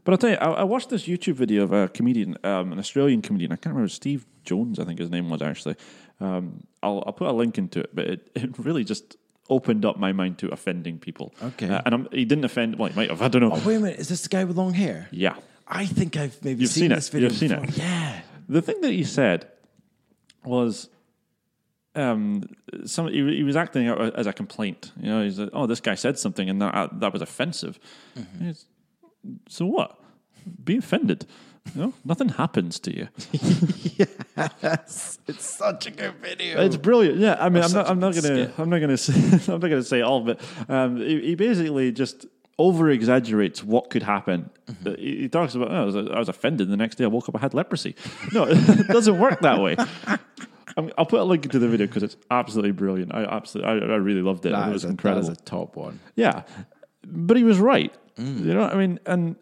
But 0.02 0.12
I'll 0.12 0.18
tell 0.18 0.30
you, 0.30 0.36
I, 0.36 0.60
I 0.60 0.64
watched 0.64 0.88
this 0.88 1.06
YouTube 1.06 1.34
video 1.34 1.62
of 1.62 1.72
a 1.72 1.88
comedian, 1.88 2.36
um, 2.42 2.72
an 2.72 2.78
Australian 2.78 3.20
comedian. 3.20 3.52
I 3.52 3.56
can't 3.56 3.74
remember 3.74 3.88
Steve 3.90 4.24
Jones. 4.44 4.78
I 4.78 4.84
think 4.84 4.98
his 4.98 5.10
name 5.10 5.28
was 5.28 5.42
actually. 5.42 5.76
Um, 6.20 6.64
I'll 6.82 7.02
I'll 7.06 7.12
put 7.12 7.28
a 7.28 7.32
link 7.32 7.58
into 7.58 7.80
it, 7.80 7.90
but 7.94 8.06
it, 8.06 8.30
it 8.34 8.58
really 8.58 8.84
just 8.84 9.16
opened 9.48 9.84
up 9.84 9.98
my 9.98 10.12
mind 10.12 10.38
to 10.38 10.48
offending 10.48 10.98
people. 10.98 11.34
Okay. 11.42 11.68
Uh, 11.68 11.82
and 11.84 11.94
I'm, 11.94 12.08
he 12.12 12.24
didn't 12.24 12.44
offend. 12.44 12.78
Well, 12.78 12.88
he 12.88 12.96
might 12.96 13.10
have. 13.10 13.20
I 13.20 13.28
don't 13.28 13.42
know. 13.42 13.52
oh 13.52 13.62
wait 13.66 13.76
a 13.76 13.80
minute, 13.80 13.98
is 13.98 14.08
this 14.08 14.22
the 14.22 14.28
guy 14.28 14.44
with 14.44 14.56
long 14.56 14.74
hair? 14.74 15.08
Yeah. 15.10 15.34
I 15.66 15.86
think 15.86 16.16
I've 16.16 16.42
maybe 16.44 16.62
You've 16.62 16.70
seen, 16.70 16.82
seen 16.82 16.92
it. 16.92 16.96
this 16.96 17.08
video. 17.08 17.28
You've 17.28 17.38
seen 17.38 17.52
it. 17.52 17.76
Yeah. 17.76 18.20
The 18.48 18.62
thing 18.62 18.80
that 18.80 18.90
he 18.90 19.04
said 19.04 19.48
was, 20.44 20.88
um, 21.94 22.42
some 22.84 23.08
he, 23.08 23.36
he 23.36 23.42
was 23.42 23.56
acting 23.56 23.88
out 23.88 24.14
as 24.16 24.26
a 24.26 24.32
complaint. 24.32 24.92
You 25.00 25.10
know, 25.10 25.24
he's 25.24 25.38
like, 25.38 25.50
"Oh, 25.52 25.66
this 25.66 25.80
guy 25.80 25.94
said 25.94 26.18
something, 26.18 26.48
and 26.48 26.60
that 26.62 27.00
that 27.00 27.12
was 27.12 27.22
offensive." 27.22 27.78
Mm-hmm. 28.16 28.46
He's, 28.46 28.66
So 29.48 29.66
what? 29.66 29.98
Be 30.64 30.78
offended. 30.78 31.26
You 31.74 31.82
know, 31.82 31.94
nothing 32.04 32.30
happens 32.30 32.78
to 32.80 32.96
you. 32.96 33.08
Yes, 34.62 35.18
it's 35.26 35.44
such 35.44 35.86
a 35.86 35.90
good 35.90 36.14
video. 36.22 36.62
It's 36.62 36.76
brilliant. 36.76 37.18
Yeah, 37.18 37.36
I 37.38 37.48
mean, 37.50 37.62
I'm 37.62 37.72
not. 37.72 37.88
I'm 37.88 38.00
not 38.00 38.14
gonna. 38.14 38.44
skit. 38.46 38.58
I'm 38.58 38.70
not 38.70 38.80
gonna 38.80 38.96
say. 38.96 39.12
I'm 39.52 39.60
not 39.60 39.68
gonna 39.68 39.82
say 39.82 40.00
all 40.00 40.22
of 40.22 40.28
it. 40.28 40.40
Um, 40.68 40.96
he, 40.96 41.20
he 41.20 41.34
basically 41.34 41.92
just 41.92 42.24
over 42.58 42.88
exaggerates 42.90 43.62
what 43.62 43.90
could 43.90 44.02
happen. 44.02 44.48
Mm-hmm. 44.66 44.88
Uh, 44.88 44.92
He, 44.96 45.16
he 45.22 45.28
talks 45.28 45.54
about. 45.54 45.70
Oh, 45.70 45.74
I, 45.74 45.84
was, 45.84 45.96
I 45.96 46.18
was 46.18 46.28
offended. 46.30 46.68
The 46.70 46.76
next 46.76 46.96
day, 46.96 47.04
I 47.04 47.08
woke 47.08 47.28
up. 47.28 47.36
I 47.36 47.40
had 47.40 47.52
leprosy. 47.52 47.94
No, 48.32 48.44
it 48.48 48.88
doesn't 48.88 49.18
work 49.18 49.40
that 49.40 49.60
way. 49.60 49.76
I'm, 50.80 50.92
I'll 50.98 51.06
put 51.06 51.20
a 51.20 51.24
link 51.24 51.50
to 51.50 51.58
the 51.58 51.68
video 51.68 51.86
because 51.86 52.02
it's 52.02 52.16
absolutely 52.30 52.72
brilliant. 52.72 53.14
I 53.14 53.24
absolutely, 53.24 53.70
I, 53.88 53.92
I 53.94 53.96
really 53.96 54.22
loved 54.22 54.44
it. 54.46 54.50
That 54.52 54.68
it 54.68 54.72
was 54.72 54.84
a, 54.84 54.88
that 54.88 54.92
incredible. 54.92 55.22
is 55.30 55.38
a 55.38 55.40
top 55.42 55.76
one. 55.76 56.00
Yeah, 56.16 56.42
but 57.06 57.36
he 57.36 57.44
was 57.44 57.58
right. 57.58 57.92
Mm. 58.16 58.44
You 58.44 58.54
know, 58.54 58.60
what 58.62 58.72
I 58.72 58.76
mean, 58.76 58.98
and 59.06 59.36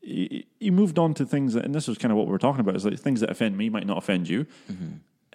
he, 0.00 0.46
he 0.58 0.70
moved 0.70 0.98
on 0.98 1.14
to 1.14 1.24
things, 1.26 1.54
that, 1.54 1.64
and 1.64 1.74
this 1.74 1.86
was 1.86 1.98
kind 1.98 2.10
of 2.12 2.18
what 2.18 2.26
we 2.26 2.32
were 2.32 2.38
talking 2.38 2.60
about. 2.60 2.74
Is 2.76 2.84
like 2.84 2.98
things 2.98 3.20
that 3.20 3.30
offend 3.30 3.56
me 3.56 3.68
might 3.68 3.86
not 3.86 3.98
offend 3.98 4.28
you, 4.28 4.46
Mm-hmm. 4.70 4.88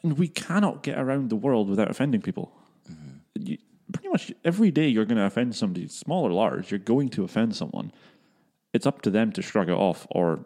and 0.03 0.17
we 0.17 0.27
cannot 0.27 0.83
get 0.83 0.97
around 0.97 1.29
the 1.29 1.35
world 1.35 1.69
without 1.69 1.89
offending 1.91 2.21
people. 2.21 2.51
Mm-hmm. 2.91 3.47
You, 3.47 3.57
pretty 3.93 4.09
much 4.09 4.31
every 4.43 4.71
day, 4.71 4.87
you're 4.87 5.05
going 5.05 5.17
to 5.17 5.25
offend 5.25 5.55
somebody, 5.55 5.87
small 5.87 6.23
or 6.23 6.31
large. 6.31 6.71
You're 6.71 6.79
going 6.79 7.09
to 7.09 7.23
offend 7.23 7.55
someone. 7.55 7.91
It's 8.73 8.85
up 8.85 9.01
to 9.03 9.09
them 9.11 9.31
to 9.33 9.41
shrug 9.41 9.69
it 9.69 9.73
off 9.73 10.05
or 10.11 10.39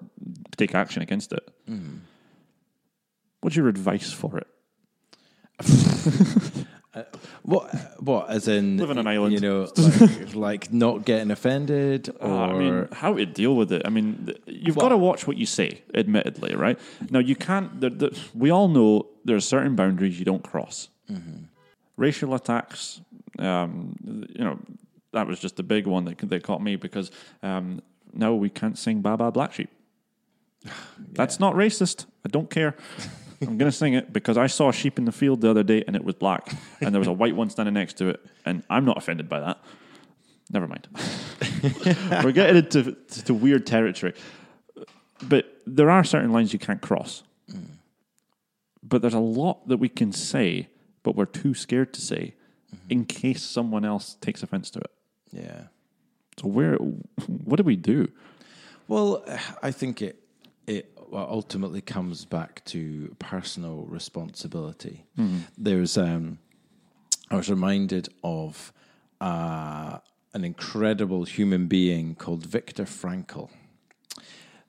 take 0.58 0.76
action 0.76 1.02
against 1.02 1.32
it. 1.34 1.50
Mm-hmm. 1.68 1.96
What's 3.42 3.56
your 3.56 3.70
advice 3.70 4.12
for 4.12 4.38
it? 4.38 4.48
What? 7.44 7.74
What? 8.00 8.30
As 8.30 8.48
in 8.48 8.78
Live 8.78 8.92
on 8.92 8.98
an 8.98 9.08
island. 9.08 9.34
You 9.34 9.40
know, 9.40 9.72
like, 9.76 10.36
like 10.36 10.74
not 10.74 11.06
getting 11.06 11.32
offended, 11.32 12.10
or 12.20 12.30
Uh, 12.30 12.48
I 12.48 12.60
mean, 12.60 12.88
how 12.92 13.14
to 13.14 13.26
deal 13.26 13.56
with 13.56 13.72
it? 13.72 13.84
I 13.86 13.90
mean, 13.90 14.34
you've 14.46 14.76
got 14.76 14.90
to 14.90 14.98
watch 14.98 15.26
what 15.28 15.38
you 15.38 15.46
say, 15.46 15.82
admittedly, 15.94 16.56
right? 16.56 16.80
Now, 17.10 17.20
you 17.20 17.36
can't, 17.36 17.72
we 18.36 18.50
all 18.50 18.68
know 18.68 19.08
there 19.26 19.36
are 19.36 19.42
certain 19.42 19.76
boundaries 19.76 20.20
you 20.20 20.26
don't 20.26 20.44
cross. 20.44 20.90
Racial 21.98 22.34
attacks, 22.36 23.02
um, 23.40 23.96
you 24.04 24.44
know, 24.44 24.60
that 25.12 25.28
was 25.28 25.40
just 25.40 25.56
the 25.56 25.64
big 25.64 25.88
one 25.88 26.06
that, 26.06 26.18
that 26.30 26.44
caught 26.44 26.62
me 26.62 26.76
because 26.76 27.12
um, 27.42 27.82
now 28.14 28.34
we 28.34 28.50
can't 28.50 28.78
sing 28.78 29.02
Baa 29.02 29.18
Baa 29.18 29.32
Black 29.32 29.54
Sheep. 29.54 29.70
That's 31.14 31.40
not 31.40 31.56
racist. 31.56 32.06
I 32.26 32.30
don't 32.30 32.50
care. 32.50 32.76
I'm 33.42 33.58
going 33.58 33.72
to 33.72 33.78
sing 33.78 33.94
it 33.94 34.12
because 34.12 34.38
I 34.38 34.48
saw 34.48 34.70
a 34.70 34.74
sheep 34.74 34.98
in 34.98 35.06
the 35.06 35.12
field 35.12 35.42
the 35.42 35.50
other 35.50 35.64
day 35.64 35.84
and 35.88 35.96
it 35.96 36.04
was 36.04 36.16
black 36.16 36.54
and 36.82 36.94
there 36.94 37.00
was 37.00 37.08
a 37.08 37.14
white 37.14 37.36
one 37.36 37.50
standing 37.50 37.74
next 37.74 37.94
to 37.98 38.10
it 38.10 38.26
and 38.46 38.64
I'm 38.70 38.86
not 38.86 38.98
offended 38.98 39.30
by 39.30 39.40
that. 39.40 39.60
Never 40.52 40.68
mind. 40.68 40.88
We're 42.24 42.32
getting 42.32 42.58
into 42.58 42.94
to 43.26 43.34
weird 43.34 43.66
territory. 43.66 44.14
But 45.22 45.46
there 45.66 45.90
are 45.90 46.04
certain 46.04 46.32
lines 46.32 46.54
you 46.54 46.60
can't 46.60 46.82
cross. 46.82 47.24
Mm. 47.52 47.66
But 48.82 49.02
there's 49.02 49.14
a 49.14 49.20
lot 49.20 49.68
that 49.68 49.78
we 49.78 49.90
can 49.90 50.12
say, 50.12 50.70
but 51.04 51.16
we're 51.16 51.26
too 51.26 51.54
scared 51.54 51.94
to 51.94 52.02
say 52.02 52.34
mm-hmm. 52.74 52.92
in 52.92 53.06
case 53.06 53.44
someone 53.44 53.86
else 53.86 54.16
takes 54.22 54.42
offense 54.42 54.70
to 54.72 54.80
it. 54.80 54.92
yeah. 55.32 55.62
So 56.40 56.48
where 56.48 56.76
what 56.76 57.58
do 57.58 57.64
we 57.64 57.76
do? 57.76 58.08
Well, 58.88 59.26
I 59.62 59.72
think 59.72 60.02
it 60.02 60.24
ultimately 61.12 61.82
comes 61.82 62.26
back 62.26 62.64
to 62.66 63.16
personal 63.20 63.84
responsibility. 63.86 65.06
There's 65.58 65.98
um, 65.98 66.40
I 67.32 67.36
was 67.36 67.50
reminded 67.50 68.10
of 68.24 68.74
uh, 69.22 70.00
an 70.34 70.44
incredible 70.44 71.24
human 71.26 71.68
being 71.68 72.16
called 72.16 72.46
Viktor 72.46 72.86
Frankl. 72.86 73.50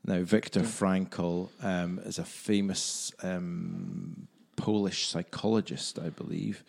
Now, 0.05 0.23
Viktor 0.23 0.61
Frankl 0.61 1.51
um, 1.63 2.01
is 2.05 2.19
a 2.19 2.25
famous 2.25 3.13
um, 3.23 4.29
Polish 4.57 5.07
psychologist, 5.07 5.99
I 5.99 6.09
believe, 6.09 6.65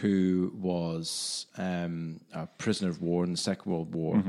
who 0.00 0.52
was 0.58 1.46
um, 1.58 2.20
a 2.32 2.46
prisoner 2.46 2.88
of 2.90 3.02
war 3.02 3.24
in 3.24 3.32
the 3.32 3.36
Second 3.36 3.70
World 3.70 3.94
War. 3.94 4.22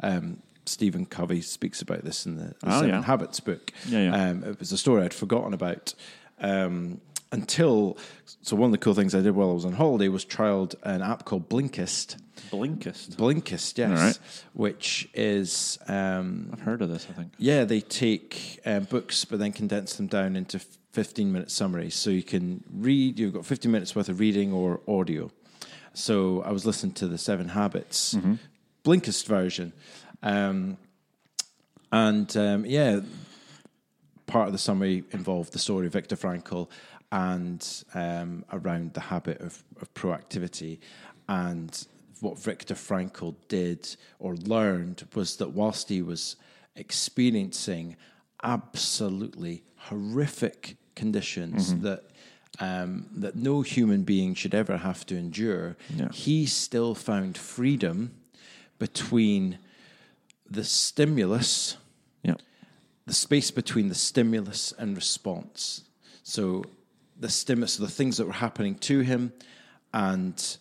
Um, 0.00 0.42
Stephen 0.66 1.06
Covey 1.06 1.40
speaks 1.40 1.80
about 1.82 2.04
this 2.04 2.26
in 2.26 2.36
the, 2.36 2.44
the 2.44 2.54
Oh, 2.64 2.70
Seven 2.80 2.88
yeah. 2.90 3.02
Habits 3.02 3.40
book. 3.40 3.72
Yeah, 3.88 4.02
yeah. 4.10 4.28
Um, 4.30 4.44
it 4.44 4.58
was 4.58 4.72
a 4.72 4.78
story 4.78 5.02
I'd 5.04 5.14
forgotten 5.14 5.54
about. 5.54 5.94
Um, 6.40 7.00
until 7.32 7.98
so 8.42 8.54
one 8.54 8.66
of 8.68 8.72
the 8.72 8.78
cool 8.78 8.94
things 8.94 9.14
I 9.14 9.20
did 9.20 9.34
while 9.34 9.50
I 9.50 9.52
was 9.52 9.64
on 9.64 9.72
holiday 9.72 10.08
was 10.08 10.24
trialed 10.24 10.74
an 10.84 11.02
app 11.02 11.24
called 11.24 11.48
Blinkist. 11.48 12.16
Blinkist. 12.52 13.16
Blinkist, 13.16 13.76
yes, 13.78 13.90
right. 13.90 14.18
which 14.54 15.08
is 15.12 15.78
um, 15.88 16.50
I've 16.52 16.60
heard 16.60 16.82
of 16.82 16.88
this. 16.88 17.06
I 17.10 17.14
think. 17.14 17.32
yeah, 17.38 17.64
they 17.64 17.80
take 17.80 18.60
um, 18.64 18.84
books 18.84 19.24
but 19.24 19.38
then 19.40 19.52
condense 19.52 19.96
them 19.96 20.06
down 20.06 20.36
into 20.36 20.60
15 20.92 21.32
minute 21.32 21.50
summaries. 21.50 21.94
So 21.96 22.10
you 22.10 22.22
can 22.22 22.62
read, 22.72 23.18
you've 23.18 23.34
got 23.34 23.44
15 23.44 23.70
minutes 23.72 23.96
worth 23.96 24.08
of 24.08 24.20
reading 24.20 24.52
or 24.52 24.80
audio. 24.86 25.30
So 25.94 26.42
I 26.42 26.52
was 26.52 26.64
listening 26.64 26.92
to 26.94 27.08
the 27.08 27.18
Seven 27.18 27.48
Habits 27.48 28.16
Blinkist 28.84 29.26
version. 29.26 29.72
Um, 30.22 30.76
and 31.92 32.34
um, 32.36 32.66
yeah, 32.66 33.00
part 34.26 34.46
of 34.48 34.52
the 34.52 34.58
summary 34.58 35.04
involved 35.12 35.52
the 35.52 35.58
story 35.58 35.86
of 35.86 35.92
Viktor 35.92 36.16
Frankl 36.16 36.68
and 37.12 37.84
um, 37.94 38.44
around 38.52 38.94
the 38.94 39.00
habit 39.00 39.40
of, 39.40 39.62
of 39.80 39.92
proactivity. 39.94 40.78
And 41.28 41.86
what 42.20 42.38
Viktor 42.38 42.74
Frankl 42.74 43.36
did 43.48 43.96
or 44.18 44.34
learned 44.34 45.06
was 45.14 45.36
that 45.36 45.50
whilst 45.50 45.88
he 45.88 46.02
was 46.02 46.36
experiencing 46.74 47.96
absolutely 48.42 49.62
horrific 49.76 50.76
conditions 50.94 51.74
that 51.76 52.02
um, 52.58 53.06
that 53.14 53.36
no 53.36 53.60
human 53.60 54.02
being 54.02 54.34
should 54.34 54.54
ever 54.54 54.78
have 54.78 55.04
to 55.06 55.16
endure, 55.16 55.76
Yeah. 55.94 56.08
he 56.10 56.46
still 56.46 56.94
found 56.94 57.36
freedom 57.36 58.14
between 58.78 59.58
the 60.50 60.64
stimulus 60.64 61.76
Yeah. 62.22 62.34
the 63.06 63.14
space 63.14 63.50
between 63.50 63.88
the 63.88 63.94
stimulus 63.94 64.72
and 64.78 64.96
response. 64.96 65.82
So 66.22 66.64
the 67.18 67.28
stimulus, 67.28 67.74
so 67.74 67.84
the 67.84 67.90
things 67.90 68.16
that 68.16 68.26
were 68.26 68.32
happening 68.32 68.74
to 68.76 69.00
him, 69.00 69.32
and 69.94 70.58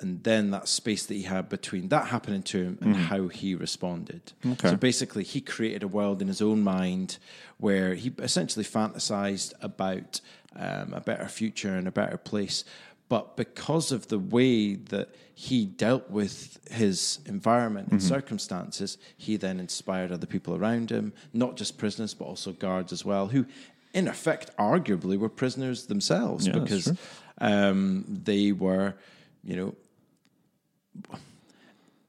and 0.00 0.22
then 0.22 0.52
that 0.52 0.68
space 0.68 1.06
that 1.06 1.14
he 1.14 1.22
had 1.22 1.48
between 1.48 1.88
that 1.88 2.06
happening 2.06 2.42
to 2.44 2.62
him 2.62 2.78
and 2.80 2.94
how 2.94 3.26
he 3.26 3.56
responded. 3.56 4.32
Okay. 4.46 4.70
So 4.70 4.76
basically, 4.76 5.24
he 5.24 5.40
created 5.40 5.82
a 5.82 5.88
world 5.88 6.22
in 6.22 6.28
his 6.28 6.40
own 6.40 6.62
mind 6.62 7.18
where 7.56 7.94
he 7.94 8.12
essentially 8.18 8.64
fantasized 8.64 9.54
about 9.60 10.20
um, 10.54 10.94
a 10.94 11.00
better 11.00 11.26
future 11.26 11.74
and 11.74 11.88
a 11.88 11.90
better 11.90 12.16
place. 12.16 12.62
But 13.08 13.36
because 13.36 13.90
of 13.92 14.08
the 14.08 14.18
way 14.18 14.74
that 14.74 15.08
he 15.34 15.64
dealt 15.64 16.10
with 16.10 16.58
his 16.70 17.20
environment 17.26 17.88
and 17.90 18.02
circumstances, 18.02 18.98
he 19.16 19.36
then 19.36 19.58
inspired 19.60 20.12
other 20.12 20.26
people 20.26 20.54
around 20.54 20.90
him, 20.90 21.12
not 21.32 21.56
just 21.56 21.78
prisoners, 21.78 22.12
but 22.12 22.26
also 22.26 22.52
guards 22.52 22.92
as 22.92 23.04
well, 23.06 23.28
who, 23.28 23.46
in 23.94 24.08
effect, 24.08 24.50
arguably 24.58 25.16
were 25.18 25.30
prisoners 25.30 25.86
themselves 25.86 26.46
Yeah, 26.46 26.58
because 26.58 26.92
um, 27.38 28.04
they 28.24 28.52
were, 28.52 28.94
you 29.42 29.56
know, 29.56 29.74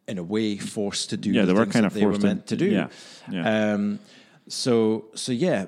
in 0.07 0.17
a 0.17 0.23
way 0.23 0.57
forced 0.57 1.11
to 1.11 1.17
do 1.17 1.31
Yeah, 1.31 1.41
the 1.41 1.47
they 1.47 1.53
were 1.53 1.65
things 1.65 1.73
kind 1.73 1.85
of 1.85 1.93
they 1.93 2.05
were 2.05 2.11
forced 2.13 2.21
to- 2.21 2.27
meant 2.27 2.47
to 2.47 2.55
do. 2.57 2.65
yeah, 2.65 2.87
yeah. 3.31 3.73
Um, 3.73 3.99
so 4.47 5.05
so 5.13 5.31
yeah, 5.31 5.65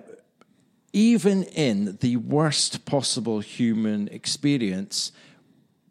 even 0.93 1.43
in 1.43 1.97
the 2.01 2.17
worst 2.17 2.85
possible 2.85 3.39
human 3.39 4.07
experience, 4.09 5.11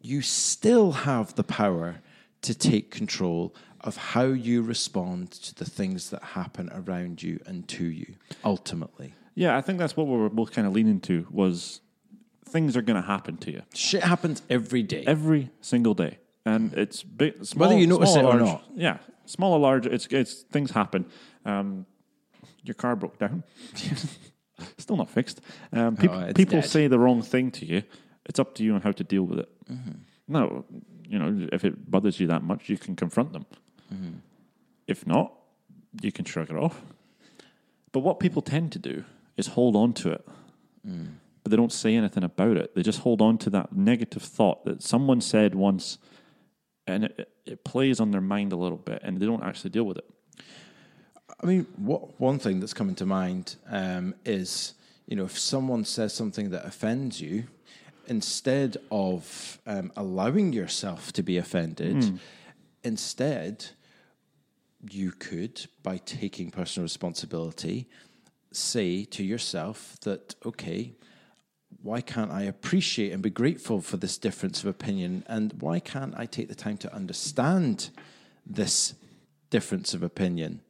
you 0.01 0.21
still 0.21 0.91
have 0.91 1.35
the 1.35 1.43
power 1.43 2.01
to 2.41 2.53
take 2.55 2.91
control 2.91 3.53
of 3.81 3.97
how 3.97 4.23
you 4.25 4.61
respond 4.61 5.31
to 5.31 5.55
the 5.55 5.65
things 5.65 6.09
that 6.11 6.21
happen 6.23 6.69
around 6.73 7.21
you 7.23 7.39
and 7.45 7.67
to 7.67 7.83
you. 7.85 8.13
Ultimately, 8.45 9.13
Yeah, 9.35 9.57
I 9.57 9.61
think 9.61 9.79
that's 9.79 9.95
what 9.97 10.07
we 10.07 10.15
were 10.17 10.29
both 10.29 10.51
kind 10.51 10.67
of 10.67 10.73
leaning 10.73 10.99
to 11.01 11.25
was 11.31 11.81
things 12.45 12.75
are 12.77 12.81
going 12.81 13.01
to 13.01 13.07
happen 13.07 13.37
to 13.37 13.49
you 13.51 13.61
shit 13.73 14.03
happens 14.03 14.41
every 14.49 14.83
day. 14.83 15.03
every 15.07 15.49
single 15.61 15.93
day, 15.93 16.19
and 16.45 16.73
it's 16.73 17.01
big, 17.01 17.43
small, 17.45 17.67
Whether 17.69 17.79
you 17.79 17.87
notice 17.87 18.15
it 18.15 18.19
or 18.19 18.23
large. 18.23 18.41
not. 18.41 18.63
Yeah, 18.75 18.97
small 19.25 19.53
or 19.53 19.59
large, 19.59 19.85
it's 19.87 20.05
it's 20.07 20.43
things 20.51 20.71
happen. 20.71 21.05
Um, 21.45 21.85
your 22.63 22.75
car 22.75 22.95
broke 22.95 23.17
down, 23.17 23.43
still 24.77 24.97
not 24.97 25.09
fixed. 25.09 25.41
Um, 25.73 25.95
peop- 25.97 26.11
Oh, 26.11 26.31
people 26.33 26.61
dead. 26.61 26.69
say 26.69 26.87
the 26.87 26.99
wrong 26.99 27.21
thing 27.21 27.51
to 27.51 27.65
you. 27.65 27.83
It's 28.25 28.39
up 28.39 28.55
to 28.55 28.63
you 28.63 28.73
on 28.75 28.81
how 28.81 28.91
to 28.91 29.03
deal 29.03 29.23
with 29.23 29.39
it. 29.39 29.49
Mm-hmm. 29.71 29.91
No, 30.27 30.65
you 31.07 31.17
know, 31.19 31.47
if 31.51 31.65
it 31.65 31.89
bothers 31.89 32.19
you 32.19 32.27
that 32.27 32.43
much, 32.43 32.69
you 32.69 32.77
can 32.77 32.95
confront 32.95 33.33
them. 33.33 33.45
Mm-hmm. 33.93 34.11
If 34.87 35.05
not, 35.07 35.33
you 36.01 36.11
can 36.11 36.25
shrug 36.25 36.49
it 36.49 36.55
off. 36.55 36.81
But 37.91 37.99
what 38.01 38.19
people 38.19 38.41
tend 38.41 38.71
to 38.73 38.79
do 38.79 39.03
is 39.37 39.47
hold 39.47 39.75
on 39.75 39.93
to 39.93 40.11
it, 40.11 40.27
Mm. 40.87 41.07
but 41.43 41.51
they 41.51 41.55
don't 41.57 41.71
say 41.71 41.95
anything 41.95 42.23
about 42.23 42.57
it. 42.57 42.73
They 42.73 42.81
just 42.81 42.99
hold 43.01 43.21
on 43.21 43.37
to 43.39 43.49
that 43.51 43.75
negative 43.75 44.23
thought 44.23 44.65
that 44.65 44.81
someone 44.81 45.21
said 45.21 45.53
once, 45.53 45.97
and 46.87 47.03
it, 47.05 47.29
it 47.45 47.63
plays 47.63 47.99
on 47.99 48.11
their 48.11 48.21
mind 48.21 48.51
a 48.53 48.55
little 48.55 48.77
bit, 48.79 48.99
and 49.03 49.19
they 49.19 49.25
don't 49.25 49.43
actually 49.43 49.69
deal 49.71 49.83
with 49.83 49.97
it. 49.97 50.09
I 51.41 51.45
mean, 51.45 51.67
what 51.77 52.19
one 52.19 52.39
thing 52.39 52.59
that's 52.59 52.73
coming 52.73 52.95
to 52.95 53.05
mind 53.05 53.55
um, 53.69 54.15
is, 54.25 54.73
you 55.07 55.15
know, 55.15 55.25
if 55.25 55.37
someone 55.39 55.85
says 55.85 56.13
something 56.13 56.49
that 56.51 56.65
offends 56.65 57.21
you, 57.21 57.45
instead 58.07 58.77
of 58.91 59.59
um, 59.65 59.91
allowing 59.95 60.53
yourself 60.53 61.13
to 61.13 61.23
be 61.23 61.37
offended, 61.37 62.19
instead 62.83 63.65
you 64.89 65.11
could, 65.11 65.67
by 65.83 65.97
taking 65.97 66.51
personal 66.51 66.83
responsibility, 66.85 67.87
say 68.51 69.05
to 69.05 69.23
yourself 69.23 69.97
that, 70.01 70.35
okay, 70.45 70.93
why 71.81 72.01
can't 72.01 72.31
I 72.31 72.43
appreciate 72.43 73.11
and 73.11 73.23
be 73.23 73.29
grateful 73.29 73.81
for 73.81 73.97
this 73.97 74.17
difference 74.17 74.61
of 74.61 74.69
opinion? 74.69 75.23
And 75.27 75.53
why 75.61 75.79
can't 75.79 76.13
I 76.17 76.25
take 76.25 76.47
the 76.47 76.55
time 76.55 76.77
to 76.77 76.93
understand 76.93 77.89
this 78.45 78.95
difference 79.49 79.93
of 79.93 80.03
opinion? 80.03 80.61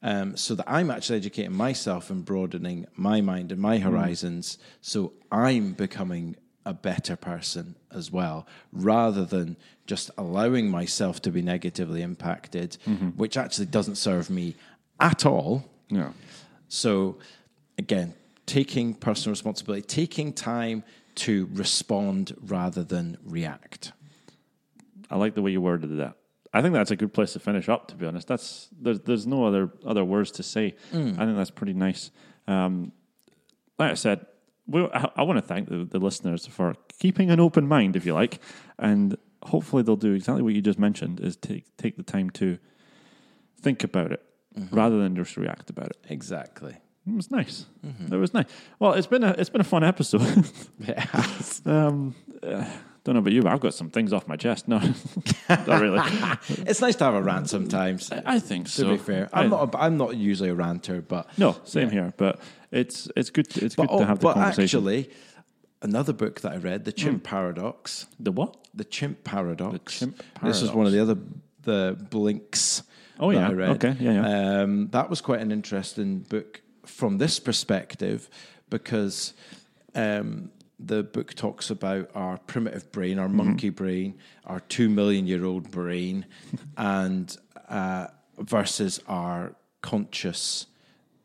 Um, 0.00 0.36
so 0.36 0.54
that 0.54 0.70
I'm 0.70 0.92
actually 0.92 1.16
educating 1.16 1.52
myself 1.52 2.08
and 2.08 2.24
broadening 2.24 2.86
my 2.94 3.20
mind 3.20 3.50
and 3.50 3.60
my 3.60 3.78
horizons 3.78 4.56
so 4.80 5.12
I'm 5.32 5.72
becoming 5.72 6.36
a 6.64 6.72
better 6.72 7.16
person 7.16 7.74
as 7.90 8.12
well, 8.12 8.46
rather 8.72 9.24
than 9.24 9.56
just 9.86 10.10
allowing 10.18 10.70
myself 10.70 11.20
to 11.22 11.30
be 11.30 11.42
negatively 11.42 12.02
impacted, 12.02 12.76
which 13.16 13.36
actually 13.36 13.66
doesn't 13.66 13.96
serve 13.96 14.28
me 14.28 14.54
at 15.00 15.24
all. 15.24 15.64
Yeah. 15.88 16.12
So, 16.68 17.16
again, 17.78 18.14
taking 18.44 18.94
personal 18.94 19.32
responsibility, 19.32 19.82
taking 19.82 20.32
time 20.32 20.84
to 21.16 21.48
respond 21.52 22.36
rather 22.46 22.84
than 22.84 23.16
react. 23.24 23.92
I 25.10 25.16
like 25.16 25.34
the 25.34 25.42
way 25.42 25.52
you 25.52 25.62
worded 25.62 25.96
that. 25.96 26.16
I 26.58 26.62
think 26.62 26.74
that's 26.74 26.90
a 26.90 26.96
good 26.96 27.14
place 27.14 27.34
to 27.34 27.38
finish 27.38 27.68
up. 27.68 27.86
To 27.88 27.94
be 27.94 28.04
honest, 28.04 28.26
that's 28.26 28.68
there's 28.80 28.98
there's 29.00 29.26
no 29.28 29.44
other 29.44 29.70
other 29.86 30.04
words 30.04 30.32
to 30.32 30.42
say. 30.42 30.74
I 30.92 31.24
think 31.24 31.36
that's 31.36 31.52
pretty 31.52 31.72
nice. 31.72 32.10
Um, 32.48 32.90
like 33.78 33.92
I 33.92 33.94
said, 33.94 34.26
we, 34.66 34.84
I, 34.92 35.08
I 35.14 35.22
want 35.22 35.38
to 35.38 35.46
thank 35.46 35.68
the, 35.68 35.84
the 35.84 36.00
listeners 36.00 36.46
for 36.46 36.74
keeping 36.98 37.30
an 37.30 37.38
open 37.38 37.68
mind, 37.68 37.94
if 37.94 38.04
you 38.04 38.12
like, 38.12 38.40
and 38.76 39.16
hopefully 39.44 39.84
they'll 39.84 39.94
do 39.94 40.14
exactly 40.14 40.42
what 40.42 40.52
you 40.52 40.60
just 40.60 40.80
mentioned: 40.80 41.20
is 41.20 41.36
take 41.36 41.76
take 41.76 41.96
the 41.96 42.02
time 42.02 42.30
to 42.30 42.58
think 43.60 43.84
about 43.84 44.10
it 44.10 44.22
rather 44.72 44.98
than 44.98 45.14
just 45.14 45.36
react 45.36 45.70
about 45.70 45.90
it. 45.90 45.98
Exactly. 46.08 46.76
It 47.06 47.14
was 47.14 47.30
nice. 47.30 47.66
It 48.12 48.16
was 48.16 48.34
nice. 48.34 48.46
Well, 48.80 48.94
it's 48.94 49.06
been 49.06 49.22
a 49.22 49.30
it's 49.38 49.48
been 49.50 49.60
a 49.60 49.64
fun 49.64 49.84
episode. 49.84 50.22
um, 51.66 52.16
uh, 52.42 52.64
don't 53.04 53.14
know 53.14 53.20
about 53.20 53.32
you, 53.32 53.42
but 53.42 53.52
I've 53.52 53.60
got 53.60 53.74
some 53.74 53.90
things 53.90 54.12
off 54.12 54.28
my 54.28 54.36
chest. 54.36 54.68
No, 54.68 54.78
not 55.48 55.80
really. 55.80 56.00
it's 56.48 56.80
nice 56.80 56.96
to 56.96 57.04
have 57.04 57.14
a 57.14 57.22
rant 57.22 57.48
sometimes. 57.48 58.10
I 58.12 58.38
think 58.38 58.66
To 58.66 58.72
so. 58.72 58.84
To 58.84 58.90
be 58.90 58.98
fair, 58.98 59.28
I- 59.32 59.42
I'm 59.42 59.50
not. 59.50 59.74
A, 59.74 59.78
I'm 59.78 59.96
not 59.96 60.16
usually 60.16 60.50
a 60.50 60.54
ranter, 60.54 61.00
but 61.00 61.28
no, 61.38 61.56
same 61.64 61.90
here. 61.90 62.12
But 62.16 62.40
it's 62.70 63.08
it's 63.16 63.30
good. 63.30 63.48
To, 63.50 63.64
it's 63.64 63.74
but, 63.74 63.88
good 63.88 63.98
to 63.98 64.02
oh, 64.02 64.06
have 64.06 64.18
the 64.18 64.24
but 64.24 64.34
conversation. 64.34 64.80
actually, 64.80 65.10
another 65.82 66.12
book 66.12 66.40
that 66.42 66.52
I 66.52 66.56
read, 66.56 66.84
The 66.84 66.92
Chimp 66.92 67.22
Paradox. 67.24 68.06
the 68.18 68.32
what? 68.32 68.56
The 68.74 68.84
Chimp 68.84 69.24
Paradox. 69.24 70.00
The 70.00 70.06
Chimp 70.06 70.22
This 70.42 70.62
was 70.62 70.72
one 70.72 70.86
of 70.86 70.92
the 70.92 71.00
other 71.00 71.16
the 71.62 71.96
blinks. 72.10 72.82
Oh, 73.20 73.32
that 73.32 73.38
yeah. 73.38 73.48
I 73.48 73.52
read. 73.52 73.70
Okay, 73.84 73.96
yeah, 74.00 74.12
yeah. 74.12 74.60
Um, 74.62 74.88
that 74.88 75.10
was 75.10 75.20
quite 75.20 75.40
an 75.40 75.50
interesting 75.50 76.20
book 76.20 76.60
from 76.86 77.18
this 77.18 77.40
perspective 77.40 78.28
because 78.70 79.34
um, 79.94 80.50
the 80.78 81.02
book 81.02 81.34
talks 81.34 81.70
about 81.70 82.10
our 82.14 82.38
primitive 82.38 82.90
brain, 82.92 83.16
Mm-hmm. 83.16 83.20
our 83.20 83.28
monkey 83.28 83.70
brain, 83.70 84.18
our 84.44 84.60
two 84.60 84.88
million 84.88 85.26
year 85.26 85.44
old 85.44 85.70
brain, 85.70 86.26
and 86.76 87.36
uh, 87.68 88.06
versus 88.38 89.00
our 89.08 89.54
conscious 89.82 90.66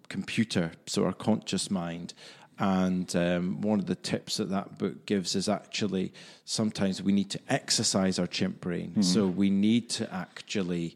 computer, 0.10 0.72
so 0.86 1.06
our 1.06 1.14
conscious 1.14 1.70
mind. 1.72 2.14
And 2.60 3.14
um, 3.16 3.62
one 3.62 3.80
of 3.80 3.88
the 3.88 3.96
tips 3.96 4.38
that 4.38 4.50
that 4.50 4.78
book 4.78 5.06
gives 5.08 5.36
is 5.36 5.50
actually 5.50 6.14
sometimes 6.46 7.02
we 7.02 7.12
need 7.12 7.30
to 7.32 7.40
exercise 7.50 8.20
our 8.20 8.28
chimp 8.28 8.62
brain. 8.62 9.02
So 9.02 9.26
we 9.28 9.50
need 9.50 9.90
to 9.92 10.14
actually 10.14 10.96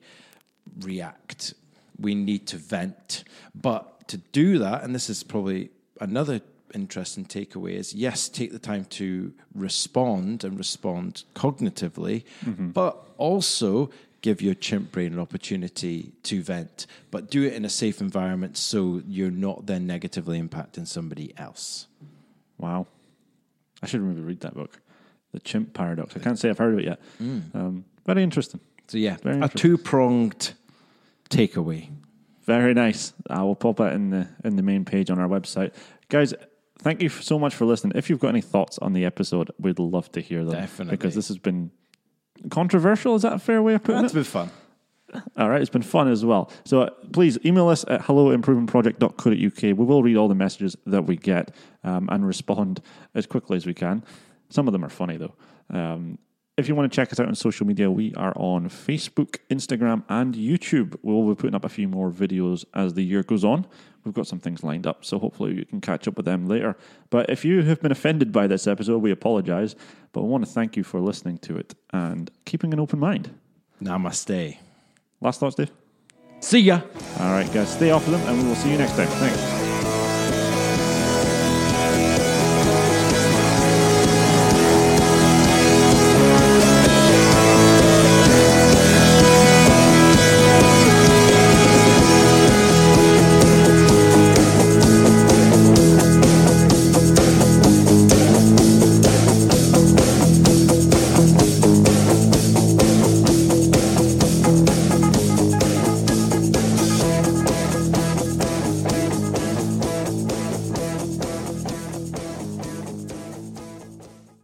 react. 0.82 1.53
We 1.99 2.14
need 2.14 2.45
to 2.47 2.58
vent. 2.58 3.24
But 3.55 4.08
to 4.10 4.18
do 4.18 4.60
that, 4.60 4.84
and 4.84 4.93
this 4.93 5.10
is 5.10 5.24
probably 5.24 5.72
another 5.99 6.41
interesting 6.82 7.25
takeaway 7.25 7.73
is 7.73 7.93
yes, 7.93 8.30
take 8.30 8.51
the 8.51 8.59
time 8.71 8.86
to 8.99 9.34
respond 9.53 10.43
and 10.45 10.57
respond 10.57 11.23
cognitively, 11.36 12.23
Mm-hmm. 12.45 12.69
but 12.71 12.93
also 13.17 13.89
give 14.21 14.41
your 14.41 14.53
chimp 14.55 14.91
brain 14.91 15.13
an 15.13 15.19
opportunity 15.19 16.11
to 16.23 16.41
vent, 16.41 16.88
but 17.11 17.30
do 17.30 17.43
it 17.43 17.53
in 17.53 17.63
a 17.65 17.69
safe 17.69 18.01
environment 18.01 18.57
so 18.57 19.01
you're 19.07 19.32
not 19.47 19.65
then 19.67 19.86
negatively 19.88 20.41
impacting 20.41 20.86
somebody 20.88 21.34
else. 21.38 21.88
Wow. 22.57 22.88
I 23.84 23.86
should 23.88 24.01
maybe 24.01 24.21
read 24.21 24.39
that 24.41 24.55
book, 24.55 24.80
The 25.34 25.39
Chimp 25.39 25.73
Paradox. 25.73 26.15
I 26.15 26.19
can't 26.19 26.38
say 26.39 26.49
I've 26.49 26.57
heard 26.57 26.73
of 26.73 26.80
it 26.80 26.86
yet. 26.86 26.99
Um, 27.19 27.86
very 28.05 28.23
interesting. 28.23 28.59
So 28.88 28.97
yeah, 28.97 29.17
Very 29.21 29.39
a 29.41 29.49
two 29.49 29.78
pronged 29.78 30.53
takeaway. 31.30 31.89
Very 32.45 32.73
nice. 32.73 33.13
I 33.30 33.43
will 33.43 33.55
pop 33.55 33.80
it 33.82 33.93
in 33.93 34.09
the 34.09 34.28
in 34.45 34.55
the 34.55 34.63
main 34.63 34.84
page 34.86 35.09
on 35.11 35.19
our 35.19 35.28
website, 35.28 35.73
guys. 36.09 36.34
Thank 36.80 37.01
you 37.01 37.09
so 37.09 37.39
much 37.39 37.55
for 37.55 37.65
listening. 37.65 37.93
If 37.95 38.09
you've 38.09 38.19
got 38.19 38.30
any 38.30 38.41
thoughts 38.41 38.78
on 38.80 38.93
the 38.93 39.05
episode, 39.05 39.51
we'd 39.59 39.80
love 39.80 40.11
to 40.13 40.21
hear 40.21 40.43
them. 40.45 40.53
Definitely. 40.53 40.91
because 40.91 41.15
this 41.15 41.28
has 41.28 41.38
been 41.38 41.71
controversial. 42.49 43.15
Is 43.15 43.23
that 43.23 43.34
a 43.34 43.39
fair 43.39 43.61
way 43.61 43.73
of 43.73 43.84
putting 43.84 44.01
That's 44.01 44.13
It's 44.13 44.32
been 44.32 44.47
fun. 44.47 44.51
All 45.38 45.49
right, 45.49 45.61
it's 45.61 45.69
been 45.69 45.82
fun 45.82 46.09
as 46.09 46.25
well. 46.25 46.51
So 46.65 46.82
uh, 46.82 46.89
please 47.13 47.38
email 47.45 47.69
us 47.69 47.86
at 47.88 48.01
helloimprovementproject.co.uk. 48.01 49.63
We 49.63 49.73
will 49.73 50.03
read 50.03 50.17
all 50.17 50.28
the 50.28 50.36
messages 50.36 50.75
that 50.86 51.05
we 51.05 51.15
get 51.15 51.55
um, 51.84 52.09
and 52.11 52.28
respond 52.28 52.82
as 53.15 53.25
quickly 53.25 53.55
as 53.57 53.65
we 53.65 53.73
can. 53.73 54.03
Some 54.49 54.67
of 54.67 54.73
them 54.73 54.84
are 54.84 54.89
funny 54.89 55.17
though. 55.17 55.34
Um, 55.69 56.19
if 56.58 56.68
you 56.68 56.74
want 56.74 56.91
to 56.91 56.95
check 56.95 57.14
us 57.14 57.20
out 57.20 57.28
on 57.28 57.36
social 57.36 57.68
media, 57.68 57.89
we 57.89 58.14
are 58.16 58.34
on 58.36 58.68
Facebook, 58.68 59.38
Instagram, 59.51 60.03
and 60.10 60.34
YouTube. 60.34 60.97
We 61.03 61.14
will 61.14 61.30
be 61.30 61.39
putting 61.39 61.53
up 61.53 61.64
a 61.64 61.70
few 61.70 61.88
more 61.88 62.10
videos 62.10 62.66
as 62.74 62.95
the 62.95 63.03
year 63.03 63.22
goes 63.22 63.45
on. 63.45 63.68
We've 64.03 64.14
got 64.14 64.26
some 64.26 64.39
things 64.39 64.64
lined 64.64 64.88
up, 64.88 65.05
so 65.05 65.20
hopefully 65.20 65.53
you 65.53 65.66
can 65.66 65.82
catch 65.82 66.08
up 66.08 66.18
with 66.18 66.26
them 66.26 66.47
later. 66.47 66.76
But 67.12 67.30
if 67.30 67.45
you 67.45 67.62
have 67.62 67.82
been 67.82 67.91
offended 67.91 68.32
by 68.32 68.47
this 68.47 68.66
episode, 68.66 68.99
we 68.99 69.12
apologize. 69.12 69.76
But 70.14 70.24
we 70.24 70.30
want 70.30 70.45
to 70.45 70.51
thank 70.51 70.76
you 70.76 70.84
for 70.84 70.99
listening 70.99 71.38
to 71.39 71.58
it 71.58 71.76
and 71.93 72.32
keeping 72.45 72.74
an 72.74 72.80
open 72.80 72.99
mind. 72.99 73.30
Namaste. 73.82 74.58
Last 75.22 75.39
thoughts, 75.39 75.55
Dave? 75.55 75.72
See 76.39 76.60
ya. 76.60 76.82
All 77.20 77.32
right, 77.32 77.51
guys, 77.53 77.72
stay 77.72 77.91
off 77.91 78.05
of 78.08 78.12
them, 78.12 78.22
and 78.22 78.41
we 78.41 78.47
will 78.47 78.55
see 78.55 78.72
you 78.72 78.78
next 78.78 78.95
time. 78.95 79.08
Thanks. 79.08 79.66